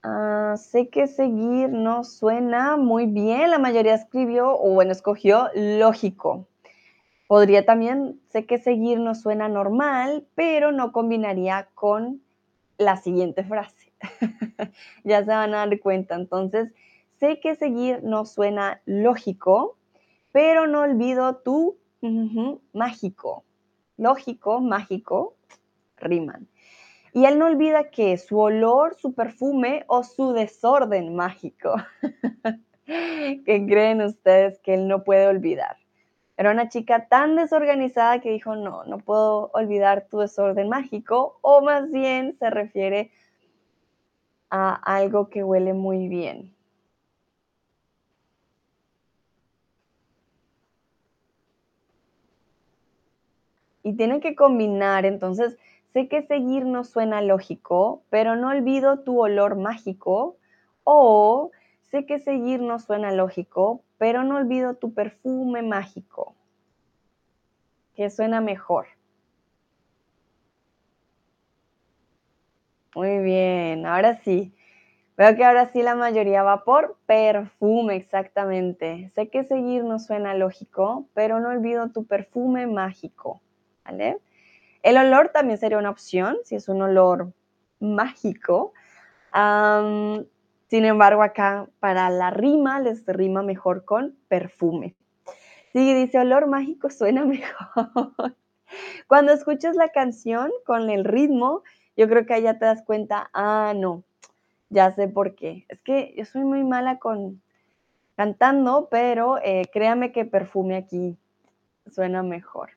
Ah, 0.09 0.55
sé 0.57 0.89
que 0.89 1.09
seguir 1.09 1.69
no 1.71 2.05
suena 2.05 2.77
muy 2.77 3.07
bien. 3.07 3.51
La 3.51 3.59
mayoría 3.59 3.95
escribió, 3.95 4.57
o 4.57 4.71
bueno, 4.71 4.93
escogió 4.93 5.49
lógico. 5.53 6.47
Podría 7.27 7.67
también, 7.67 8.21
sé 8.29 8.47
que 8.47 8.59
seguir 8.59 9.01
no 9.01 9.17
suena 9.17 9.49
normal, 9.49 10.25
pero 10.37 10.71
no 10.71 10.93
combinaría 10.93 11.69
con 11.75 12.23
la 12.79 12.97
siguiente 12.99 13.43
frase. 13.43 13.93
ya 15.05 15.25
se 15.25 15.31
van 15.31 15.55
a 15.55 15.67
dar 15.67 15.81
cuenta. 15.81 16.15
Entonces, 16.15 16.73
sé 17.19 17.41
que 17.41 17.57
seguir 17.57 18.05
no 18.05 18.27
suena 18.27 18.81
lógico, 18.87 19.77
pero 20.31 20.69
no 20.69 20.83
olvido 20.83 21.39
tu 21.39 21.79
mágico. 22.73 23.43
Lógico, 23.97 24.61
mágico, 24.61 25.35
riman. 25.97 26.47
Y 27.17 27.25
él 27.25 27.39
no 27.39 27.47
olvida 27.47 27.85
que 27.85 28.19
su 28.19 28.39
olor, 28.39 28.95
su 28.95 29.15
perfume 29.15 29.85
o 29.87 30.03
su 30.03 30.35
desorden 30.35 31.17
mágico. 31.17 31.75
¿Qué 32.85 33.65
creen 33.67 34.03
ustedes 34.03 34.59
que 34.59 34.75
él 34.75 34.87
no 34.87 35.03
puede 35.03 35.27
olvidar? 35.27 35.79
Era 36.37 36.51
una 36.51 36.69
chica 36.69 37.09
tan 37.09 37.35
desorganizada 37.35 38.21
que 38.21 38.33
dijo, 38.33 38.55
no, 38.55 38.85
no 38.85 38.99
puedo 38.99 39.51
olvidar 39.55 40.09
tu 40.11 40.19
desorden 40.19 40.69
mágico, 40.69 41.39
o 41.41 41.63
más 41.63 41.91
bien 41.91 42.37
se 42.39 42.51
refiere 42.51 43.11
a 44.51 44.75
algo 44.75 45.31
que 45.31 45.43
huele 45.43 45.73
muy 45.73 46.09
bien. 46.09 46.55
Y 53.83 53.95
tiene 53.95 54.21
que 54.21 54.35
combinar, 54.35 55.07
entonces, 55.07 55.57
Sé 55.97 56.09
que 56.09 56.21
seguir 56.21 56.67
no 56.67 56.85
suena 56.85 57.23
lógico, 57.23 58.03
pero 58.11 58.37
no 58.37 58.51
olvido 58.51 58.99
tu 58.99 59.19
olor 59.19 59.57
mágico. 59.57 60.37
O 60.85 61.53
sé 61.91 62.05
que 62.05 62.19
seguir 62.19 62.61
no 62.61 62.79
suena 62.79 63.13
lógico, 63.13 63.83
pero 63.97 64.23
no 64.23 64.37
olvido 64.37 64.75
tu 64.75 64.93
perfume 64.93 65.63
mágico. 65.63 66.35
¿Qué 67.95 68.11
suena 68.11 68.43
mejor? 68.43 68.89
Muy 72.95 73.21
bien, 73.21 73.87
ahora 73.87 74.17
sí. 74.23 74.53
Veo 75.17 75.35
que 75.37 75.45
ahora 75.47 75.73
sí 75.73 75.83
la 75.83 75.95
mayoría 75.95 76.43
va 76.43 76.65
por 76.65 76.99
perfume, 77.07 77.97
exactamente. 77.97 79.11
Sé 79.15 79.31
que 79.31 79.45
seguir 79.45 79.85
no 79.85 79.99
suena 79.99 80.35
lógico, 80.35 81.09
pero 81.15 81.41
no 81.41 81.49
olvido 81.49 81.89
tu 81.91 82.05
perfume 82.07 82.67
mágico. 82.67 83.41
¿Vale? 83.85 84.19
El 84.87 84.99
olor 84.99 85.31
también 85.31 85.59
sería 85.59 85.79
una 85.79 85.91
opción, 85.91 86.37
si 86.45 86.55
es 86.55 86.69
un 86.69 86.81
olor 86.81 87.33
mágico. 87.81 88.73
sin 89.33 90.85
embargo, 90.85 91.25
acá 91.25 91.67
para 91.81 92.09
la 92.09 92.31
rima 92.31 92.79
les 92.79 93.05
rima 93.05 93.43
mejor 93.43 93.85
con 93.85 94.17
perfume. 94.29 94.95
Sí, 95.73 95.93
dice 95.93 96.21
olor 96.21 96.47
mágico 96.47 96.89
suena 96.89 97.25
mejor. 97.27 98.37
Cuando 99.09 99.33
escuchas 99.33 99.75
la 99.75 99.89
canción 99.89 100.53
con 100.65 100.89
el 100.89 101.05
ritmo, 101.05 101.65
yo 101.97 102.09
creo 102.09 102.25
que 102.25 102.35
ahí 102.35 102.43
ya 102.43 102.57
te 102.61 102.67
das 102.67 102.85
cuenta, 102.85 103.29
ah, 103.33 103.73
no, 103.75 104.05
ya 104.71 104.95
sé 104.95 105.09
por 105.09 105.35
qué. 105.35 105.67
Es 105.69 105.81
que 105.81 106.15
yo 106.17 106.25
soy 106.25 106.45
muy 106.45 106.63
mala 106.63 107.01
con 107.01 107.43
cantando, 108.15 108.87
pero 108.89 109.39
eh, 109.43 109.65
créame 109.73 110.13
que 110.13 110.25
perfume 110.25 110.77
aquí 110.77 111.19
suena 111.91 112.23
mejor. 112.23 112.76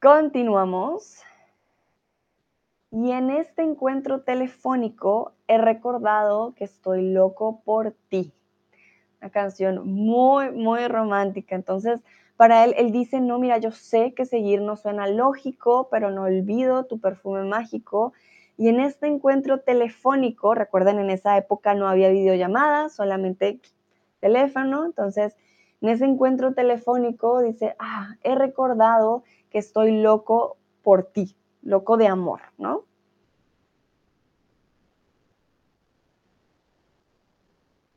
Continuamos. 0.00 1.24
Y 2.92 3.10
en 3.10 3.30
este 3.30 3.62
encuentro 3.62 4.20
telefónico 4.20 5.32
he 5.48 5.58
recordado 5.58 6.54
que 6.54 6.62
estoy 6.62 7.10
loco 7.10 7.62
por 7.64 7.96
ti. 8.08 8.32
Una 9.20 9.30
canción 9.30 9.84
muy, 9.84 10.52
muy 10.52 10.86
romántica. 10.86 11.56
Entonces, 11.56 12.00
para 12.36 12.62
él, 12.64 12.74
él 12.78 12.92
dice, 12.92 13.20
no, 13.20 13.40
mira, 13.40 13.58
yo 13.58 13.72
sé 13.72 14.14
que 14.14 14.24
seguir 14.24 14.62
no 14.62 14.76
suena 14.76 15.08
lógico, 15.08 15.88
pero 15.90 16.12
no 16.12 16.22
olvido 16.22 16.84
tu 16.84 17.00
perfume 17.00 17.42
mágico. 17.42 18.12
Y 18.56 18.68
en 18.68 18.78
este 18.78 19.08
encuentro 19.08 19.62
telefónico, 19.62 20.54
recuerden, 20.54 21.00
en 21.00 21.10
esa 21.10 21.36
época 21.36 21.74
no 21.74 21.88
había 21.88 22.10
videollamadas, 22.10 22.94
solamente 22.94 23.58
teléfono. 24.20 24.86
Entonces, 24.86 25.34
en 25.80 25.88
ese 25.88 26.04
encuentro 26.04 26.54
telefónico 26.54 27.40
dice, 27.40 27.76
ah, 27.78 28.16
he 28.22 28.34
recordado 28.34 29.22
que 29.50 29.58
estoy 29.58 30.00
loco 30.00 30.56
por 30.82 31.04
ti, 31.04 31.36
loco 31.62 31.96
de 31.96 32.08
amor, 32.08 32.40
¿no? 32.58 32.84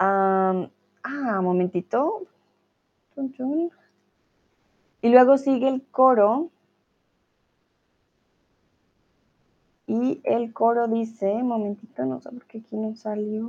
ah, 0.02 1.40
momentito. 1.42 2.26
Y 5.02 5.10
luego 5.10 5.38
sigue 5.38 5.68
el 5.68 5.84
coro. 5.84 6.50
Y 9.88 10.22
el 10.24 10.54
coro 10.54 10.88
dice, 10.88 11.44
momentito, 11.44 12.06
no 12.06 12.20
sé 12.22 12.32
por 12.32 12.46
qué 12.46 12.60
aquí 12.60 12.78
no 12.78 12.96
salió. 12.96 13.48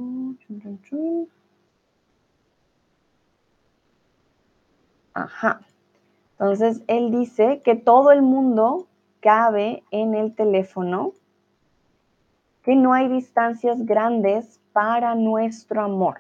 Ajá. 5.15 5.61
Entonces, 6.33 6.83
él 6.87 7.11
dice 7.11 7.63
que 7.65 7.75
todo 7.77 8.11
el 8.11 8.23
mundo 8.23 8.89
cabe 9.21 9.85
en 9.91 10.15
el 10.15 10.35
teléfono, 10.35 11.13
que 12.63 12.75
no 12.77 12.93
hay 12.93 13.09
distancias 13.09 13.85
grandes 13.85 14.61
para 14.73 15.15
nuestro 15.15 15.83
amor. 15.83 16.19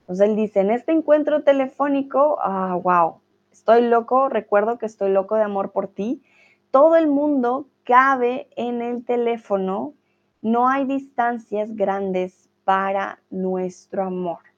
Entonces 0.00 0.28
él 0.28 0.36
dice, 0.36 0.60
en 0.60 0.70
este 0.70 0.92
encuentro 0.92 1.42
telefónico, 1.42 2.38
ah, 2.42 2.78
wow, 2.82 3.20
estoy 3.52 3.88
loco, 3.88 4.28
recuerdo 4.28 4.78
que 4.78 4.86
estoy 4.86 5.10
loco 5.10 5.36
de 5.36 5.42
amor 5.42 5.72
por 5.72 5.88
ti. 5.88 6.22
Todo 6.70 6.96
el 6.96 7.06
mundo 7.06 7.68
cabe 7.84 8.48
en 8.56 8.82
el 8.82 9.04
teléfono, 9.04 9.94
no 10.42 10.68
hay 10.68 10.84
distancias 10.84 11.74
grandes 11.74 12.50
para 12.64 13.20
nuestro 13.30 14.04
amor. 14.04 14.51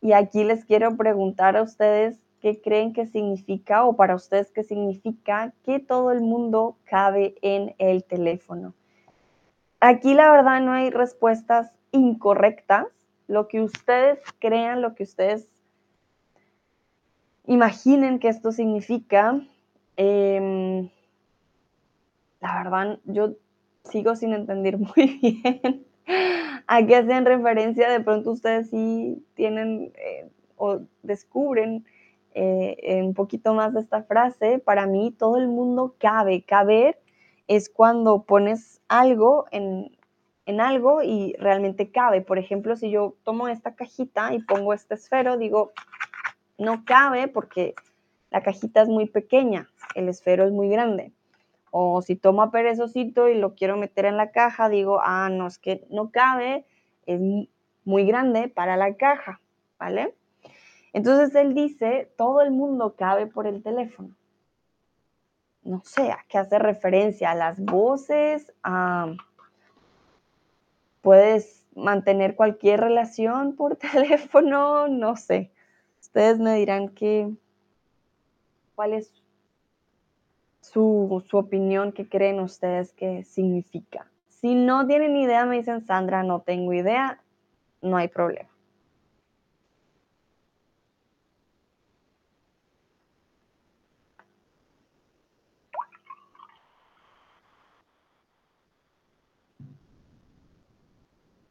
Y 0.00 0.12
aquí 0.12 0.44
les 0.44 0.64
quiero 0.64 0.96
preguntar 0.96 1.56
a 1.56 1.62
ustedes 1.62 2.18
qué 2.40 2.60
creen 2.60 2.92
que 2.92 3.06
significa 3.06 3.84
o 3.84 3.96
para 3.96 4.14
ustedes 4.14 4.50
qué 4.52 4.62
significa 4.62 5.52
que 5.64 5.80
todo 5.80 6.12
el 6.12 6.20
mundo 6.20 6.76
cabe 6.84 7.34
en 7.42 7.74
el 7.78 8.04
teléfono. 8.04 8.74
Aquí 9.80 10.14
la 10.14 10.30
verdad 10.30 10.60
no 10.60 10.72
hay 10.72 10.90
respuestas 10.90 11.72
incorrectas. 11.90 12.86
Lo 13.26 13.48
que 13.48 13.60
ustedes 13.60 14.20
crean, 14.38 14.82
lo 14.82 14.94
que 14.94 15.02
ustedes 15.02 15.48
imaginen 17.46 18.18
que 18.18 18.28
esto 18.28 18.52
significa, 18.52 19.40
em, 19.96 20.88
la 22.40 22.62
verdad 22.62 22.98
yo 23.04 23.34
sigo 23.84 24.14
sin 24.14 24.32
entender 24.32 24.78
muy 24.96 25.18
bien 25.20 25.87
a 26.66 26.86
qué 26.86 26.96
hacen 26.96 27.24
referencia. 27.24 27.90
De 27.90 28.00
pronto 28.00 28.32
ustedes 28.32 28.70
sí 28.70 29.24
tienen 29.34 29.92
eh, 29.96 30.28
o 30.56 30.80
descubren 31.02 31.84
eh, 32.34 33.02
un 33.02 33.14
poquito 33.14 33.54
más 33.54 33.74
de 33.74 33.80
esta 33.80 34.02
frase. 34.02 34.58
Para 34.58 34.86
mí 34.86 35.14
todo 35.16 35.36
el 35.38 35.48
mundo 35.48 35.94
cabe. 35.98 36.44
Caber 36.44 36.98
es 37.46 37.68
cuando 37.68 38.22
pones 38.22 38.80
algo 38.88 39.46
en, 39.50 39.96
en 40.46 40.60
algo 40.60 41.02
y 41.02 41.34
realmente 41.38 41.90
cabe. 41.90 42.20
Por 42.20 42.38
ejemplo, 42.38 42.76
si 42.76 42.90
yo 42.90 43.16
tomo 43.24 43.48
esta 43.48 43.74
cajita 43.74 44.34
y 44.34 44.40
pongo 44.40 44.72
este 44.74 44.94
esfero, 44.94 45.36
digo, 45.36 45.72
no 46.58 46.84
cabe 46.84 47.28
porque 47.28 47.74
la 48.30 48.42
cajita 48.42 48.82
es 48.82 48.88
muy 48.88 49.06
pequeña, 49.06 49.68
el 49.94 50.08
esfero 50.08 50.44
es 50.44 50.52
muy 50.52 50.68
grande. 50.68 51.12
O 51.70 52.02
si 52.02 52.16
tomo 52.16 52.42
a 52.42 52.50
perezosito 52.50 53.28
y 53.28 53.34
lo 53.34 53.54
quiero 53.54 53.76
meter 53.76 54.04
en 54.04 54.16
la 54.16 54.30
caja, 54.30 54.68
digo, 54.68 55.00
ah, 55.02 55.28
no, 55.30 55.46
es 55.46 55.58
que 55.58 55.86
no 55.90 56.10
cabe, 56.10 56.64
es 57.06 57.20
muy 57.84 58.06
grande 58.06 58.48
para 58.48 58.76
la 58.76 58.94
caja, 58.94 59.40
¿vale? 59.78 60.14
Entonces 60.92 61.34
él 61.34 61.54
dice, 61.54 62.12
todo 62.16 62.40
el 62.42 62.50
mundo 62.50 62.94
cabe 62.96 63.26
por 63.26 63.46
el 63.46 63.62
teléfono. 63.62 64.10
No 65.62 65.82
sé, 65.84 66.10
¿a 66.10 66.24
qué 66.28 66.38
hace 66.38 66.58
referencia? 66.58 67.30
¿A 67.30 67.34
las 67.34 67.60
voces? 67.60 68.52
¿A 68.62 69.14
puedes 71.08 71.66
mantener 71.74 72.36
cualquier 72.36 72.80
relación 72.80 73.56
por 73.56 73.76
teléfono, 73.92 74.88
no 74.88 75.16
sé. 75.16 75.50
Ustedes 76.00 76.38
me 76.38 76.54
dirán 76.54 76.90
que, 76.90 77.30
cuál 78.74 78.92
es 78.92 79.10
su, 80.72 81.24
su 81.28 81.36
opinión, 81.38 81.92
qué 81.92 82.08
creen 82.08 82.40
ustedes 82.40 82.92
que 82.92 83.24
significa. 83.24 84.06
Si 84.28 84.54
no 84.54 84.86
tienen 84.86 85.16
idea, 85.16 85.44
me 85.44 85.56
dicen, 85.56 85.84
Sandra, 85.84 86.22
no 86.22 86.40
tengo 86.40 86.72
idea, 86.72 87.20
no 87.82 87.96
hay 87.96 88.08
problema. 88.08 88.48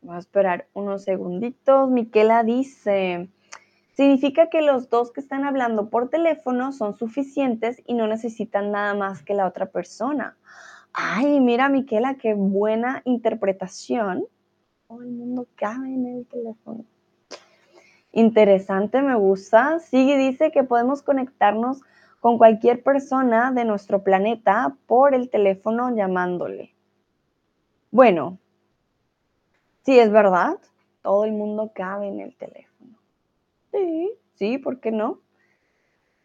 Vamos 0.02 0.16
a 0.16 0.20
esperar 0.20 0.68
unos 0.74 1.04
segunditos. 1.04 1.90
Miquela 1.90 2.44
dice, 2.44 3.28
significa 3.98 4.50
que 4.50 4.62
los 4.62 4.90
dos 4.90 5.12
que 5.12 5.20
están 5.20 5.44
hablando 5.44 5.90
por 5.90 6.10
teléfono 6.10 6.72
son 6.72 6.96
suficientes 6.96 7.82
y 7.86 7.96
no 7.96 8.08
necesitan 8.08 8.72
nada 8.72 8.94
más 8.94 9.24
que 9.24 9.34
la 9.34 9.46
otra 9.46 9.66
persona. 9.66 10.38
Ay, 10.94 11.42
mira, 11.42 11.68
Miquela, 11.68 12.16
qué 12.16 12.34
buena 12.34 13.02
interpretación. 13.04 14.24
Todo 14.88 15.02
el 15.02 15.10
mundo 15.10 15.46
cabe 15.56 15.94
en 15.94 16.06
el 16.06 16.26
teléfono. 16.28 16.86
Interesante, 18.14 19.02
me 19.02 19.16
gusta. 19.16 19.80
Sigue 19.80 20.18
dice 20.18 20.52
que 20.52 20.64
podemos 20.64 21.02
conectarnos 21.02 21.82
con 22.22 22.38
cualquier 22.38 22.82
persona 22.82 23.52
de 23.52 23.66
nuestro 23.66 24.04
planeta 24.04 24.78
por 24.86 25.14
el 25.14 25.30
teléfono 25.30 25.94
llamándole. 25.94 26.74
Bueno, 27.92 28.40
Sí, 29.88 29.98
es 29.98 30.12
verdad. 30.12 30.58
Todo 31.02 31.24
el 31.24 31.32
mundo 31.32 31.72
cabe 31.74 32.10
en 32.10 32.20
el 32.20 32.36
teléfono. 32.36 32.67
Sí, 33.78 34.12
sí, 34.34 34.58
¿por 34.58 34.80
qué 34.80 34.92
no? 34.92 35.22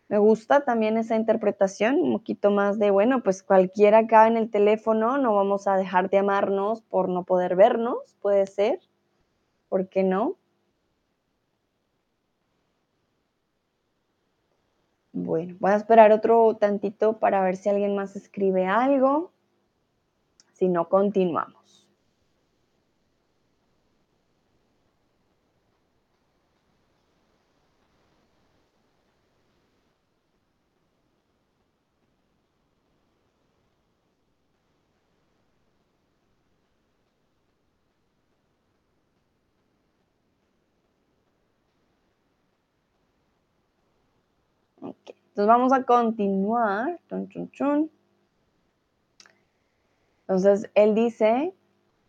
Me 0.08 0.16
gusta 0.18 0.64
también 0.64 0.96
esa 0.96 1.16
interpretación, 1.16 1.96
un 2.00 2.12
poquito 2.12 2.50
más 2.50 2.78
de, 2.78 2.90
bueno, 2.90 3.22
pues 3.22 3.42
cualquiera 3.42 4.06
cabe 4.06 4.28
en 4.28 4.36
el 4.38 4.50
teléfono, 4.50 5.18
no 5.18 5.34
vamos 5.34 5.66
a 5.66 5.76
dejar 5.76 6.08
de 6.08 6.18
amarnos 6.18 6.80
por 6.80 7.10
no 7.10 7.24
poder 7.24 7.56
vernos, 7.56 8.16
puede 8.22 8.46
ser. 8.46 8.80
¿Por 9.68 9.88
qué 9.88 10.02
no? 10.02 10.36
Bueno, 15.12 15.56
voy 15.60 15.70
a 15.70 15.76
esperar 15.76 16.12
otro 16.12 16.56
tantito 16.56 17.18
para 17.18 17.42
ver 17.42 17.56
si 17.56 17.68
alguien 17.68 17.94
más 17.94 18.16
escribe 18.16 18.66
algo. 18.66 19.30
Si 20.52 20.68
no, 20.68 20.88
continuamos. 20.88 21.61
Entonces 45.32 45.48
vamos 45.48 45.72
a 45.72 45.84
continuar. 45.84 47.00
Entonces 50.20 50.70
él 50.74 50.94
dice 50.94 51.54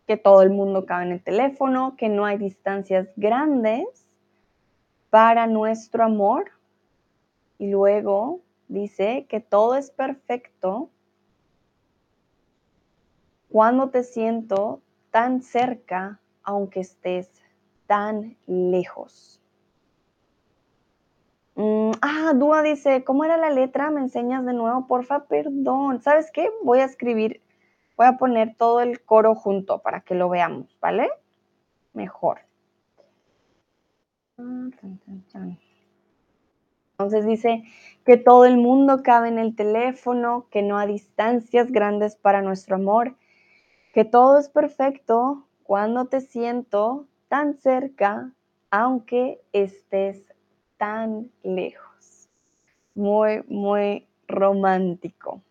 que 0.06 0.18
todo 0.18 0.42
el 0.42 0.50
mundo 0.50 0.84
cabe 0.84 1.06
en 1.06 1.12
el 1.12 1.24
teléfono, 1.24 1.96
que 1.96 2.10
no 2.10 2.26
hay 2.26 2.36
distancias 2.36 3.08
grandes 3.16 4.06
para 5.08 5.46
nuestro 5.46 6.04
amor. 6.04 6.50
Y 7.56 7.70
luego 7.70 8.42
dice 8.68 9.24
que 9.26 9.40
todo 9.40 9.74
es 9.76 9.90
perfecto 9.90 10.90
cuando 13.48 13.88
te 13.88 14.02
siento 14.02 14.82
tan 15.10 15.40
cerca, 15.40 16.20
aunque 16.42 16.80
estés 16.80 17.30
tan 17.86 18.36
lejos. 18.46 19.40
Mm, 21.56 21.92
ah, 22.02 22.32
Dúa 22.34 22.62
dice, 22.62 23.04
¿cómo 23.04 23.24
era 23.24 23.36
la 23.36 23.50
letra? 23.50 23.90
¿Me 23.90 24.00
enseñas 24.00 24.44
de 24.44 24.52
nuevo? 24.52 24.86
Porfa, 24.86 25.26
perdón. 25.26 26.00
¿Sabes 26.00 26.30
qué? 26.32 26.50
Voy 26.64 26.80
a 26.80 26.84
escribir, 26.84 27.40
voy 27.96 28.06
a 28.06 28.16
poner 28.16 28.56
todo 28.56 28.80
el 28.80 29.04
coro 29.04 29.34
junto 29.34 29.78
para 29.78 30.00
que 30.00 30.14
lo 30.14 30.28
veamos, 30.28 30.76
¿vale? 30.80 31.10
Mejor. 31.92 32.40
Entonces 36.92 37.26
dice 37.26 37.64
que 38.04 38.16
todo 38.16 38.44
el 38.44 38.56
mundo 38.56 39.02
cabe 39.04 39.28
en 39.28 39.38
el 39.38 39.54
teléfono, 39.54 40.46
que 40.50 40.62
no 40.62 40.76
hay 40.76 40.88
distancias 40.92 41.70
grandes 41.70 42.16
para 42.16 42.42
nuestro 42.42 42.76
amor, 42.76 43.14
que 43.92 44.04
todo 44.04 44.38
es 44.38 44.48
perfecto 44.48 45.46
cuando 45.62 46.06
te 46.06 46.20
siento 46.20 47.06
tan 47.28 47.54
cerca, 47.54 48.32
aunque 48.70 49.40
estés 49.52 50.33
tan 50.76 51.30
lejos. 51.42 52.28
Muy, 52.94 53.42
muy 53.48 54.06
romántico. 54.26 55.42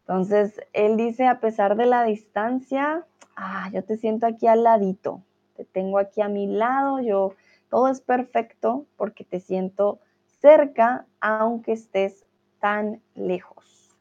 Entonces, 0.00 0.60
él 0.72 0.96
dice, 0.96 1.26
a 1.26 1.40
pesar 1.40 1.76
de 1.76 1.86
la 1.86 2.04
distancia, 2.04 3.06
ah, 3.36 3.70
yo 3.72 3.84
te 3.84 3.96
siento 3.96 4.26
aquí 4.26 4.46
al 4.46 4.62
ladito, 4.62 5.22
te 5.56 5.64
tengo 5.64 5.98
aquí 5.98 6.20
a 6.20 6.28
mi 6.28 6.46
lado, 6.46 7.00
yo, 7.00 7.34
todo 7.70 7.88
es 7.88 8.00
perfecto 8.00 8.86
porque 8.96 9.24
te 9.24 9.40
siento 9.40 10.00
cerca, 10.40 11.06
aunque 11.20 11.72
estés 11.72 12.26
tan 12.60 13.00
lejos. 13.14 13.96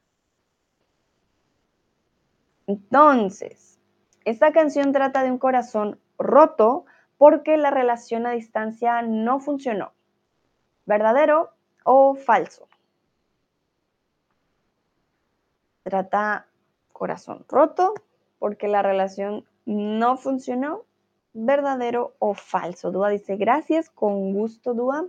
Entonces, 2.67 3.79
esta 4.25 4.51
canción 4.51 4.91
trata 4.91 5.23
de 5.23 5.31
un 5.31 5.37
corazón 5.37 5.99
roto 6.17 6.85
porque 7.23 7.55
la 7.55 7.71
relación 7.71 8.25
a 8.25 8.31
distancia 8.31 9.01
no 9.01 9.39
funcionó. 9.39 9.93
¿verdadero 10.85 11.51
o 11.85 12.15
falso? 12.15 12.67
Trata 15.83 16.47
corazón 16.91 17.45
roto 17.47 17.93
porque 18.39 18.67
la 18.67 18.81
relación 18.81 19.45
no 19.65 20.17
funcionó, 20.17 20.83
verdadero 21.31 22.13
o 22.19 22.33
falso. 22.33 22.91
Dúa 22.91 23.07
dice, 23.07 23.37
gracias, 23.37 23.89
con 23.89 24.33
gusto, 24.33 24.73
Dúa. 24.73 25.07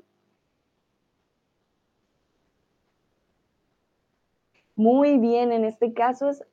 Muy 4.77 5.19
bien, 5.19 5.51
en 5.51 5.65
este 5.65 5.93
caso 5.93 6.31
es 6.31 6.45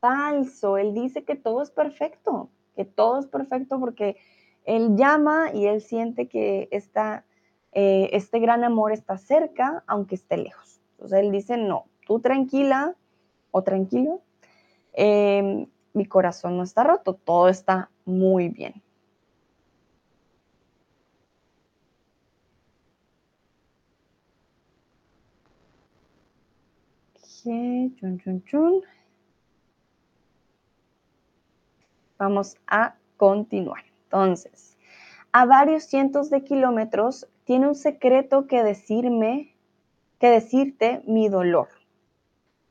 falso. 0.00 0.78
Él 0.78 0.94
dice 0.94 1.24
que 1.24 1.36
todo 1.36 1.60
es 1.60 1.70
perfecto, 1.70 2.48
que 2.74 2.86
todo 2.86 3.18
es 3.18 3.26
perfecto 3.26 3.78
porque 3.78 4.16
él 4.64 4.96
llama 4.96 5.52
y 5.52 5.66
él 5.66 5.80
siente 5.80 6.28
que 6.28 6.68
está, 6.70 7.24
eh, 7.72 8.10
este 8.12 8.38
gran 8.38 8.64
amor 8.64 8.92
está 8.92 9.18
cerca, 9.18 9.84
aunque 9.86 10.14
esté 10.14 10.36
lejos. 10.36 10.80
Entonces 10.92 11.20
él 11.20 11.32
dice, 11.32 11.56
no, 11.56 11.86
tú 12.06 12.20
tranquila 12.20 12.94
o 13.50 13.62
tranquilo, 13.62 14.22
em, 14.92 15.66
mi 15.92 16.06
corazón 16.06 16.56
no 16.56 16.62
está 16.62 16.84
roto, 16.84 17.14
todo 17.14 17.48
está 17.48 17.90
muy 18.04 18.48
bien. 18.48 18.82
Chun, 27.42 28.18
chun, 28.18 28.42
chun. 28.44 28.82
Vamos 32.18 32.56
a 32.66 32.94
continuar. 33.16 33.89
Entonces, 34.12 34.76
a 35.30 35.46
varios 35.46 35.84
cientos 35.84 36.30
de 36.30 36.42
kilómetros 36.42 37.28
tiene 37.44 37.68
un 37.68 37.76
secreto 37.76 38.48
que 38.48 38.64
decirme, 38.64 39.54
que 40.18 40.30
decirte 40.30 41.00
mi 41.06 41.28
dolor. 41.28 41.68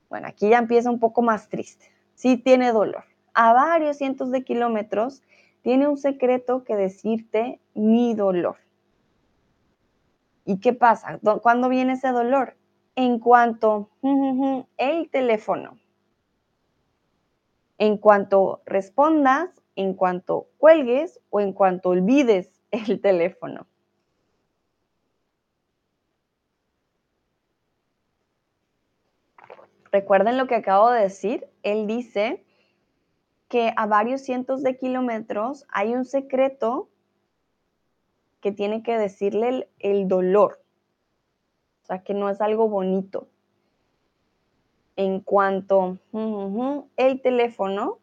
Bueno, 0.09 0.27
aquí 0.27 0.49
ya 0.49 0.57
empieza 0.57 0.89
un 0.89 0.99
poco 0.99 1.21
más 1.21 1.47
triste. 1.47 1.85
Sí 2.13 2.35
tiene 2.35 2.73
dolor. 2.73 3.05
A 3.33 3.53
varios 3.53 3.97
cientos 3.97 4.31
de 4.31 4.43
kilómetros 4.43 5.21
tiene 5.61 5.87
un 5.87 5.97
secreto 5.97 6.65
que 6.65 6.75
decirte 6.75 7.61
mi 7.73 8.13
dolor. 8.15 8.57
¿Y 10.43 10.59
qué 10.59 10.73
pasa? 10.73 11.19
¿Cuándo 11.41 11.69
viene 11.69 11.93
ese 11.93 12.09
dolor? 12.09 12.57
En 12.95 13.19
cuanto 13.19 13.89
el 14.77 15.09
teléfono 15.09 15.77
en 17.79 17.97
cuanto 17.97 18.61
respondas, 18.65 19.49
en 19.79 19.93
cuanto 19.93 20.49
cuelgues 20.57 21.21
o 21.29 21.39
en 21.39 21.53
cuanto 21.53 21.91
olvides 21.91 22.51
el 22.71 22.99
teléfono. 22.99 23.65
Recuerden 29.89 30.37
lo 30.37 30.47
que 30.47 30.55
acabo 30.55 30.91
de 30.91 31.03
decir. 31.03 31.47
Él 31.63 31.87
dice 31.87 32.43
que 33.47 33.71
a 33.77 33.85
varios 33.85 34.19
cientos 34.21 34.63
de 34.63 34.75
kilómetros 34.75 35.65
hay 35.69 35.95
un 35.95 36.03
secreto 36.03 36.89
que 38.41 38.51
tiene 38.51 38.83
que 38.83 38.97
decirle 38.97 39.69
el, 39.79 40.09
dolor. 40.09 40.61
O 41.83 41.85
sea, 41.85 42.03
que 42.03 42.13
no 42.13 42.29
es 42.29 42.41
algo 42.41 42.67
bonito 42.67 43.29
en 44.97 45.21
cuanto 45.21 45.99
el 46.97 47.21
teléfono, 47.21 47.99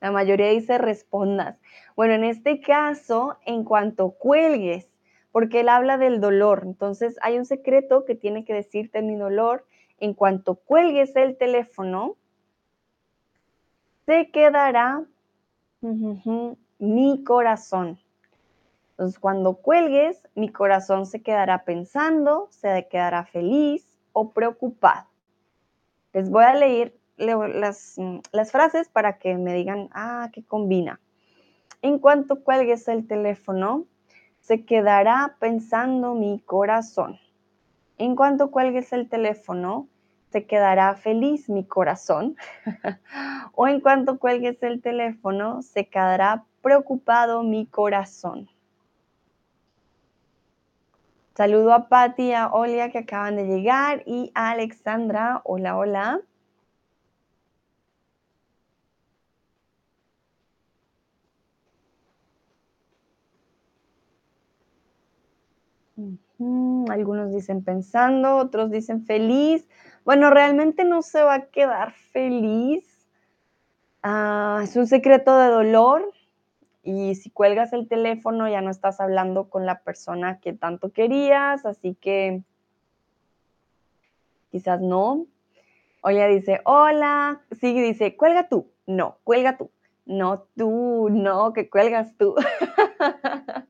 la 0.00 0.10
mayoría 0.10 0.48
dice 0.48 0.78
respondas. 0.78 1.58
Bueno, 1.96 2.14
en 2.14 2.24
este 2.24 2.60
caso, 2.60 3.36
en 3.44 3.64
cuanto 3.64 4.12
cuelgues, 4.12 4.88
porque 5.32 5.60
él 5.60 5.68
habla 5.68 5.98
del 5.98 6.20
dolor. 6.20 6.62
Entonces, 6.64 7.16
hay 7.22 7.38
un 7.38 7.44
secreto 7.44 8.04
que 8.04 8.14
tiene 8.14 8.44
que 8.44 8.54
decirte 8.54 9.02
mi 9.02 9.16
dolor. 9.16 9.66
En 9.98 10.14
cuanto 10.14 10.54
cuelgues 10.54 11.14
el 11.16 11.36
teléfono, 11.36 12.16
se 14.06 14.30
quedará 14.30 15.04
mi 16.78 17.24
corazón. 17.24 18.00
Entonces, 18.92 19.18
cuando 19.18 19.54
cuelgues, 19.54 20.26
mi 20.34 20.48
corazón 20.48 21.06
se 21.06 21.22
quedará 21.22 21.64
pensando, 21.64 22.48
se 22.50 22.88
quedará 22.90 23.24
feliz, 23.24 23.90
o 24.12 24.30
preocupado. 24.30 25.06
Les 26.12 26.30
voy 26.30 26.44
a 26.44 26.54
leer 26.54 26.99
las, 27.20 27.96
las 28.32 28.50
frases 28.50 28.88
para 28.88 29.18
que 29.18 29.36
me 29.36 29.54
digan, 29.54 29.88
ah, 29.92 30.30
qué 30.32 30.42
combina. 30.42 31.00
En 31.82 31.98
cuanto 31.98 32.42
cuelgues 32.42 32.88
el 32.88 33.06
teléfono, 33.06 33.86
se 34.40 34.64
quedará 34.64 35.36
pensando 35.38 36.14
mi 36.14 36.40
corazón. 36.40 37.18
En 37.98 38.16
cuanto 38.16 38.50
cuelgues 38.50 38.92
el 38.92 39.08
teléfono, 39.08 39.88
se 40.30 40.46
quedará 40.46 40.94
feliz 40.94 41.48
mi 41.48 41.64
corazón. 41.64 42.36
o 43.54 43.68
en 43.68 43.80
cuanto 43.80 44.18
cuelgues 44.18 44.62
el 44.62 44.80
teléfono, 44.80 45.62
se 45.62 45.88
quedará 45.88 46.44
preocupado 46.62 47.42
mi 47.42 47.66
corazón. 47.66 48.48
Saludo 51.34 51.72
a 51.72 51.88
Patti 51.88 52.32
a 52.32 52.48
Olia 52.48 52.90
que 52.90 52.98
acaban 52.98 53.36
de 53.36 53.46
llegar 53.46 54.02
y 54.04 54.30
a 54.34 54.50
Alexandra. 54.50 55.40
Hola, 55.44 55.76
hola. 55.76 56.20
Algunos 66.88 67.32
dicen 67.32 67.62
pensando, 67.62 68.36
otros 68.36 68.70
dicen 68.70 69.04
feliz. 69.04 69.68
Bueno, 70.04 70.30
realmente 70.30 70.84
no 70.84 71.02
se 71.02 71.22
va 71.22 71.34
a 71.34 71.46
quedar 71.46 71.92
feliz. 71.92 72.84
Ah, 74.02 74.60
es 74.62 74.76
un 74.76 74.86
secreto 74.86 75.36
de 75.38 75.48
dolor, 75.48 76.10
y 76.82 77.14
si 77.14 77.30
cuelgas 77.30 77.72
el 77.72 77.88
teléfono 77.88 78.48
ya 78.48 78.62
no 78.62 78.70
estás 78.70 79.00
hablando 79.00 79.50
con 79.50 79.66
la 79.66 79.80
persona 79.80 80.40
que 80.40 80.52
tanto 80.52 80.92
querías, 80.92 81.66
así 81.66 81.94
que 81.94 82.42
quizás 84.50 84.80
no. 84.80 85.26
Oye 86.02 86.26
dice, 86.28 86.60
hola, 86.64 87.42
sigue 87.60 87.82
dice, 87.82 88.16
cuelga 88.16 88.48
tú, 88.48 88.70
no, 88.86 89.18
cuelga 89.24 89.58
tú, 89.58 89.70
no 90.06 90.46
tú, 90.56 91.08
no, 91.10 91.52
que 91.52 91.68
cuelgas 91.68 92.16
tú. 92.16 92.34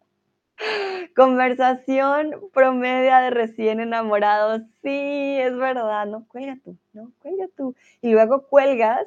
Conversación 1.16 2.36
promedia 2.52 3.18
de 3.20 3.30
recién 3.30 3.80
enamorados, 3.80 4.62
sí, 4.82 5.36
es 5.38 5.56
verdad, 5.56 6.06
no, 6.06 6.26
cuelga 6.28 6.56
tú, 6.64 6.76
no, 6.92 7.12
cuelga 7.20 7.46
tú. 7.56 7.74
Y 8.00 8.12
luego 8.12 8.46
cuelgas, 8.48 9.06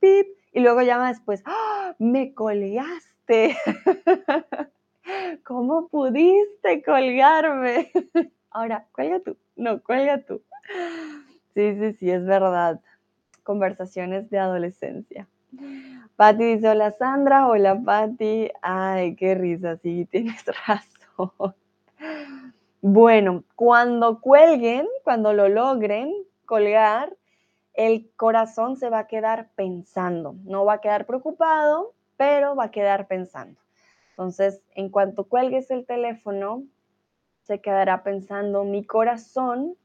pip, 0.00 0.26
y 0.52 0.60
luego 0.60 0.82
llama 0.82 1.08
después, 1.08 1.42
¡Ah! 1.46 1.94
me 1.98 2.34
colgaste 2.34 3.56
¿Cómo 5.44 5.88
pudiste 5.88 6.82
colgarme? 6.82 7.90
Ahora, 8.50 8.86
cuelga 8.92 9.20
tú. 9.20 9.36
No, 9.56 9.82
cuelga 9.82 10.22
tú. 10.22 10.42
Sí, 11.54 11.74
sí, 11.78 11.92
sí, 11.94 12.10
es 12.10 12.24
verdad. 12.24 12.80
Conversaciones 13.42 14.30
de 14.30 14.38
adolescencia. 14.38 15.26
Patti 16.16 16.44
dice, 16.44 16.68
hola 16.68 16.90
Sandra, 16.92 17.48
hola 17.48 17.80
Patti. 17.82 18.50
Ay, 18.60 19.16
qué 19.16 19.34
risa, 19.34 19.76
sí, 19.78 20.06
tienes 20.10 20.44
razón. 20.66 20.97
Bueno, 22.80 23.42
cuando 23.56 24.20
cuelguen, 24.20 24.86
cuando 25.02 25.32
lo 25.32 25.48
logren 25.48 26.14
colgar, 26.46 27.12
el 27.74 28.08
corazón 28.14 28.76
se 28.76 28.88
va 28.88 29.00
a 29.00 29.06
quedar 29.08 29.50
pensando, 29.56 30.36
no 30.44 30.64
va 30.64 30.74
a 30.74 30.80
quedar 30.80 31.04
preocupado, 31.04 31.92
pero 32.16 32.54
va 32.54 32.64
a 32.64 32.70
quedar 32.70 33.08
pensando. 33.08 33.58
Entonces, 34.10 34.62
en 34.76 34.90
cuanto 34.90 35.24
cuelgues 35.24 35.72
el 35.72 35.86
teléfono, 35.86 36.62
se 37.42 37.60
quedará 37.60 38.04
pensando 38.04 38.64
mi 38.64 38.84
corazón 38.84 39.76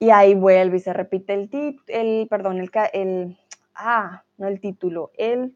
y 0.00 0.10
ahí 0.10 0.34
vuelve 0.34 0.78
y 0.78 0.80
se 0.80 0.92
repite 0.92 1.34
el, 1.34 1.80
el 1.86 2.26
perdón, 2.28 2.58
el, 2.58 2.70
el, 2.92 3.38
ah, 3.74 4.24
no 4.36 4.48
el 4.48 4.60
título, 4.60 5.10
el, 5.16 5.54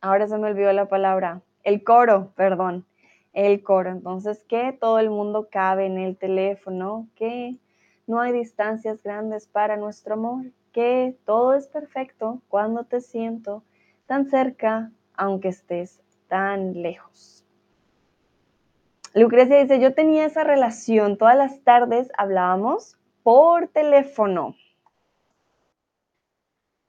ahora 0.00 0.26
se 0.28 0.36
me 0.38 0.48
olvidó 0.48 0.72
la 0.72 0.88
palabra, 0.88 1.40
el 1.64 1.82
coro, 1.82 2.32
perdón, 2.36 2.86
el 3.32 3.62
coro. 3.62 3.90
Entonces, 3.90 4.44
que 4.44 4.72
todo 4.72 4.98
el 4.98 5.10
mundo 5.10 5.48
cabe 5.50 5.86
en 5.86 5.98
el 5.98 6.16
teléfono, 6.16 7.08
que 7.16 7.58
no 8.06 8.20
hay 8.20 8.32
distancias 8.32 9.02
grandes 9.02 9.46
para 9.48 9.76
nuestro 9.76 10.14
amor, 10.14 10.46
que 10.72 11.16
todo 11.24 11.54
es 11.54 11.66
perfecto 11.66 12.42
cuando 12.48 12.84
te 12.84 13.00
siento 13.00 13.64
tan 14.06 14.26
cerca, 14.26 14.90
aunque 15.16 15.48
estés 15.48 16.00
tan 16.28 16.82
lejos. 16.82 17.44
Lucrecia 19.14 19.62
dice, 19.62 19.78
yo 19.78 19.94
tenía 19.94 20.26
esa 20.26 20.42
relación, 20.42 21.16
todas 21.16 21.36
las 21.36 21.60
tardes 21.62 22.10
hablábamos 22.18 22.98
por 23.22 23.68
teléfono. 23.68 24.56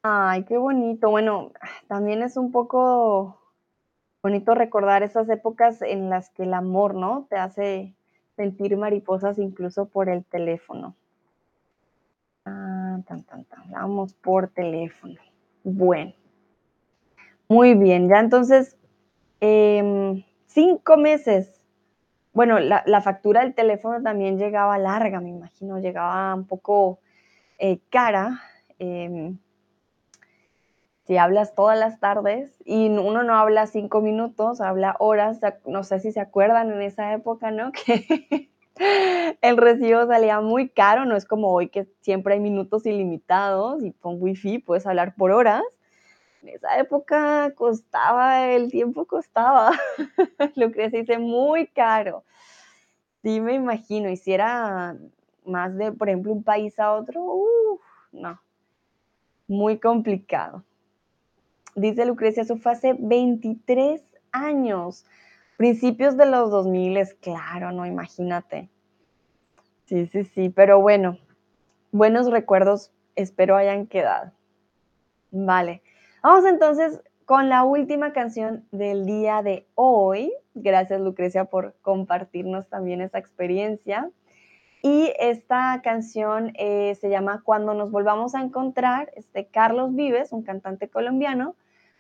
Ay, 0.02 0.44
qué 0.44 0.58
bonito. 0.58 1.10
Bueno, 1.10 1.52
también 1.88 2.24
es 2.24 2.36
un 2.38 2.52
poco 2.52 3.45
bonito 4.26 4.56
recordar 4.56 5.04
esas 5.04 5.30
épocas 5.30 5.84
en 5.84 6.10
las 6.10 6.32
que 6.32 6.42
el 6.42 6.56
amor, 6.56 6.96
¿no? 6.96 7.28
Te 7.30 7.36
hace 7.36 7.94
sentir 8.36 8.76
mariposas 8.76 9.38
incluso 9.38 9.88
por 9.88 10.10
el 10.10 10.26
teléfono. 10.26 10.96
Ah, 12.44 12.98
tan, 13.08 13.22
tan, 13.22 13.46
tan. 13.46 13.70
Vamos 13.70 14.16
por 14.16 14.48
teléfono. 14.48 15.14
Bueno. 15.64 16.12
Muy 17.48 17.76
bien, 17.76 18.10
ya 18.10 18.20
entonces, 18.20 18.76
em, 19.42 20.24
cinco 20.48 20.98
meses. 20.98 21.62
Bueno, 22.34 22.58
la, 22.58 23.02
factura 23.02 23.42
del 23.42 23.54
teléfono 23.54 24.02
también 24.02 24.40
llegaba 24.40 24.80
larga, 24.80 25.22
me 25.22 25.30
imagino, 25.30 25.78
llegaba 25.78 26.34
un 26.34 26.48
poco 26.48 26.98
eh, 27.60 27.78
cara. 27.92 28.42
Em, 28.80 29.38
si 31.06 31.18
hablas 31.18 31.54
todas 31.54 31.78
las 31.78 32.00
tardes 32.00 32.52
y 32.66 32.90
uno 32.90 33.24
no 33.24 33.36
habla 33.36 33.68
cinco 33.68 34.02
minutos, 34.02 34.60
habla 34.60 34.96
horas, 35.00 35.40
no 35.66 35.84
sé 35.84 36.00
si 36.00 36.12
se 36.12 36.20
acuerdan 36.20 36.72
en 36.72 36.82
esa 36.82 37.14
época, 37.14 37.52
¿no? 37.52 37.72
Que 38.78 39.38
el 39.42 39.56
recibo 39.56 40.06
salía 40.06 40.42
muy 40.42 40.68
caro, 40.68 41.06
no 41.06 41.16
es 41.16 41.26
como 41.26 41.54
hoy 41.54 41.70
que 41.70 41.88
siempre 42.02 42.34
hay 42.34 42.42
minutos 42.42 42.86
ilimitados 42.86 43.82
y 43.84 43.94
con 43.94 44.22
wifi 44.22 44.60
puedes 44.60 44.86
hablar 44.86 45.16
por 45.16 45.32
horas. 45.32 45.64
En 46.42 46.50
esa 46.50 46.78
época 46.78 47.54
costaba, 47.56 48.50
el 48.50 48.70
tiempo 48.70 49.06
costaba, 49.06 49.72
lo 50.56 50.72
que 50.72 50.90
dice 50.90 51.20
muy 51.20 51.68
caro. 51.68 52.26
Sí, 53.24 53.40
me 53.40 53.54
imagino, 53.54 54.10
y 54.10 54.18
si 54.18 54.34
era 54.34 54.98
más 55.46 55.76
de, 55.78 55.94
por 55.94 56.10
ejemplo, 56.10 56.34
un 56.34 56.44
país 56.44 56.78
a 56.78 56.92
otro, 56.92 57.24
uff, 57.24 57.82
no, 58.12 58.42
muy 59.48 59.80
complicado. 59.80 60.64
Dice 61.76 62.06
Lucrecia, 62.06 62.44
eso 62.44 62.58
fue 62.58 62.72
hace 62.72 62.96
23 62.98 64.02
años, 64.32 65.06
principios 65.58 66.18
de 66.18 66.26
los 66.26 66.50
2000, 66.50 66.98
es 66.98 67.14
claro, 67.16 67.72
no, 67.72 67.86
imagínate. 67.86 68.70
Sí, 69.86 70.08
sí, 70.08 70.24
sí, 70.24 70.50
pero 70.50 70.82
bueno, 70.82 71.20
buenos 71.92 72.32
recuerdos 72.32 72.92
espero 73.16 73.56
hayan 73.56 73.88
quedado. 73.88 74.32
Vale, 75.32 75.82
vamos 76.24 76.46
entonces 76.46 77.02
con 77.26 77.50
la 77.50 77.64
última 77.64 78.14
canción 78.14 78.66
del 78.72 79.06
día 79.06 79.42
de 79.42 79.68
hoy. 79.76 80.34
Gracias 80.54 81.02
Lucrecia 81.02 81.46
por 81.46 81.76
compartirnos 81.82 82.68
también 82.70 83.02
esa 83.02 83.18
experiencia. 83.18 84.10
Y 84.82 85.12
esta 85.20 85.82
canción 85.84 86.54
eh, 86.56 86.96
se 87.02 87.10
llama 87.10 87.42
Cuando 87.44 87.74
nos 87.74 87.90
volvamos 87.90 88.36
a 88.36 88.42
encontrar, 88.42 89.12
este 89.16 89.48
Carlos 89.48 89.96
Vives, 89.96 90.32
un 90.32 90.44
cantante 90.44 90.90
colombiano, 90.90 91.56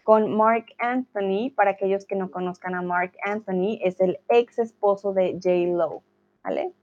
con 0.06 0.38
Mark 0.38 0.68
Anthony. 0.78 1.50
Para 1.54 1.72
aquellos 1.72 2.06
que 2.06 2.16
no 2.16 2.30
conozcan 2.30 2.76
a 2.76 2.84
Mark 2.84 3.14
Anthony, 3.26 3.80
es 3.82 4.00
el 4.00 4.20
ex 4.30 4.60
esposo 4.60 5.14
de 5.14 5.34
J. 5.34 5.76
Lo, 5.76 6.04
¿vale? 6.44 6.74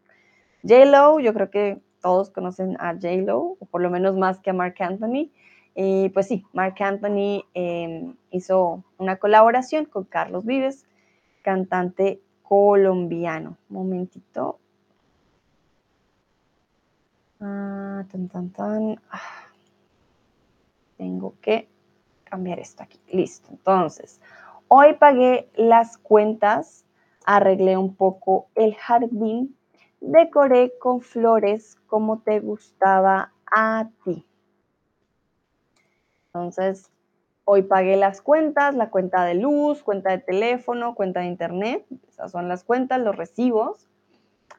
J. 0.63 0.85
Lo, 0.87 1.21
yo 1.21 1.33
creo 1.33 1.49
que 1.49 1.81
todos 2.03 2.31
conocen 2.31 2.77
a 2.81 2.95
J. 2.95 3.23
Lo, 3.25 3.57
o 3.61 3.67
por 3.71 3.81
lo 3.81 3.91
menos 3.91 4.17
más 4.17 4.41
que 4.41 4.51
a 4.51 4.53
Mark 4.53 4.75
Anthony. 4.81 5.31
Y 5.77 6.09
pues 6.09 6.27
sí, 6.27 6.45
Mark 6.53 6.75
Anthony 6.81 7.45
em, 7.55 8.17
hizo 8.33 8.83
una 8.99 9.17
colaboración 9.17 9.85
con 9.85 10.03
Carlos 10.03 10.45
Vives, 10.45 10.85
cantante 11.43 12.21
colombiano. 12.43 13.57
Momentito. 13.69 14.59
Ah, 17.41 18.05
tan, 18.11 18.29
tan, 18.29 18.51
tan. 18.51 19.01
Ah. 19.13 19.21
Tengo 20.97 21.35
que 21.41 21.72
cambiar 22.33 22.61
esto 22.61 22.83
aquí. 22.83 22.99
Listo. 23.11 23.49
Entonces, 23.51 24.19
hoy 24.69 24.95
pagué 24.95 25.51
las 25.55 25.99
cuentas, 25.99 26.87
arreglé 27.27 27.77
un 27.77 27.95
poco 27.95 28.49
el 28.55 28.75
jardín, 28.75 29.55
decoré 30.01 30.73
con 30.79 31.03
flores 31.03 31.77
como 31.87 32.21
te 32.21 32.41
gustaba 32.41 33.35
a 33.55 33.91
ti. 34.03 34.27
Entonces, 36.29 36.91
hoy 37.45 37.65
pagué 37.65 37.99
las 37.99 38.23
cuentas, 38.23 38.75
la 38.75 38.89
cuenta 38.89 39.27
de 39.27 39.35
luz, 39.35 39.83
cuenta 39.83 40.09
de 40.13 40.19
teléfono, 40.19 40.95
cuenta 40.95 41.21
de 41.21 41.27
internet. 41.27 41.85
Esas 42.09 42.33
son 42.33 42.49
las 42.49 42.65
cuentas, 42.65 42.99
los 42.99 43.15
recibos. 43.15 43.91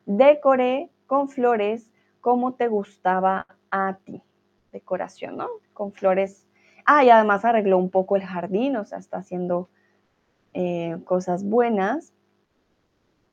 Decoré 0.05 0.91
con 1.07 1.27
flores 1.27 1.89
como 2.21 2.53
te 2.53 2.67
gustaba 2.67 3.47
a 3.71 3.97
ti. 4.05 4.21
Decoración, 4.71 5.37
¿no? 5.37 5.47
Con 5.73 5.91
flores 5.91 6.45
Ah, 6.85 7.03
y 7.03 7.09
además 7.09 7.45
arregló 7.45 7.77
un 7.77 7.89
poco 7.89 8.15
el 8.15 8.23
jardín, 8.23 8.75
o 8.75 8.85
sea, 8.85 8.97
está 8.97 9.17
haciendo 9.17 9.69
eh, 10.53 10.97
cosas 11.05 11.43
buenas. 11.43 12.13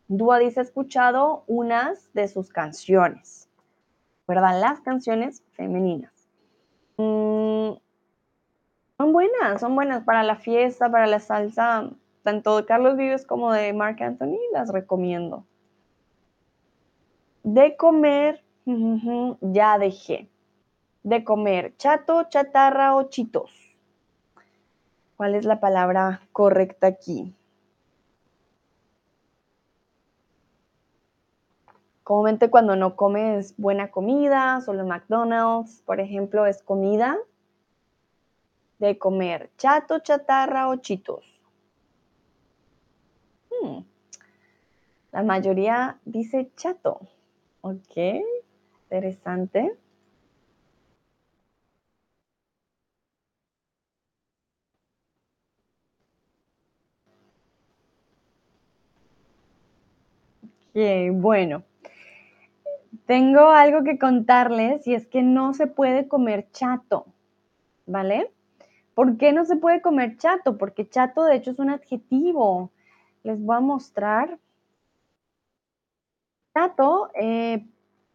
Dua 0.08 0.38
dice, 0.38 0.60
escuchado 0.60 1.44
unas 1.46 2.12
de 2.12 2.28
sus 2.28 2.50
canciones, 2.50 3.48
¿verdad? 4.26 4.60
Las 4.60 4.80
canciones 4.80 5.42
femeninas. 5.52 6.12
Mm, 6.96 7.72
son 8.96 9.12
buenas, 9.12 9.60
son 9.60 9.74
buenas 9.74 10.04
para 10.04 10.22
la 10.22 10.36
fiesta, 10.36 10.90
para 10.90 11.06
la 11.06 11.20
salsa, 11.20 11.90
tanto 12.22 12.56
de 12.56 12.66
Carlos 12.66 12.96
Vives 12.96 13.24
como 13.24 13.52
de 13.52 13.72
Mark 13.72 14.02
Anthony, 14.02 14.38
las 14.52 14.72
recomiendo. 14.72 15.46
De 17.42 17.76
comer, 17.76 18.44
ya 19.40 19.78
dejé 19.78 20.28
de 21.02 21.24
comer? 21.24 21.76
¿Chato, 21.76 22.24
chatarra 22.28 22.96
o 22.96 23.04
chitos? 23.04 23.50
¿Cuál 25.16 25.34
es 25.34 25.44
la 25.44 25.60
palabra 25.60 26.22
correcta 26.32 26.86
aquí? 26.86 27.34
Comúnmente 32.02 32.50
cuando 32.50 32.74
no 32.74 32.96
comes 32.96 33.54
buena 33.56 33.90
comida, 33.90 34.60
solo 34.62 34.84
McDonald's, 34.84 35.82
por 35.82 36.00
ejemplo, 36.00 36.46
es 36.46 36.62
comida 36.62 37.16
de 38.80 38.98
comer 38.98 39.50
chato, 39.58 40.00
chatarra 40.00 40.68
o 40.70 40.76
chitos. 40.76 41.24
Hmm. 43.50 43.80
La 45.12 45.22
mayoría 45.22 46.00
dice 46.04 46.50
chato. 46.56 47.00
Ok, 47.60 47.96
interesante. 48.84 49.76
Bueno. 61.12 61.62
Tengo 63.06 63.50
algo 63.50 63.82
que 63.82 63.98
contarles 63.98 64.86
y 64.86 64.94
es 64.94 65.06
que 65.06 65.22
no 65.22 65.54
se 65.54 65.66
puede 65.66 66.08
comer 66.08 66.48
chato, 66.52 67.06
¿vale? 67.86 68.30
¿Por 68.94 69.16
qué 69.16 69.32
no 69.32 69.44
se 69.44 69.56
puede 69.56 69.80
comer 69.80 70.16
chato? 70.16 70.58
Porque 70.58 70.88
chato 70.88 71.24
de 71.24 71.36
hecho 71.36 71.50
es 71.50 71.58
un 71.58 71.70
adjetivo. 71.70 72.70
Les 73.22 73.40
voy 73.40 73.56
a 73.56 73.60
mostrar. 73.60 74.38
Chato 76.54 77.10
eh, 77.14 77.66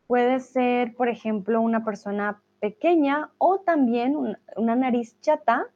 puede 0.08 0.40
ser, 0.40 0.96
por 0.96 1.10
ejemplo, 1.10 1.62
una 1.62 1.84
persona 1.84 2.42
pequeña 2.60 3.32
o 3.38 3.60
también 3.60 4.38
una 4.56 4.76
nariz 4.76 5.20
chata. 5.22 5.68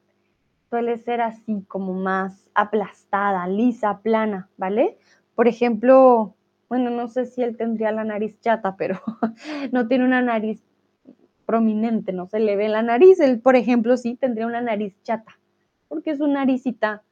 Suele 0.70 0.98
ser 0.98 1.22
así 1.22 1.64
como 1.68 1.94
más 1.94 2.50
aplastada, 2.54 3.48
lisa, 3.48 4.00
plana, 4.00 4.50
¿vale? 4.58 4.98
Por 5.36 5.48
ejemplo, 5.48 6.36
bueno, 6.70 6.92
no 6.92 7.08
sé 7.08 7.26
si 7.26 7.42
él 7.42 7.58
tendría 7.58 7.92
la 7.92 8.04
nariz 8.04 8.40
chata, 8.40 8.76
pero 8.78 9.02
no 9.72 9.88
tiene 9.88 10.06
una 10.06 10.22
nariz 10.22 10.64
prominente, 11.46 12.14
no 12.14 12.28
se 12.28 12.40
le 12.40 12.56
ve 12.56 12.70
la 12.70 12.84
nariz. 12.84 13.20
Él, 13.20 13.42
por 13.42 13.56
ejemplo, 13.56 13.98
sí 13.98 14.16
tendría 14.16 14.46
una 14.46 14.62
nariz 14.62 14.96
chata, 15.02 15.40
porque 15.88 16.16
su 16.16 16.28
naricita 16.28 17.04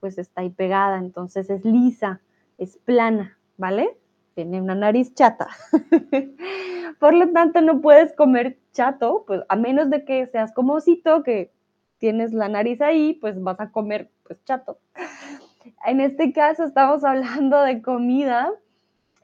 pues 0.00 0.18
está 0.18 0.42
ahí 0.42 0.50
pegada, 0.50 0.98
entonces 0.98 1.48
es 1.48 1.64
lisa, 1.64 2.20
es 2.58 2.76
plana, 2.78 3.38
¿vale? 3.56 3.96
Tiene 4.34 4.60
una 4.60 4.74
nariz 4.74 5.14
chata. 5.14 5.48
por 6.98 7.14
lo 7.14 7.30
tanto, 7.30 7.60
no 7.60 7.80
puedes 7.80 8.12
comer 8.14 8.58
chato, 8.72 9.24
pues 9.26 9.42
a 9.48 9.56
menos 9.56 9.88
de 9.90 10.04
que 10.04 10.26
seas 10.26 10.52
como 10.52 10.74
osito, 10.74 11.22
que 11.22 11.52
tienes 11.98 12.32
la 12.32 12.48
nariz 12.48 12.82
ahí, 12.82 13.14
pues 13.14 13.40
vas 13.40 13.60
a 13.60 13.70
comer 13.70 14.10
pues 14.24 14.42
chato. 14.44 14.78
En 15.86 16.00
este 16.00 16.32
caso 16.32 16.64
estamos 16.64 17.04
hablando 17.04 17.62
de 17.62 17.80
comida 17.80 18.52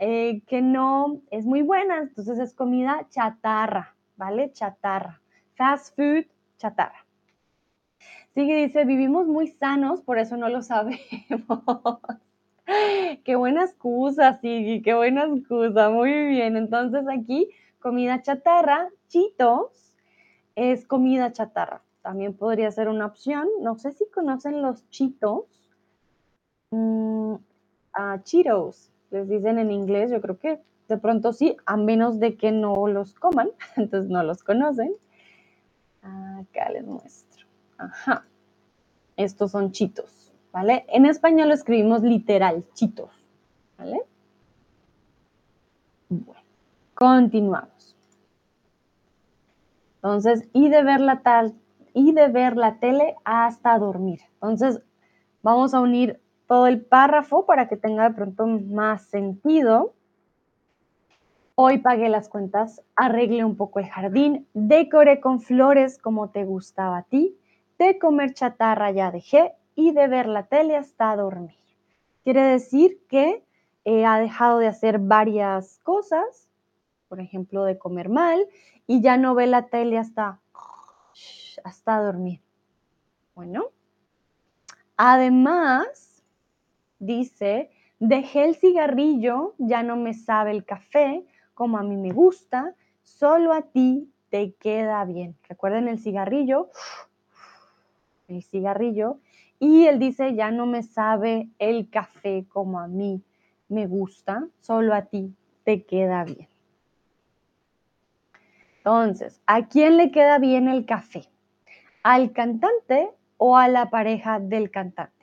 eh, 0.01 0.43
que 0.47 0.63
no 0.63 1.21
es 1.31 1.45
muy 1.45 1.61
buena, 1.61 1.99
entonces 1.99 2.39
es 2.39 2.55
comida 2.55 3.07
chatarra, 3.11 3.95
¿vale? 4.17 4.51
Chatarra. 4.51 5.21
Fast 5.57 5.95
food, 5.95 6.25
chatarra. 6.57 7.07
Sigue, 8.33 8.57
dice, 8.57 8.87
vivimos 8.87 9.27
muy 9.27 9.49
sanos, 9.49 10.01
por 10.01 10.19
eso 10.19 10.39
no 10.39 10.49
lo 10.49 10.63
sabemos. 10.63 10.99
qué 13.25 13.37
buena 13.37 13.65
excusa, 13.65 14.39
Sigui, 14.41 14.81
qué 14.81 14.95
buena 14.95 15.25
excusa. 15.25 15.91
Muy 15.91 16.11
bien, 16.29 16.57
entonces 16.57 17.05
aquí 17.07 17.51
comida 17.79 18.23
chatarra, 18.23 18.89
chitos, 19.09 19.93
es 20.55 20.87
comida 20.87 21.31
chatarra. 21.33 21.83
También 22.01 22.35
podría 22.35 22.71
ser 22.71 22.89
una 22.89 23.05
opción. 23.05 23.47
No 23.61 23.77
sé 23.77 23.93
si 23.93 24.09
conocen 24.09 24.63
los 24.63 24.89
chitos. 24.89 25.45
Mm, 26.71 27.35
uh, 27.35 28.23
Cheetos, 28.23 28.89
les 29.11 29.29
dicen 29.29 29.59
en 29.59 29.71
inglés, 29.71 30.11
yo 30.11 30.21
creo 30.21 30.39
que 30.39 30.61
de 30.89 30.99
pronto 30.99 31.33
sí, 31.33 31.57
a 31.67 31.77
menos 31.77 32.19
de 32.19 32.37
que 32.37 32.53
no 32.53 32.87
los 32.89 33.15
coman, 33.15 33.51
entonces 33.77 34.11
no 34.11 34.23
los 34.23 34.43
conocen. 34.43 34.93
Acá 36.03 36.71
les 36.71 36.85
muestro. 36.85 37.47
Ajá. 37.79 38.25
Estos 39.17 39.51
son 39.51 39.73
chitos, 39.73 40.33
¿vale? 40.53 40.85
En 40.89 41.07
español 41.07 41.49
lo 41.49 41.55
escribimos 41.55 42.03
literal, 42.03 42.65
chitos, 42.75 43.11
¿vale? 43.79 44.03
Bueno, 46.09 46.43
continuamos. 46.95 47.97
Entonces, 49.97 50.49
y 50.53 50.71
de 50.71 50.83
ver 50.83 51.01
la 51.01 51.21
tal 51.21 51.55
y 51.93 52.13
de 52.13 52.29
ver 52.29 52.57
la 52.57 52.79
tele 52.79 53.17
hasta 53.25 53.79
dormir. 53.79 54.21
Entonces, 54.35 54.81
vamos 55.43 55.75
a 55.75 55.81
unir 55.81 56.21
todo 56.51 56.67
el 56.67 56.81
párrafo 56.85 57.47
para 57.47 57.69
que 57.69 57.77
tenga 57.77 58.09
de 58.09 58.15
pronto 58.17 58.45
más 58.45 59.03
sentido. 59.03 59.95
Hoy 61.55 61.79
pagué 61.79 62.09
las 62.09 62.29
cuentas, 62.29 62.83
arreglé 62.97 63.45
un 63.45 63.57
poco 63.57 63.79
el 63.79 63.87
jardín, 63.87 64.49
decoré 64.53 65.21
con 65.21 65.41
flores 65.41 65.97
como 65.97 66.31
te 66.31 66.43
gustaba 66.43 66.99
a 66.99 67.03
ti, 67.05 67.39
de 67.79 68.01
comer 68.01 68.35
chatarra 68.35 68.91
ya 68.91 69.13
dejé 69.13 69.53
y 69.77 69.93
de 69.93 70.09
ver 70.09 70.27
la 70.27 70.43
tele 70.49 70.77
hasta 70.77 71.15
dormir. 71.15 71.55
Quiere 72.25 72.43
decir 72.43 72.99
que 73.09 73.45
eh, 73.85 74.05
ha 74.05 74.19
dejado 74.19 74.59
de 74.59 74.67
hacer 74.67 74.99
varias 74.99 75.79
cosas, 75.85 76.49
por 77.09 77.21
ejemplo, 77.21 77.63
de 77.63 77.79
comer 77.79 78.09
mal, 78.09 78.45
y 78.89 79.03
ya 79.03 79.17
no 79.17 79.37
ve 79.37 79.47
la 79.47 79.69
tele 79.69 79.99
hasta, 79.99 80.41
hasta 81.63 82.03
dormir. 82.03 82.41
Bueno, 83.37 83.67
además, 84.97 86.10
dice, 87.01 87.71
dejé 87.99 88.45
el 88.45 88.55
cigarrillo, 88.55 89.55
ya 89.59 89.83
no 89.83 89.97
me 89.97 90.15
sabe 90.15 90.53
el 90.53 90.65
café, 90.65 91.25
como 91.55 91.79
a 91.79 91.83
mí 91.83 91.97
me 91.97 92.13
gusta, 92.13 92.75
solo 93.03 93.53
a 93.53 93.63
ti 93.63 94.09
te 94.31 94.53
queda 94.55 95.05
bien. 95.05 95.37
Recuerden 95.49 95.89
el 95.89 95.99
cigarrillo, 95.99 96.71
el 98.29 98.43
cigarrillo, 98.45 99.19
y 99.59 99.87
él 99.87 99.99
dice, 99.99 100.35
ya 100.35 100.51
no 100.51 100.67
me 100.67 100.83
sabe 100.83 101.51
el 101.59 101.91
café 101.91 102.47
como 102.49 102.79
a 102.79 102.87
mí 102.87 103.23
me 103.69 103.87
gusta, 103.87 104.47
solo 104.61 104.95
a 104.95 105.03
ti 105.03 105.35
te 105.65 105.85
queda 105.85 106.25
bien. 106.25 106.49
Entonces, 108.79 109.43
¿a 109.47 109.67
quién 109.67 109.99
le 109.99 110.11
queda 110.11 110.39
bien 110.39 110.67
el 110.69 110.87
café? 110.87 111.29
¿Al 112.03 112.33
cantante 112.33 113.11
o 113.37 113.59
a 113.59 113.69
la 113.69 113.91
pareja 113.91 114.41
del 114.41 114.71
cantante? 114.71 115.20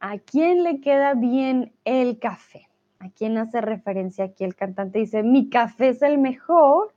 ¿A 0.00 0.18
quién 0.18 0.62
le 0.62 0.80
queda 0.80 1.14
bien 1.14 1.72
el 1.84 2.18
café? 2.18 2.68
¿A 2.98 3.10
quién 3.10 3.38
hace 3.38 3.60
referencia 3.60 4.26
aquí 4.26 4.44
el 4.44 4.54
cantante? 4.54 4.98
Dice, 4.98 5.22
mi 5.22 5.48
café 5.48 5.88
es 5.90 6.02
el 6.02 6.18
mejor. 6.18 6.94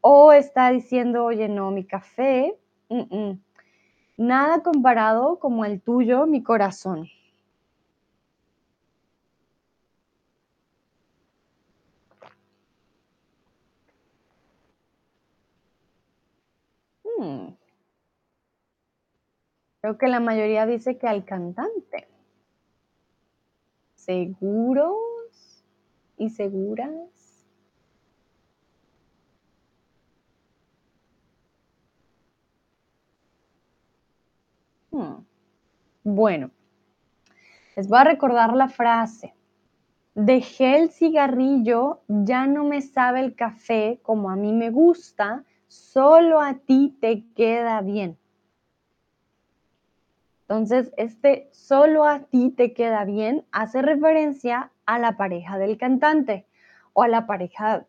O 0.00 0.32
está 0.32 0.70
diciendo, 0.70 1.24
oye, 1.24 1.48
no, 1.48 1.70
mi 1.70 1.84
café, 1.84 2.58
nada 4.16 4.62
comparado 4.62 5.38
como 5.38 5.64
el 5.64 5.80
tuyo, 5.80 6.26
mi 6.26 6.42
corazón. 6.42 7.08
Hmm. 17.04 17.54
Creo 19.80 19.98
que 19.98 20.08
la 20.08 20.20
mayoría 20.20 20.66
dice 20.66 20.98
que 20.98 21.06
al 21.08 21.24
cantante. 21.24 22.11
¿Seguros 24.04 25.62
y 26.16 26.30
seguras? 26.30 27.46
Hmm. 34.90 35.24
Bueno, 36.02 36.50
les 37.76 37.86
voy 37.88 37.98
a 38.00 38.04
recordar 38.04 38.54
la 38.54 38.68
frase. 38.68 39.34
Dejé 40.14 40.78
el 40.80 40.90
cigarrillo, 40.90 42.00
ya 42.08 42.46
no 42.46 42.64
me 42.64 42.82
sabe 42.82 43.20
el 43.20 43.36
café 43.36 44.00
como 44.02 44.30
a 44.30 44.36
mí 44.36 44.52
me 44.52 44.70
gusta, 44.70 45.44
solo 45.68 46.40
a 46.40 46.54
ti 46.54 46.98
te 47.00 47.24
queda 47.36 47.80
bien. 47.82 48.18
Entonces, 50.42 50.92
este 50.96 51.48
solo 51.52 52.04
a 52.04 52.20
ti 52.20 52.50
te 52.50 52.74
queda 52.74 53.04
bien 53.04 53.44
hace 53.52 53.80
referencia 53.80 54.70
a 54.86 54.98
la 54.98 55.16
pareja 55.16 55.58
del 55.58 55.78
cantante 55.78 56.46
o 56.92 57.02
a 57.02 57.08
la 57.08 57.26
pareja, 57.26 57.86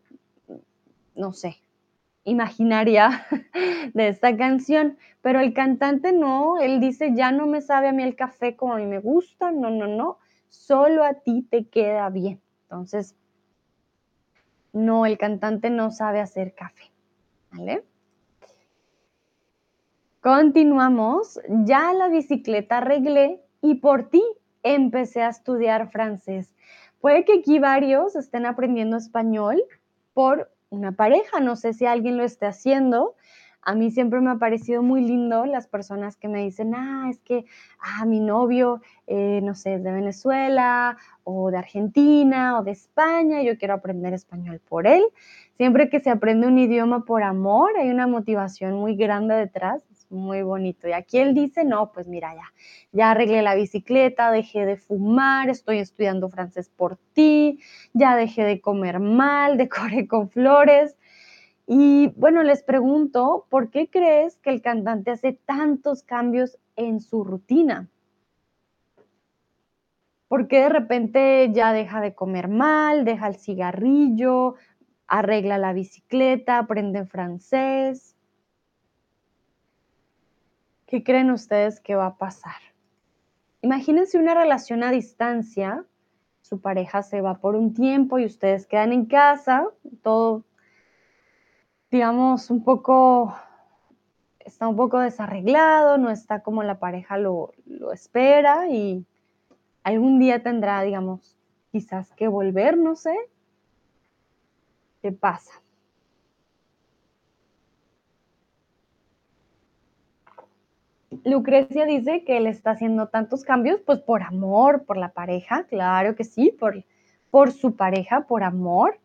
no 1.14 1.32
sé, 1.32 1.56
imaginaria 2.24 3.26
de 3.94 4.08
esta 4.08 4.36
canción, 4.36 4.96
pero 5.20 5.40
el 5.40 5.52
cantante 5.52 6.12
no, 6.12 6.58
él 6.58 6.80
dice, 6.80 7.12
ya 7.14 7.32
no 7.32 7.46
me 7.46 7.60
sabe 7.60 7.88
a 7.88 7.92
mí 7.92 8.02
el 8.02 8.16
café 8.16 8.56
como 8.56 8.74
a 8.74 8.78
mí 8.78 8.86
me 8.86 8.98
gusta, 8.98 9.50
no, 9.50 9.70
no, 9.70 9.86
no, 9.86 10.18
solo 10.48 11.04
a 11.04 11.14
ti 11.14 11.42
te 11.42 11.68
queda 11.68 12.08
bien. 12.08 12.40
Entonces, 12.62 13.14
no, 14.72 15.06
el 15.06 15.18
cantante 15.18 15.70
no 15.70 15.90
sabe 15.90 16.20
hacer 16.20 16.54
café, 16.54 16.90
¿vale? 17.52 17.84
Continuamos, 20.24 21.38
ya 21.66 21.92
la 21.92 22.08
bicicleta 22.08 22.78
arreglé 22.78 23.42
y 23.60 23.74
por 23.74 24.08
ti 24.08 24.22
empecé 24.62 25.20
a 25.20 25.28
estudiar 25.28 25.90
francés. 25.90 26.54
Puede 26.98 27.26
que 27.26 27.40
aquí 27.40 27.58
varios 27.58 28.16
estén 28.16 28.46
aprendiendo 28.46 28.96
español 28.96 29.62
por 30.14 30.50
una 30.70 30.92
pareja, 30.92 31.40
no 31.40 31.56
sé 31.56 31.74
si 31.74 31.84
alguien 31.84 32.16
lo 32.16 32.24
esté 32.24 32.46
haciendo. 32.46 33.16
A 33.60 33.74
mí 33.74 33.90
siempre 33.90 34.22
me 34.22 34.30
ha 34.30 34.36
parecido 34.36 34.82
muy 34.82 35.02
lindo 35.02 35.44
las 35.44 35.66
personas 35.66 36.16
que 36.16 36.28
me 36.28 36.42
dicen, 36.42 36.74
ah, 36.74 37.08
es 37.10 37.20
que, 37.20 37.44
ah, 37.78 38.06
mi 38.06 38.20
novio, 38.20 38.80
eh, 39.06 39.40
no 39.42 39.54
sé, 39.54 39.74
es 39.74 39.84
de 39.84 39.92
Venezuela 39.92 40.96
o 41.24 41.50
de 41.50 41.58
Argentina 41.58 42.58
o 42.58 42.64
de 42.64 42.70
España, 42.70 43.42
yo 43.42 43.58
quiero 43.58 43.74
aprender 43.74 44.14
español 44.14 44.58
por 44.66 44.86
él. 44.86 45.02
Siempre 45.58 45.90
que 45.90 46.00
se 46.00 46.08
aprende 46.08 46.46
un 46.46 46.56
idioma 46.56 47.04
por 47.04 47.22
amor, 47.22 47.72
hay 47.76 47.90
una 47.90 48.06
motivación 48.06 48.72
muy 48.72 48.96
grande 48.96 49.34
detrás 49.34 49.82
muy 50.14 50.42
bonito. 50.42 50.88
Y 50.88 50.92
aquí 50.92 51.18
él 51.18 51.34
dice, 51.34 51.64
no, 51.64 51.92
pues 51.92 52.08
mira, 52.08 52.34
ya, 52.34 52.52
ya 52.92 53.10
arreglé 53.10 53.42
la 53.42 53.54
bicicleta, 53.54 54.30
dejé 54.30 54.66
de 54.66 54.76
fumar, 54.76 55.50
estoy 55.50 55.78
estudiando 55.78 56.28
francés 56.28 56.68
por 56.68 56.96
ti, 57.12 57.60
ya 57.92 58.16
dejé 58.16 58.44
de 58.44 58.60
comer 58.60 59.00
mal, 59.00 59.56
decoré 59.58 60.06
con 60.06 60.30
flores. 60.30 60.96
Y 61.66 62.08
bueno, 62.16 62.42
les 62.42 62.62
pregunto, 62.62 63.46
¿por 63.48 63.70
qué 63.70 63.88
crees 63.88 64.36
que 64.38 64.50
el 64.50 64.62
cantante 64.62 65.10
hace 65.10 65.32
tantos 65.32 66.02
cambios 66.02 66.58
en 66.76 67.00
su 67.00 67.24
rutina? 67.24 67.88
¿Por 70.28 70.48
qué 70.48 70.62
de 70.62 70.68
repente 70.68 71.50
ya 71.52 71.72
deja 71.72 72.00
de 72.00 72.14
comer 72.14 72.48
mal, 72.48 73.04
deja 73.04 73.28
el 73.28 73.36
cigarrillo, 73.36 74.56
arregla 75.06 75.58
la 75.58 75.72
bicicleta, 75.72 76.58
aprende 76.58 77.06
francés? 77.06 78.13
¿Qué 80.86 81.02
creen 81.02 81.30
ustedes 81.30 81.80
que 81.80 81.94
va 81.94 82.06
a 82.06 82.16
pasar? 82.16 82.60
Imagínense 83.62 84.18
una 84.18 84.34
relación 84.34 84.82
a 84.82 84.90
distancia, 84.90 85.84
su 86.42 86.60
pareja 86.60 87.02
se 87.02 87.22
va 87.22 87.38
por 87.38 87.56
un 87.56 87.72
tiempo 87.72 88.18
y 88.18 88.26
ustedes 88.26 88.66
quedan 88.66 88.92
en 88.92 89.06
casa, 89.06 89.66
todo, 90.02 90.44
digamos, 91.90 92.50
un 92.50 92.62
poco, 92.62 93.34
está 94.40 94.68
un 94.68 94.76
poco 94.76 94.98
desarreglado, 94.98 95.96
no 95.96 96.10
está 96.10 96.42
como 96.42 96.62
la 96.62 96.78
pareja 96.78 97.16
lo, 97.16 97.52
lo 97.64 97.92
espera 97.92 98.68
y 98.68 99.06
algún 99.82 100.18
día 100.18 100.42
tendrá, 100.42 100.82
digamos, 100.82 101.34
quizás 101.72 102.12
que 102.12 102.28
volver, 102.28 102.76
no 102.76 102.94
sé. 102.94 103.16
¿Qué 105.00 105.12
pasa? 105.12 105.63
Lucrecia 111.24 111.86
dice 111.86 112.24
que 112.24 112.36
él 112.36 112.46
está 112.46 112.72
haciendo 112.72 113.08
tantos 113.08 113.44
cambios, 113.44 113.80
pues 113.80 114.00
por 114.00 114.22
amor, 114.22 114.84
por 114.84 114.96
la 114.96 115.12
pareja, 115.12 115.64
claro 115.64 116.16
que 116.16 116.24
sí, 116.24 116.50
por, 116.58 116.84
por 117.30 117.52
su 117.52 117.76
pareja, 117.76 118.26
por 118.26 118.42
amor. 118.42 118.98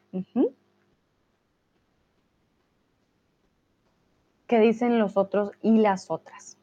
¿Qué 4.47 4.59
dicen 4.59 4.97
los 4.97 5.15
otros 5.15 5.51
y 5.61 5.77
las 5.77 6.09
otras? 6.09 6.57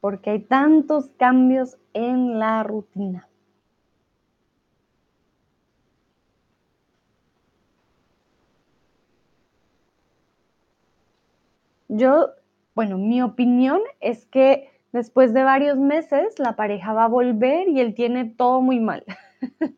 Porque 0.00 0.30
hay 0.30 0.40
tantos 0.40 1.10
cambios 1.16 1.78
en 1.92 2.38
la 2.38 2.62
rutina. 2.62 3.29
Yo, 11.90 12.30
bueno, 12.74 12.98
mi 12.98 13.20
opinión 13.22 13.80
es 14.00 14.26
que 14.26 14.70
Después 14.92 15.32
de 15.32 15.44
varios 15.44 15.78
meses, 15.78 16.38
la 16.38 16.56
pareja 16.56 16.92
va 16.92 17.04
a 17.04 17.08
volver 17.08 17.68
y 17.68 17.80
él 17.80 17.94
tiene 17.94 18.24
todo 18.24 18.60
muy 18.60 18.80
mal. 18.80 19.04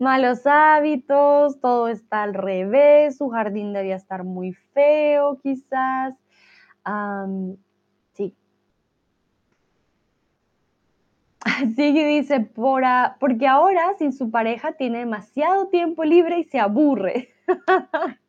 Malos 0.00 0.44
hábitos, 0.44 1.60
todo 1.60 1.86
está 1.86 2.24
al 2.24 2.34
revés, 2.34 3.18
su 3.18 3.28
jardín 3.28 3.72
debía 3.72 3.94
estar 3.94 4.24
muy 4.24 4.52
feo 4.52 5.38
quizás. 5.40 6.14
sí. 8.14 8.34
Sigue 11.76 12.06
dice, 12.08 12.40
por 12.40 12.82
porque 13.20 13.46
ahora 13.46 13.94
sin 13.98 14.12
su 14.12 14.32
pareja 14.32 14.72
tiene 14.72 14.98
demasiado 14.98 15.68
tiempo 15.68 16.02
libre 16.02 16.40
y 16.40 16.44
se 16.44 16.58
aburre. 16.58 17.28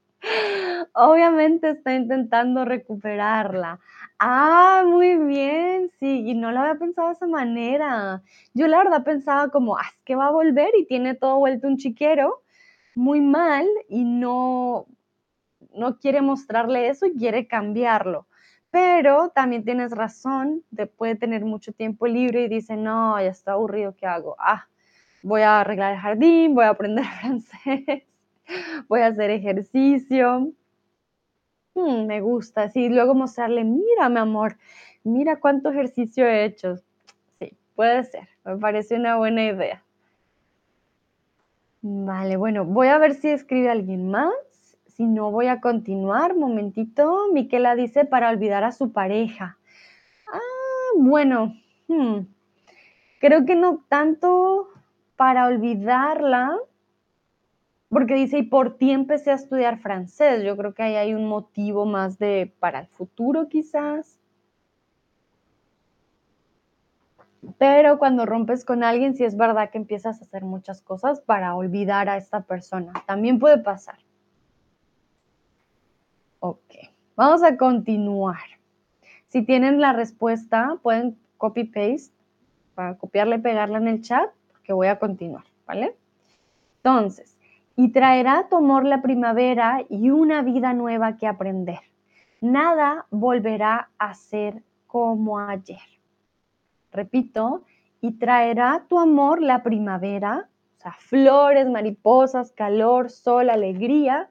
Obviamente 0.94 1.72
está 1.72 1.94
intentando 1.94 2.66
recuperarla. 2.66 3.80
Ah, 4.20 4.84
muy 4.86 5.18
bien, 5.18 5.92
sí, 6.00 6.24
y 6.26 6.34
no 6.34 6.52
lo 6.52 6.60
había 6.62 6.76
pensado 6.76 7.10
de 7.10 7.14
esa 7.16 7.28
manera. 7.28 8.24
Yo 8.54 8.68
la 8.68 8.78
verdad 8.78 9.04
pensaba 9.04 9.50
como, 9.50 9.78
ah, 9.78 9.84
es 9.94 10.02
que 10.06 10.16
va 10.16 10.28
a 10.28 10.32
volver 10.32 10.70
y 10.78 10.86
tiene 10.86 11.16
todo 11.16 11.38
vuelto 11.38 11.68
un 11.68 11.78
chiquero, 11.78 12.42
muy 12.96 13.22
mal, 13.22 13.68
y 13.90 14.06
no, 14.06 14.88
no 15.74 15.98
quiere 16.00 16.22
mostrarle 16.22 16.90
eso 16.90 17.06
y 17.06 17.16
quiere 17.16 17.48
cambiarlo. 17.48 18.28
Pero 18.72 19.30
también 19.30 19.64
tienes 19.64 19.92
razón, 19.92 20.64
de, 20.72 20.88
puede 20.88 21.16
tener 21.16 21.46
mucho 21.46 21.74
tiempo 21.74 22.08
libre 22.08 22.44
y 22.44 22.50
dice, 22.50 22.78
no, 22.78 23.20
ya 23.20 23.28
está 23.28 23.54
aburrido, 23.54 23.96
¿qué 23.96 24.06
hago? 24.06 24.36
Ah, 24.40 24.68
voy 25.24 25.42
a 25.42 25.62
arreglar 25.62 25.94
el 25.94 26.00
jardín, 26.00 26.56
voy 26.56 26.66
a 26.66 26.70
aprender 26.70 27.06
francés, 27.22 28.04
voy 28.88 29.02
a 29.02 29.08
hacer 29.08 29.30
ejercicio. 29.32 30.52
Mm, 31.76 32.06
me 32.06 32.22
gusta, 32.22 32.70
sí, 32.70 32.90
luego 32.90 33.16
mostrarle, 33.16 33.64
mira, 33.64 34.10
mi 34.10 34.20
amor, 34.20 34.58
mira 35.04 35.40
cuánto 35.40 35.70
ejercicio 35.70 36.26
he 36.26 36.46
hecho. 36.46 36.78
Sí, 37.40 37.58
puede 37.76 38.04
ser, 38.06 38.28
me 38.46 38.58
parece 38.58 38.96
una 38.96 39.18
buena 39.18 39.44
idea. 39.44 39.86
Vale, 41.88 42.36
bueno, 42.36 42.66
voy 42.66 42.88
a 42.88 42.98
ver 42.98 43.14
si 43.14 43.30
escribe 43.30 43.70
alguien 43.70 44.10
más. 44.10 44.34
Si 44.88 45.06
no, 45.06 45.30
voy 45.30 45.46
a 45.50 45.62
continuar. 45.62 46.36
Momentito. 46.36 47.28
Miquela 47.32 47.76
dice 47.76 48.06
para 48.06 48.32
olvidar 48.32 48.64
a 48.64 48.72
su 48.72 48.92
pareja. 48.92 49.60
Ah, 50.28 50.40
bueno. 50.96 51.54
Hmm, 51.88 52.22
creo 53.20 53.46
que 53.46 53.54
no 53.54 53.86
tanto 53.88 54.70
para 55.16 55.46
olvidarla, 55.46 56.58
porque 57.96 58.16
dice, 58.16 58.40
y 58.40 58.44
por 58.44 58.76
ti 58.76 58.92
empecé 58.92 59.32
a 59.32 59.36
estudiar 59.36 59.80
francés. 59.80 60.44
Yo 60.44 60.58
creo 60.58 60.74
que 60.74 60.84
ahí 60.84 60.96
hay 60.96 61.14
un 61.14 61.30
motivo 61.30 61.86
más 61.86 62.20
de 62.20 62.54
para 62.60 62.80
el 62.80 62.88
futuro 62.88 63.48
quizás. 63.48 64.20
Pero 67.58 67.98
cuando 67.98 68.26
rompes 68.26 68.66
con 68.66 68.84
alguien, 68.84 69.16
sí 69.16 69.24
es 69.24 69.38
verdad 69.38 69.70
que 69.70 69.78
empiezas 69.78 70.20
a 70.20 70.26
hacer 70.26 70.44
muchas 70.44 70.82
cosas 70.82 71.22
para 71.22 71.56
olvidar 71.56 72.10
a 72.10 72.18
esta 72.18 72.42
persona. 72.42 72.92
También 73.08 73.40
puede 73.40 73.60
pasar. 73.60 74.00
Ok, 76.42 76.74
vamos 77.16 77.44
a 77.44 77.56
continuar. 77.56 78.44
Si 79.30 79.42
tienen 79.42 79.80
la 79.80 79.94
respuesta, 79.94 80.78
pueden 80.84 81.18
copy-paste 81.38 82.14
para 82.74 82.98
copiarla 82.98 83.38
y 83.38 83.42
pegarla 83.42 83.78
en 83.78 83.88
el 83.88 84.02
chat, 84.02 84.30
que 84.66 84.74
voy 84.74 84.88
a 84.88 85.00
continuar, 85.00 85.46
¿vale? 85.66 85.96
Entonces, 86.84 87.35
y 87.76 87.92
traerá 87.92 88.48
tu 88.50 88.58
amor 88.58 88.86
la 88.86 89.02
primavera 89.02 89.84
y 89.90 90.10
una 90.10 90.42
vida 90.42 90.74
nueva 90.74 91.18
que 91.18 91.28
aprender. 91.28 91.80
Nada 92.42 93.06
volverá 93.10 93.90
a 93.98 94.14
ser 94.14 94.64
como 94.88 95.40
ayer. 95.40 95.82
Repito, 96.92 97.64
y 98.02 98.14
traerá 98.14 98.86
tu 98.88 99.00
amor 99.00 99.42
la 99.42 99.64
primavera, 99.64 100.48
o 100.78 100.80
sea, 100.80 100.96
flores, 101.00 101.68
mariposas, 101.70 102.52
calor, 102.52 103.10
sol, 103.10 103.50
alegría 103.50 104.30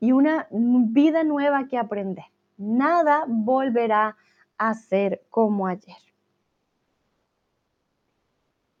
y 0.00 0.12
una 0.12 0.48
vida 0.50 1.22
nueva 1.22 1.68
que 1.68 1.78
aprender. 1.78 2.24
Nada 2.56 3.24
volverá 3.28 4.16
a 4.58 4.74
ser 4.74 5.22
como 5.30 5.66
ayer. 5.66 5.96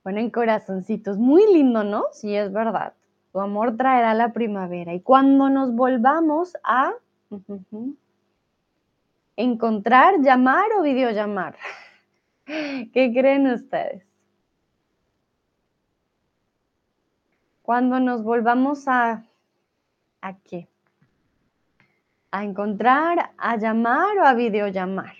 Ponen 0.02 0.30
corazoncitos, 0.30 1.18
muy 1.18 1.44
lindo, 1.52 1.84
¿no? 1.84 2.04
Sí, 2.12 2.34
es 2.34 2.52
verdad. 2.52 2.94
Tu 3.32 3.40
amor 3.40 3.76
traerá 3.76 4.14
la 4.14 4.32
primavera. 4.32 4.92
Y 4.94 5.00
cuando 5.00 5.48
nos 5.48 5.74
volvamos 5.74 6.56
a 6.64 6.92
encontrar, 9.36 10.20
llamar 10.20 10.66
o 10.78 10.82
videollamar. 10.82 11.56
¿Qué 12.44 13.12
creen 13.14 13.46
ustedes? 13.46 14.04
Cuando 17.62 18.00
nos 18.00 18.24
volvamos 18.24 18.88
a... 18.88 19.24
¿A 20.22 20.36
qué? 20.38 20.68
A 22.32 22.44
encontrar, 22.44 23.30
a 23.38 23.56
llamar 23.56 24.18
o 24.18 24.24
a 24.24 24.34
videollamar. 24.34 25.14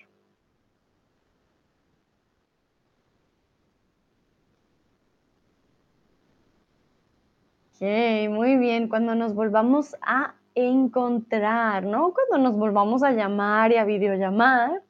Muy 7.81 8.57
bien. 8.57 8.89
Cuando 8.89 9.15
nos 9.15 9.35
volvamos 9.35 9.97
a 10.03 10.35
encontrar, 10.55 11.85
¿no? 11.85 12.13
Cuando 12.13 12.51
nos 12.51 12.59
volvamos 12.59 13.03
a 13.03 13.13
llamar 13.13 13.73
y 13.73 13.77
a 13.77 13.85
videollamar. 13.85 14.83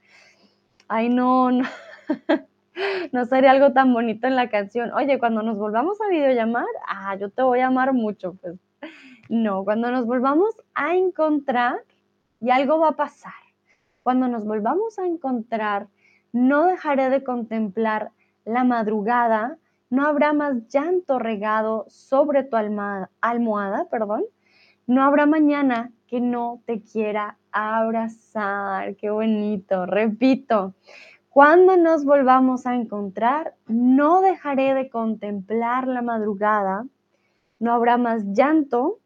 Ay, 0.88 1.09
no, 1.09 1.53
no. 1.53 1.68
no 3.12 3.24
sería 3.26 3.53
algo 3.53 3.72
tan 3.72 3.95
bonito 3.95 4.26
en 4.26 4.34
la 4.34 4.49
canción. 4.49 4.93
Oye, 4.93 5.20
cuando 5.20 5.43
nos 5.43 5.57
volvamos 5.57 6.01
a 6.01 6.09
videollamar, 6.09 6.66
ah, 6.88 7.14
yo 7.16 7.30
te 7.30 7.43
voy 7.43 7.61
a 7.61 7.68
amar 7.68 7.93
mucho. 7.93 8.34
Pues 8.41 8.57
no, 9.28 9.62
cuando 9.64 9.93
nos 9.93 10.07
volvamos 10.07 10.57
a 10.74 10.97
encontrar 10.97 11.84
y 12.41 12.51
algo 12.51 12.80
va 12.80 12.88
a 12.88 12.97
pasar. 12.97 13.32
Cuando 14.03 14.26
nos 14.26 14.45
volvamos 14.45 14.99
a 14.99 15.07
encontrar, 15.07 15.86
no 16.32 16.64
dejaré 16.64 17.11
de 17.11 17.22
contemplar 17.22 18.11
la 18.45 18.64
madrugada 18.64 19.58
no 19.91 20.07
habrá 20.07 20.33
más 20.33 20.68
llanto 20.68 21.18
regado 21.18 21.84
sobre 21.88 22.45
tu 22.45 22.57
almohada, 22.57 23.88
perdón. 23.91 24.25
No 24.87 25.03
habrá 25.03 25.26
mañana 25.26 25.92
que 26.07 26.21
no 26.21 26.62
te 26.64 26.80
quiera 26.80 27.37
abrazar. 27.50 28.96
Qué 28.96 29.11
bonito. 29.11 29.87
Repito, 29.87 30.75
cuando 31.29 31.76
nos 31.76 32.04
volvamos 32.04 32.67
a 32.67 32.75
encontrar, 32.75 33.54
no 33.67 34.21
dejaré 34.21 34.75
de 34.75 34.88
contemplar 34.88 35.88
la 35.88 36.03
madrugada. 36.03 36.87
No 37.58 37.72
habrá 37.72 37.99
más 37.99 38.25
llanto 38.33 39.00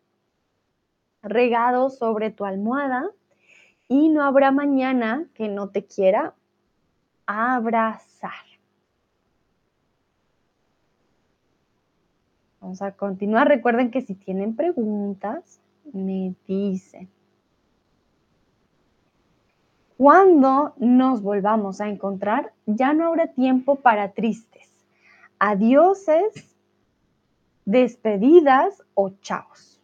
regado 1.22 1.88
sobre 1.88 2.30
tu 2.30 2.44
almohada 2.44 3.10
y 3.88 4.10
no 4.10 4.22
habrá 4.22 4.52
mañana 4.52 5.26
que 5.34 5.48
no 5.48 5.70
te 5.70 5.86
quiera 5.86 6.34
abrazar. 7.26 8.53
Vamos 12.64 12.80
a 12.80 12.92
continuar. 12.92 13.46
Recuerden 13.46 13.90
que 13.90 14.00
si 14.00 14.14
tienen 14.14 14.56
preguntas, 14.56 15.60
me 15.92 16.34
dicen. 16.48 17.10
Cuando 19.98 20.72
nos 20.78 21.20
volvamos 21.20 21.82
a 21.82 21.88
encontrar, 21.88 22.54
ya 22.64 22.94
no 22.94 23.08
habrá 23.08 23.26
tiempo 23.26 23.76
para 23.76 24.12
tristes, 24.12 24.66
adioses, 25.38 26.56
despedidas 27.66 28.82
o 28.94 29.10
chaos. 29.20 29.78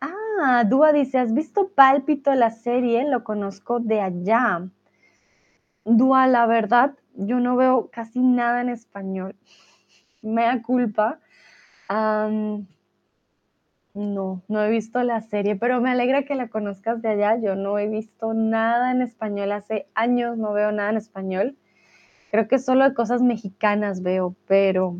Ah, 0.00 0.62
Dúa 0.64 0.92
dice, 0.92 1.18
¿has 1.18 1.34
visto 1.34 1.70
Pálpito 1.70 2.32
la 2.34 2.52
serie? 2.52 3.10
Lo 3.10 3.24
conozco 3.24 3.80
de 3.80 4.00
allá. 4.00 4.68
Dúa, 5.84 6.28
la 6.28 6.46
verdad, 6.46 6.94
yo 7.16 7.40
no 7.40 7.56
veo 7.56 7.90
casi 7.90 8.20
nada 8.20 8.60
en 8.60 8.68
español 8.68 9.34
mea 10.22 10.62
culpa. 10.62 11.18
no, 11.88 12.66
no 14.48 14.62
he 14.62 14.70
visto 14.70 15.02
la 15.02 15.20
serie, 15.20 15.56
pero 15.56 15.80
me 15.80 15.90
alegra 15.90 16.22
que 16.22 16.34
la 16.34 16.48
conozcas 16.48 17.02
de 17.02 17.08
allá. 17.08 17.36
Yo 17.36 17.56
no 17.56 17.78
he 17.78 17.88
visto 17.88 18.32
nada 18.32 18.92
en 18.92 19.02
español, 19.02 19.52
hace 19.52 19.86
años 19.94 20.38
no 20.38 20.52
veo 20.52 20.72
nada 20.72 20.90
en 20.90 20.96
español. 20.96 21.56
Creo 22.30 22.48
que 22.48 22.58
solo 22.58 22.88
de 22.88 22.94
cosas 22.94 23.20
mexicanas 23.20 24.02
veo, 24.02 24.34
pero 24.46 24.96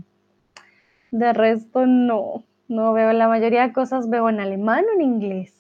de 1.10 1.32
resto 1.32 1.86
no, 1.86 2.44
no 2.68 2.92
veo. 2.92 3.12
La 3.12 3.28
mayoría 3.28 3.66
de 3.66 3.72
cosas 3.72 4.10
veo 4.10 4.28
en 4.28 4.40
alemán 4.40 4.84
o 4.90 4.94
en 4.94 5.00
inglés, 5.00 5.54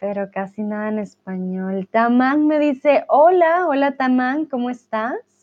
pero 0.00 0.30
casi 0.32 0.62
nada 0.62 0.88
en 0.88 0.98
español. 0.98 1.86
Tamán 1.90 2.48
me 2.48 2.58
dice, 2.58 3.04
hola, 3.08 3.66
hola 3.68 3.92
Tamán, 3.92 4.46
¿cómo 4.46 4.70
estás? 4.70 5.33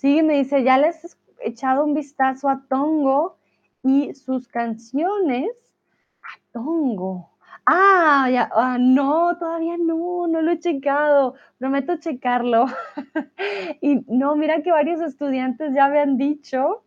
Sí, 0.00 0.22
me 0.22 0.38
dice, 0.38 0.62
ya 0.64 0.78
les 0.78 1.18
he 1.40 1.50
echado 1.50 1.84
un 1.84 1.92
vistazo 1.92 2.48
a 2.48 2.62
Tongo 2.70 3.36
y 3.82 4.14
sus 4.14 4.48
canciones. 4.48 5.50
A 6.22 6.40
Tongo. 6.52 7.28
Ah, 7.66 8.26
ya, 8.32 8.50
ah, 8.54 8.78
no, 8.80 9.36
todavía 9.38 9.76
no, 9.76 10.26
no 10.26 10.40
lo 10.40 10.52
he 10.52 10.58
checado, 10.58 11.34
prometo 11.58 11.98
checarlo. 11.98 12.64
Y 13.82 14.02
no, 14.08 14.36
mira 14.36 14.62
que 14.62 14.70
varios 14.70 15.02
estudiantes 15.02 15.74
ya 15.74 15.88
me 15.88 16.00
han 16.00 16.16
dicho, 16.16 16.82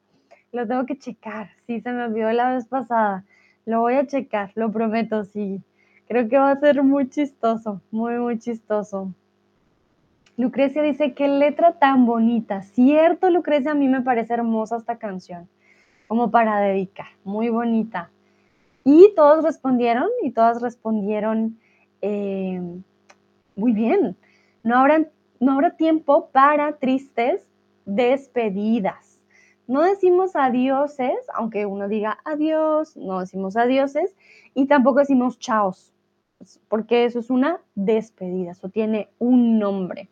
lo 0.52 0.68
tengo 0.68 0.85
que 0.88 0.98
checar, 0.98 1.52
sí, 1.68 1.81
se 1.81 1.91
me 1.91 2.06
olvidó 2.06 2.31
la 2.31 2.56
vez 2.56 2.65
pasada, 2.68 3.26
lo 3.65 3.81
voy 3.81 3.94
a 3.95 4.07
checar, 4.07 4.52
lo 4.56 4.72
prometo, 4.72 5.23
sí. 5.26 5.61
Creo 6.07 6.27
que 6.30 6.38
va 6.40 6.52
a 6.52 6.60
ser 6.60 6.81
muy 6.84 7.10
chistoso, 7.10 7.81
muy, 7.91 8.15
muy 8.15 8.40
chistoso. 8.40 9.14
Lucrecia 10.35 10.81
dice, 10.81 11.14
qué 11.14 11.27
letra 11.27 11.73
tan 11.73 12.05
bonita. 12.05 12.64
Cierto, 12.64 13.30
Lucrecia, 13.30 13.72
a 13.72 13.76
mí 13.76 13.88
me 13.88 14.01
parece 14.01 14.34
hermosa 14.34 14.77
esta 14.77 14.97
canción, 14.97 15.47
como 16.07 16.31
para 16.31 16.60
dedicar, 16.60 17.07
muy 17.23 17.49
bonita. 17.49 18.10
Y 18.84 19.14
todos 19.15 19.43
respondieron, 19.43 20.10
y 20.23 20.31
todas 20.31 20.61
respondieron 20.61 21.60
eh, 22.01 22.61
muy 23.55 23.73
bien. 23.73 24.18
No 24.64 24.77
habrá, 24.80 25.07
no 25.39 25.53
habrá 25.53 25.72
tiempo 25.77 26.30
para 26.31 26.77
tristes 26.77 27.45
despedidas. 27.85 29.19
No 29.68 29.84
decimos 29.84 30.35
adioses, 30.35 31.15
aunque 31.34 31.65
uno 31.65 31.88
diga 31.88 32.18
adiós, 32.26 32.97
no 32.97 33.19
decimos 33.19 33.55
adioses, 33.55 34.15
y 34.53 34.65
tampoco 34.65 34.99
decimos 34.99 35.39
chaos, 35.39 35.93
porque 36.68 37.05
eso 37.05 37.19
es 37.19 37.30
una 37.30 37.61
despedida, 37.76 38.51
eso 38.51 38.69
tiene 38.69 39.10
un 39.19 39.60
nombre. 39.60 40.10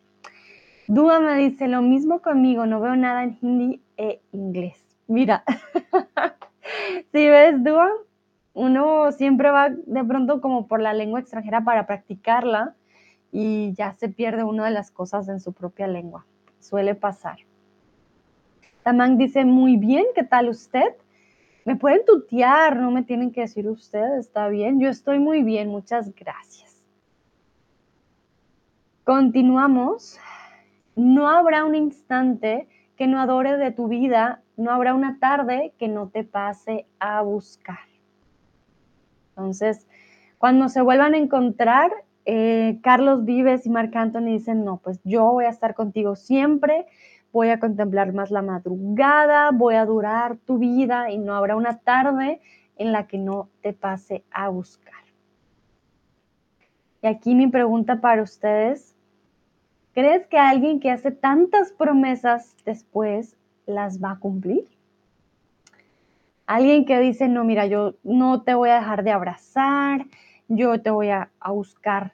Dúa 0.94 1.22
me 1.22 1.38
dice 1.38 1.70
lo 1.70 1.82
mismo 1.82 2.22
conmigo, 2.22 2.66
no 2.66 2.82
veo 2.82 2.98
nada 2.98 3.24
en 3.24 3.38
hindi 3.42 3.82
e 3.96 4.20
inglés. 4.34 4.78
Mira, 5.08 5.46
si 7.14 7.30
ves, 7.30 7.64
Dúa, 7.64 7.90
uno 8.54 9.10
siempre 9.14 9.52
va 9.52 9.70
de 9.70 10.04
pronto 10.04 10.42
como 10.42 10.68
por 10.68 10.82
la 10.82 10.94
lengua 10.94 11.22
extranjera 11.22 11.64
para 11.64 11.88
practicarla 11.88 12.76
y 13.32 13.72
ya 13.72 13.94
se 13.94 14.10
pierde 14.10 14.44
una 14.44 14.66
de 14.66 14.72
las 14.72 14.92
cosas 14.92 15.30
en 15.30 15.40
su 15.40 15.54
propia 15.54 15.88
lengua. 15.88 16.26
Suele 16.60 16.94
pasar. 16.94 17.38
Tamán 18.84 19.18
dice, 19.18 19.46
muy 19.46 19.78
bien, 19.78 20.04
¿qué 20.14 20.26
tal 20.26 20.50
usted? 20.50 20.94
Me 21.64 21.78
pueden 21.78 22.04
tutear, 22.06 22.76
no 22.76 22.92
me 22.92 23.04
tienen 23.04 23.32
que 23.32 23.40
decir 23.40 23.70
usted, 23.70 24.18
está 24.20 24.50
bien. 24.50 24.82
Yo 24.82 24.90
estoy 24.90 25.20
muy 25.20 25.42
bien, 25.42 25.70
muchas 25.70 26.14
gracias. 26.14 26.84
Continuamos. 29.06 30.20
No 30.96 31.30
habrá 31.30 31.66
un 31.66 31.76
instante 31.76 32.68
que 32.96 33.08
no 33.08 33.20
adore 33.20 33.58
de 33.58 33.72
tu 33.72 33.88
vida, 33.88 34.42
no 34.58 34.72
habrá 34.72 34.94
una 34.94 35.18
tarde 35.20 35.74
que 35.78 35.88
no 35.88 36.10
te 36.10 36.24
pase 36.24 36.86
a 37.00 37.22
buscar. 37.22 37.80
Entonces, 39.30 39.88
cuando 40.38 40.70
se 40.70 40.82
vuelvan 40.82 41.14
a 41.14 41.18
encontrar, 41.18 41.92
eh, 42.26 42.80
Carlos 42.84 43.26
Vives 43.26 43.66
y 43.66 43.70
Marc 43.70 43.96
Anthony 43.96 44.26
dicen, 44.26 44.64
no, 44.64 44.78
pues 44.78 45.00
yo 45.04 45.32
voy 45.32 45.46
a 45.46 45.50
estar 45.50 45.74
contigo 45.74 46.16
siempre, 46.16 46.86
voy 47.32 47.50
a 47.50 47.60
contemplar 47.60 48.14
más 48.14 48.30
la 48.30 48.42
madrugada, 48.42 49.52
voy 49.52 49.76
a 49.76 49.86
durar 49.86 50.38
tu 50.38 50.58
vida 50.58 51.10
y 51.10 51.18
no 51.18 51.36
habrá 51.36 51.56
una 51.56 51.80
tarde 51.80 52.42
en 52.78 52.92
la 52.92 53.08
que 53.08 53.18
no 53.18 53.50
te 53.62 53.74
pase 53.74 54.24
a 54.32 54.50
buscar. 54.50 54.94
Y 57.02 57.08
aquí 57.08 57.34
mi 57.34 57.48
pregunta 57.48 58.00
para 58.02 58.22
ustedes, 58.22 58.91
¿crees 59.94 60.28
que 60.28 60.38
alguien 60.38 60.80
que 60.80 60.92
hace 60.92 61.12
tantas 61.12 61.72
promesas 61.72 62.56
después 62.66 63.38
las 63.66 64.02
va 64.04 64.12
a 64.12 64.20
cumplir? 64.20 64.68
Alguien 66.46 66.86
que 66.86 67.00
dice, 67.00 67.30
no, 67.30 67.44
mira, 67.44 67.66
yo 67.66 67.96
no 68.04 68.42
te 68.42 68.54
voy 68.54 68.70
a 68.70 68.76
dejar 68.76 69.04
de 69.04 69.12
abrazar, 69.12 70.06
yo 70.50 70.82
te 70.82 70.90
voy 70.90 71.10
a, 71.10 71.30
buscar 71.48 72.14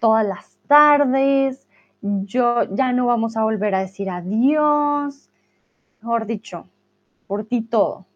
todas 0.00 0.26
las 0.26 0.56
tardes, 0.66 1.68
yo 2.00 2.64
ya 2.74 2.92
no 2.92 3.06
vamos 3.06 3.36
a 3.36 3.44
volver 3.44 3.74
a 3.74 3.80
decir 3.80 4.08
adiós, 4.08 5.30
mejor 6.00 6.26
dicho, 6.26 6.66
por 7.26 7.44
ti 7.44 7.60
todo. 7.60 8.06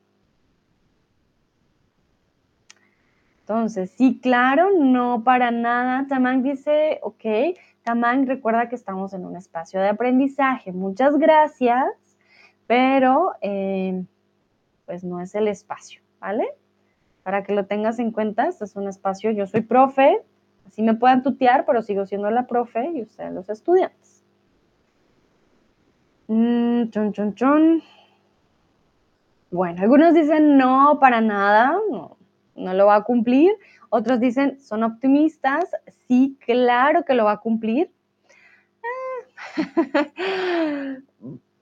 Entonces, 3.40 3.90
sí, 3.90 4.18
claro, 4.22 4.70
no 4.78 5.22
para 5.24 5.51
nada. 5.51 6.06
Tamang 6.06 6.43
dice, 6.43 6.98
ok, 7.02 7.24
Tamang 7.89 8.27
recuerda 8.27 8.69
que 8.69 8.74
estamos 8.74 9.15
en 9.15 9.24
un 9.24 9.35
espacio 9.35 9.81
de 9.81 9.89
aprendizaje. 9.89 10.73
Muchas 10.73 11.16
gracias, 11.16 11.86
pero 12.66 13.32
eh, 13.40 14.05
pues 14.85 15.05
no 15.05 15.23
es 15.23 15.35
el 15.35 15.48
espacio, 15.48 16.02
¿vale? 16.20 16.47
Para 17.23 17.44
que 17.44 17.55
lo 17.55 17.65
tengas 17.65 17.98
en 17.98 18.10
cuenta, 18.10 18.47
este 18.47 18.66
es 18.66 18.77
un 18.77 18.89
espacio, 18.89 19.31
yo 19.31 19.47
soy 19.47 19.62
profe, 19.62 20.20
así 20.66 20.82
me 20.82 20.97
puedan 20.97 21.23
tutear, 21.23 21.65
pero 21.65 21.81
sigo 21.81 22.05
siendo 22.05 22.31
la 22.31 22.47
profe 22.47 22.90
y 22.90 23.01
ustedes 23.01 23.32
los 23.32 23.48
estudiantes. 23.48 24.23
Mm, 26.27 26.90
chon, 26.90 27.15
chon, 27.15 27.35
chon. 27.36 27.82
Bueno, 29.51 29.81
algunos 29.81 30.12
dicen 30.12 30.59
no, 30.59 30.98
para 31.01 31.23
nada, 31.23 31.78
no, 31.90 32.18
no 32.59 32.74
lo 32.74 32.86
va 32.86 32.97
a 32.97 33.05
cumplir. 33.05 33.52
Otros 33.90 34.20
dicen, 34.20 34.60
son 34.60 34.82
optimistas, 34.82 35.70
sí, 36.06 36.36
claro 36.44 37.05
que 37.05 37.14
lo 37.14 37.24
va 37.24 37.32
a 37.32 37.40
cumplir. 37.40 37.90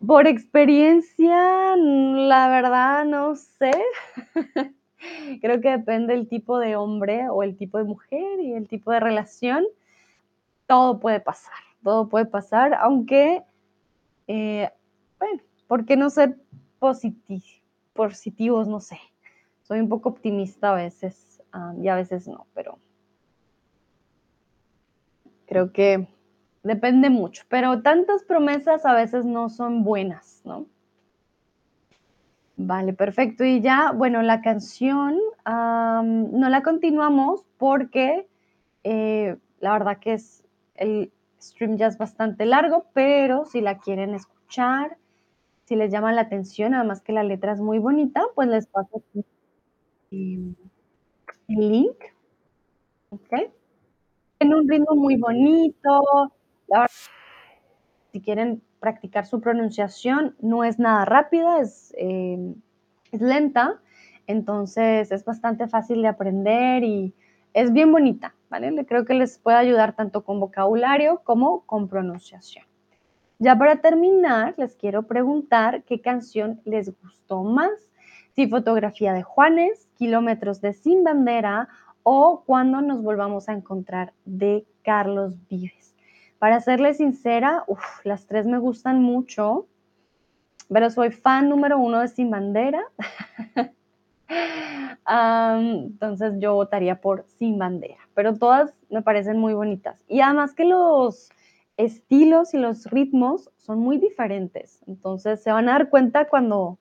Por 0.06 0.26
experiencia, 0.26 1.76
la 1.76 2.48
verdad 2.48 3.04
no 3.04 3.34
sé. 3.36 3.72
Creo 5.40 5.60
que 5.60 5.70
depende 5.70 6.14
del 6.14 6.28
tipo 6.28 6.58
de 6.58 6.76
hombre 6.76 7.28
o 7.28 7.42
el 7.42 7.56
tipo 7.56 7.78
de 7.78 7.84
mujer 7.84 8.40
y 8.40 8.52
el 8.52 8.68
tipo 8.68 8.90
de 8.90 9.00
relación. 9.00 9.64
Todo 10.66 10.98
puede 10.98 11.20
pasar, 11.20 11.54
todo 11.82 12.08
puede 12.08 12.26
pasar, 12.26 12.74
aunque, 12.74 13.42
eh, 14.26 14.70
bueno, 15.18 15.40
¿por 15.68 15.84
qué 15.86 15.96
no 15.96 16.10
ser 16.10 16.36
positivos? 16.78 18.66
No 18.66 18.80
sé. 18.80 18.98
Soy 19.66 19.80
un 19.80 19.88
poco 19.88 20.10
optimista 20.10 20.70
a 20.70 20.76
veces 20.76 21.42
ah, 21.52 21.74
y 21.82 21.88
a 21.88 21.96
veces 21.96 22.28
no, 22.28 22.46
pero 22.54 22.78
creo 25.46 25.72
que 25.72 26.06
depende 26.62 27.10
mucho, 27.10 27.42
pero 27.48 27.82
tantas 27.82 28.22
promesas 28.22 28.86
a 28.86 28.94
veces 28.94 29.24
no 29.24 29.48
son 29.48 29.82
buenas, 29.82 30.40
¿no? 30.44 30.66
Vale, 32.56 32.92
perfecto. 32.92 33.44
Y 33.44 33.60
ya, 33.60 33.90
bueno, 33.90 34.22
la 34.22 34.40
canción 34.40 35.18
no 35.44 36.48
la 36.48 36.62
continuamos 36.62 37.44
porque 37.58 38.28
eh, 38.84 39.36
la 39.58 39.72
verdad 39.72 39.98
que 39.98 40.14
es 40.14 40.44
el 40.76 41.12
stream 41.40 41.76
ya 41.76 41.88
es 41.88 41.98
bastante 41.98 42.46
largo, 42.46 42.86
pero 42.94 43.44
si 43.46 43.60
la 43.60 43.78
quieren 43.78 44.14
escuchar, 44.14 44.96
si 45.64 45.74
les 45.74 45.90
llama 45.90 46.12
la 46.12 46.22
atención, 46.22 46.72
además 46.72 47.02
que 47.02 47.12
la 47.12 47.24
letra 47.24 47.52
es 47.52 47.60
muy 47.60 47.78
bonita, 47.78 48.22
pues 48.34 48.48
les 48.48 48.68
paso 48.68 49.02
el 51.48 51.70
link. 51.70 51.96
¿Ok? 53.10 53.50
En 54.40 54.54
un 54.54 54.68
ritmo 54.68 54.94
muy 54.94 55.16
bonito, 55.16 56.32
si 58.12 58.20
quieren 58.20 58.62
practicar 58.80 59.26
su 59.26 59.40
pronunciación, 59.40 60.36
no 60.40 60.64
es 60.64 60.78
nada 60.78 61.04
rápida, 61.04 61.60
es, 61.60 61.94
eh, 61.96 62.54
es 63.12 63.20
lenta, 63.20 63.80
entonces 64.26 65.10
es 65.10 65.24
bastante 65.24 65.68
fácil 65.68 66.02
de 66.02 66.08
aprender 66.08 66.84
y 66.84 67.14
es 67.54 67.72
bien 67.72 67.90
bonita, 67.90 68.34
¿vale? 68.50 68.84
Creo 68.84 69.04
que 69.06 69.14
les 69.14 69.38
puede 69.38 69.56
ayudar 69.56 69.96
tanto 69.96 70.24
con 70.24 70.40
vocabulario 70.40 71.22
como 71.24 71.62
con 71.62 71.88
pronunciación. 71.88 72.66
Ya 73.38 73.56
para 73.56 73.80
terminar, 73.80 74.54
les 74.56 74.76
quiero 74.76 75.04
preguntar 75.04 75.84
qué 75.84 76.00
canción 76.00 76.60
les 76.64 76.94
gustó 77.00 77.42
más, 77.42 77.70
si 78.36 78.46
fotografía 78.46 79.14
de 79.14 79.22
Juanes, 79.22 79.88
kilómetros 79.96 80.60
de 80.60 80.74
Sin 80.74 81.02
Bandera 81.02 81.68
o 82.02 82.42
cuando 82.44 82.82
nos 82.82 83.02
volvamos 83.02 83.48
a 83.48 83.54
encontrar 83.54 84.12
de 84.26 84.66
Carlos 84.84 85.34
Vives. 85.48 85.94
Para 86.38 86.60
serles 86.60 86.98
sincera, 86.98 87.64
las 88.04 88.26
tres 88.26 88.46
me 88.46 88.58
gustan 88.58 89.02
mucho, 89.02 89.66
pero 90.68 90.90
soy 90.90 91.12
fan 91.12 91.48
número 91.48 91.78
uno 91.78 92.00
de 92.00 92.08
Sin 92.08 92.30
Bandera. 92.30 92.84
entonces 95.08 96.34
yo 96.38 96.54
votaría 96.54 97.00
por 97.00 97.24
Sin 97.38 97.58
Bandera, 97.58 98.06
pero 98.12 98.34
todas 98.34 98.74
me 98.90 99.00
parecen 99.00 99.38
muy 99.38 99.54
bonitas. 99.54 99.98
Y 100.08 100.20
además 100.20 100.52
que 100.52 100.66
los 100.66 101.30
estilos 101.78 102.52
y 102.52 102.58
los 102.58 102.84
ritmos 102.90 103.50
son 103.56 103.78
muy 103.78 103.96
diferentes, 103.96 104.82
entonces 104.86 105.42
se 105.42 105.50
van 105.50 105.70
a 105.70 105.72
dar 105.72 105.88
cuenta 105.88 106.28
cuando, 106.28 106.78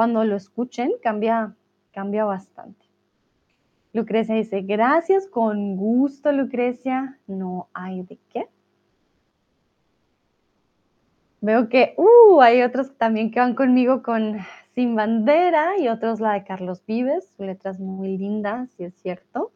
cuando 0.00 0.24
lo 0.24 0.34
escuchen, 0.34 0.92
cambia, 1.02 1.54
cambia 1.92 2.24
bastante. 2.24 2.86
Lucrecia 3.92 4.34
dice, 4.34 4.62
gracias, 4.62 5.26
con 5.26 5.76
gusto, 5.76 6.32
Lucrecia. 6.32 7.18
No 7.26 7.68
hay 7.74 8.02
de 8.04 8.18
qué. 8.30 8.48
Veo 11.42 11.68
que 11.68 11.92
uh, 11.98 12.40
hay 12.40 12.62
otros 12.62 12.96
también 12.96 13.30
que 13.30 13.40
van 13.40 13.54
conmigo 13.54 14.02
con 14.02 14.38
Sin 14.74 14.94
Bandera 14.94 15.76
y 15.78 15.88
otros 15.88 16.18
la 16.18 16.32
de 16.32 16.44
Carlos 16.44 16.82
Vives. 16.86 17.30
Su 17.36 17.44
letra 17.44 17.72
es 17.72 17.78
muy 17.78 18.16
linda, 18.16 18.68
si 18.68 18.84
es 18.84 18.94
cierto. 18.94 19.52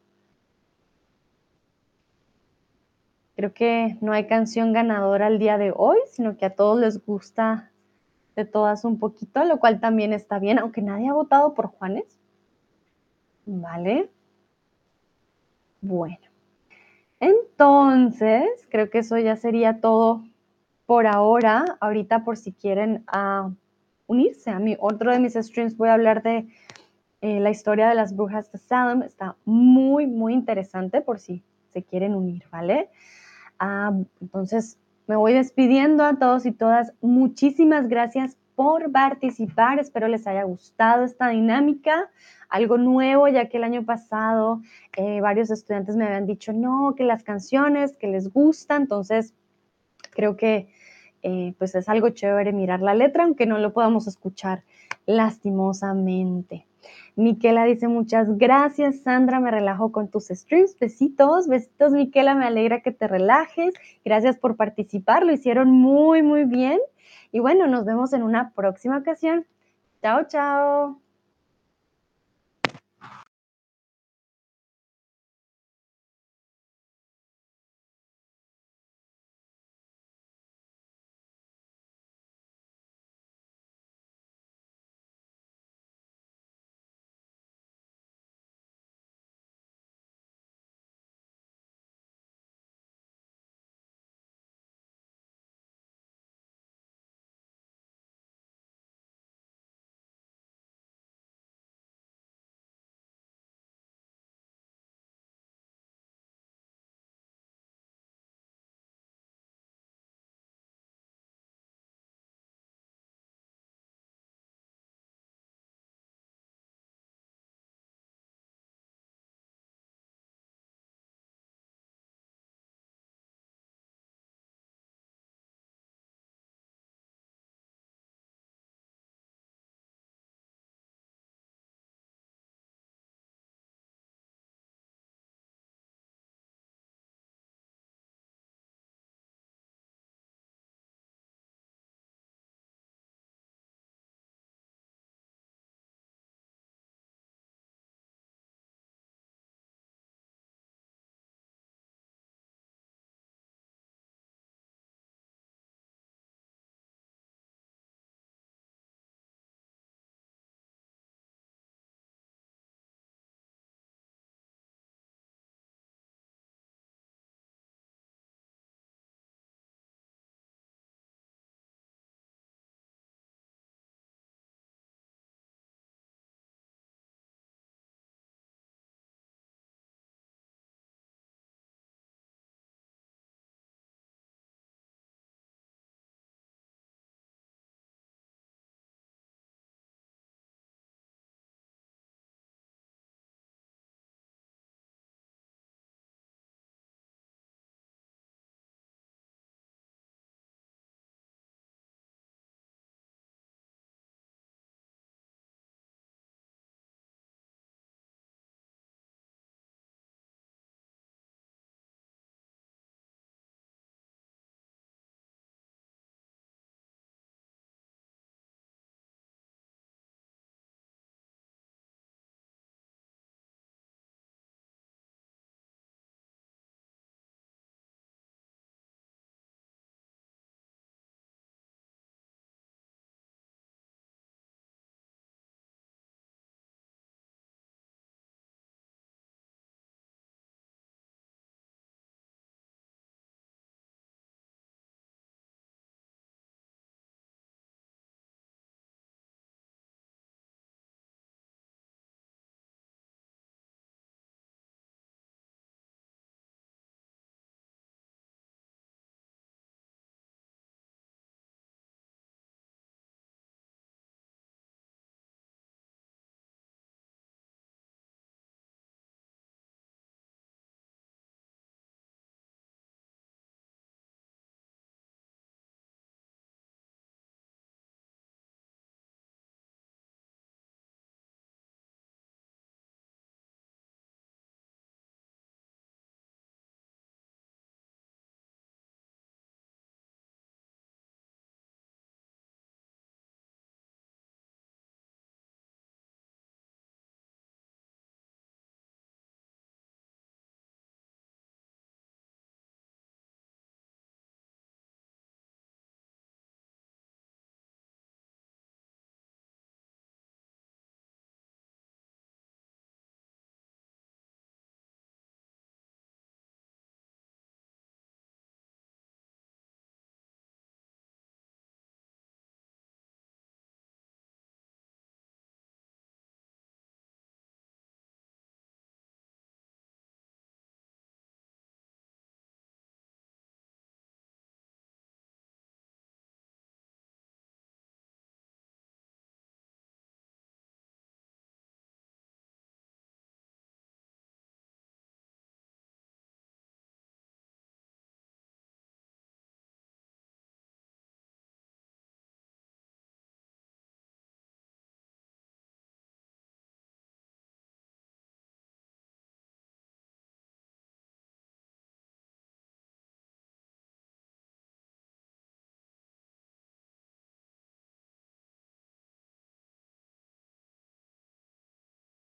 Creo 3.35 3.51
que 3.51 3.97
no 3.99 4.13
hay 4.13 4.27
canción 4.27 4.73
ganadora 4.73 5.25
al 5.25 5.39
día 5.39 5.57
de 5.57 5.73
hoy, 5.75 5.97
sino 6.11 6.37
que 6.37 6.45
a 6.45 6.53
todos 6.53 6.79
les 6.79 7.03
gusta 7.03 7.71
de 8.35 8.45
todas 8.45 8.85
un 8.85 8.99
poquito, 8.99 9.43
lo 9.45 9.59
cual 9.59 9.79
también 9.79 10.13
está 10.13 10.39
bien, 10.39 10.59
aunque 10.59 10.81
nadie 10.81 11.09
ha 11.09 11.13
votado 11.13 11.53
por 11.53 11.67
Juanes. 11.67 12.19
¿Vale? 13.45 14.09
Bueno. 15.81 16.17
Entonces, 17.19 18.45
creo 18.69 18.89
que 18.89 18.99
eso 18.99 19.17
ya 19.17 19.35
sería 19.35 19.79
todo 19.79 20.23
por 20.85 21.07
ahora. 21.07 21.77
Ahorita, 21.79 22.23
por 22.23 22.37
si 22.37 22.51
quieren 22.51 23.03
ah, 23.07 23.51
unirse 24.07 24.49
a 24.49 24.59
mí, 24.59 24.75
otro 24.79 25.11
de 25.11 25.19
mis 25.19 25.33
streams 25.33 25.77
voy 25.77 25.89
a 25.89 25.93
hablar 25.93 26.23
de 26.23 26.47
eh, 27.21 27.39
la 27.39 27.49
historia 27.49 27.87
de 27.87 27.95
las 27.95 28.15
brujas 28.15 28.51
de 28.51 28.57
Salem. 28.57 29.03
Está 29.03 29.37
muy, 29.45 30.07
muy 30.07 30.33
interesante 30.33 31.01
por 31.01 31.19
si 31.19 31.43
se 31.69 31.83
quieren 31.83 32.15
unir, 32.15 32.43
¿vale? 32.51 32.89
Ah, 33.59 33.93
entonces, 34.21 34.77
me 35.07 35.15
voy 35.15 35.33
despidiendo 35.33 36.03
a 36.03 36.17
todos 36.17 36.45
y 36.45 36.51
todas. 36.51 36.93
Muchísimas 37.01 37.87
gracias 37.87 38.37
por 38.55 38.91
participar. 38.91 39.79
Espero 39.79 40.07
les 40.07 40.25
haya 40.27 40.43
gustado 40.43 41.03
esta 41.03 41.29
dinámica, 41.29 42.09
algo 42.49 42.77
nuevo, 42.77 43.27
ya 43.27 43.47
que 43.49 43.57
el 43.57 43.63
año 43.63 43.85
pasado 43.85 44.61
eh, 44.97 45.21
varios 45.21 45.51
estudiantes 45.51 45.95
me 45.95 46.05
habían 46.05 46.25
dicho, 46.25 46.53
no, 46.53 46.93
que 46.95 47.03
las 47.03 47.23
canciones, 47.23 47.97
que 47.97 48.07
les 48.07 48.31
gustan. 48.31 48.83
Entonces, 48.83 49.33
creo 50.11 50.37
que 50.37 50.69
eh, 51.21 51.53
pues 51.57 51.75
es 51.75 51.89
algo 51.89 52.09
chévere 52.09 52.53
mirar 52.53 52.81
la 52.81 52.93
letra, 52.93 53.23
aunque 53.23 53.45
no 53.45 53.57
lo 53.57 53.73
podamos 53.73 54.07
escuchar 54.07 54.63
lastimosamente. 55.05 56.67
Miquela 57.15 57.65
dice 57.65 57.87
muchas 57.87 58.37
gracias, 58.37 59.01
Sandra, 59.01 59.39
me 59.39 59.51
relajo 59.51 59.91
con 59.91 60.09
tus 60.09 60.27
streams. 60.27 60.77
Besitos, 60.79 61.47
besitos, 61.47 61.91
Miquela, 61.93 62.35
me 62.35 62.45
alegra 62.45 62.81
que 62.81 62.91
te 62.91 63.07
relajes. 63.07 63.73
Gracias 64.03 64.37
por 64.37 64.55
participar, 64.55 65.25
lo 65.25 65.31
hicieron 65.31 65.71
muy, 65.71 66.23
muy 66.23 66.45
bien. 66.45 66.79
Y 67.31 67.39
bueno, 67.39 67.67
nos 67.67 67.85
vemos 67.85 68.13
en 68.13 68.23
una 68.23 68.51
próxima 68.51 68.97
ocasión. 68.97 69.45
Chao, 70.01 70.27
chao. 70.27 71.04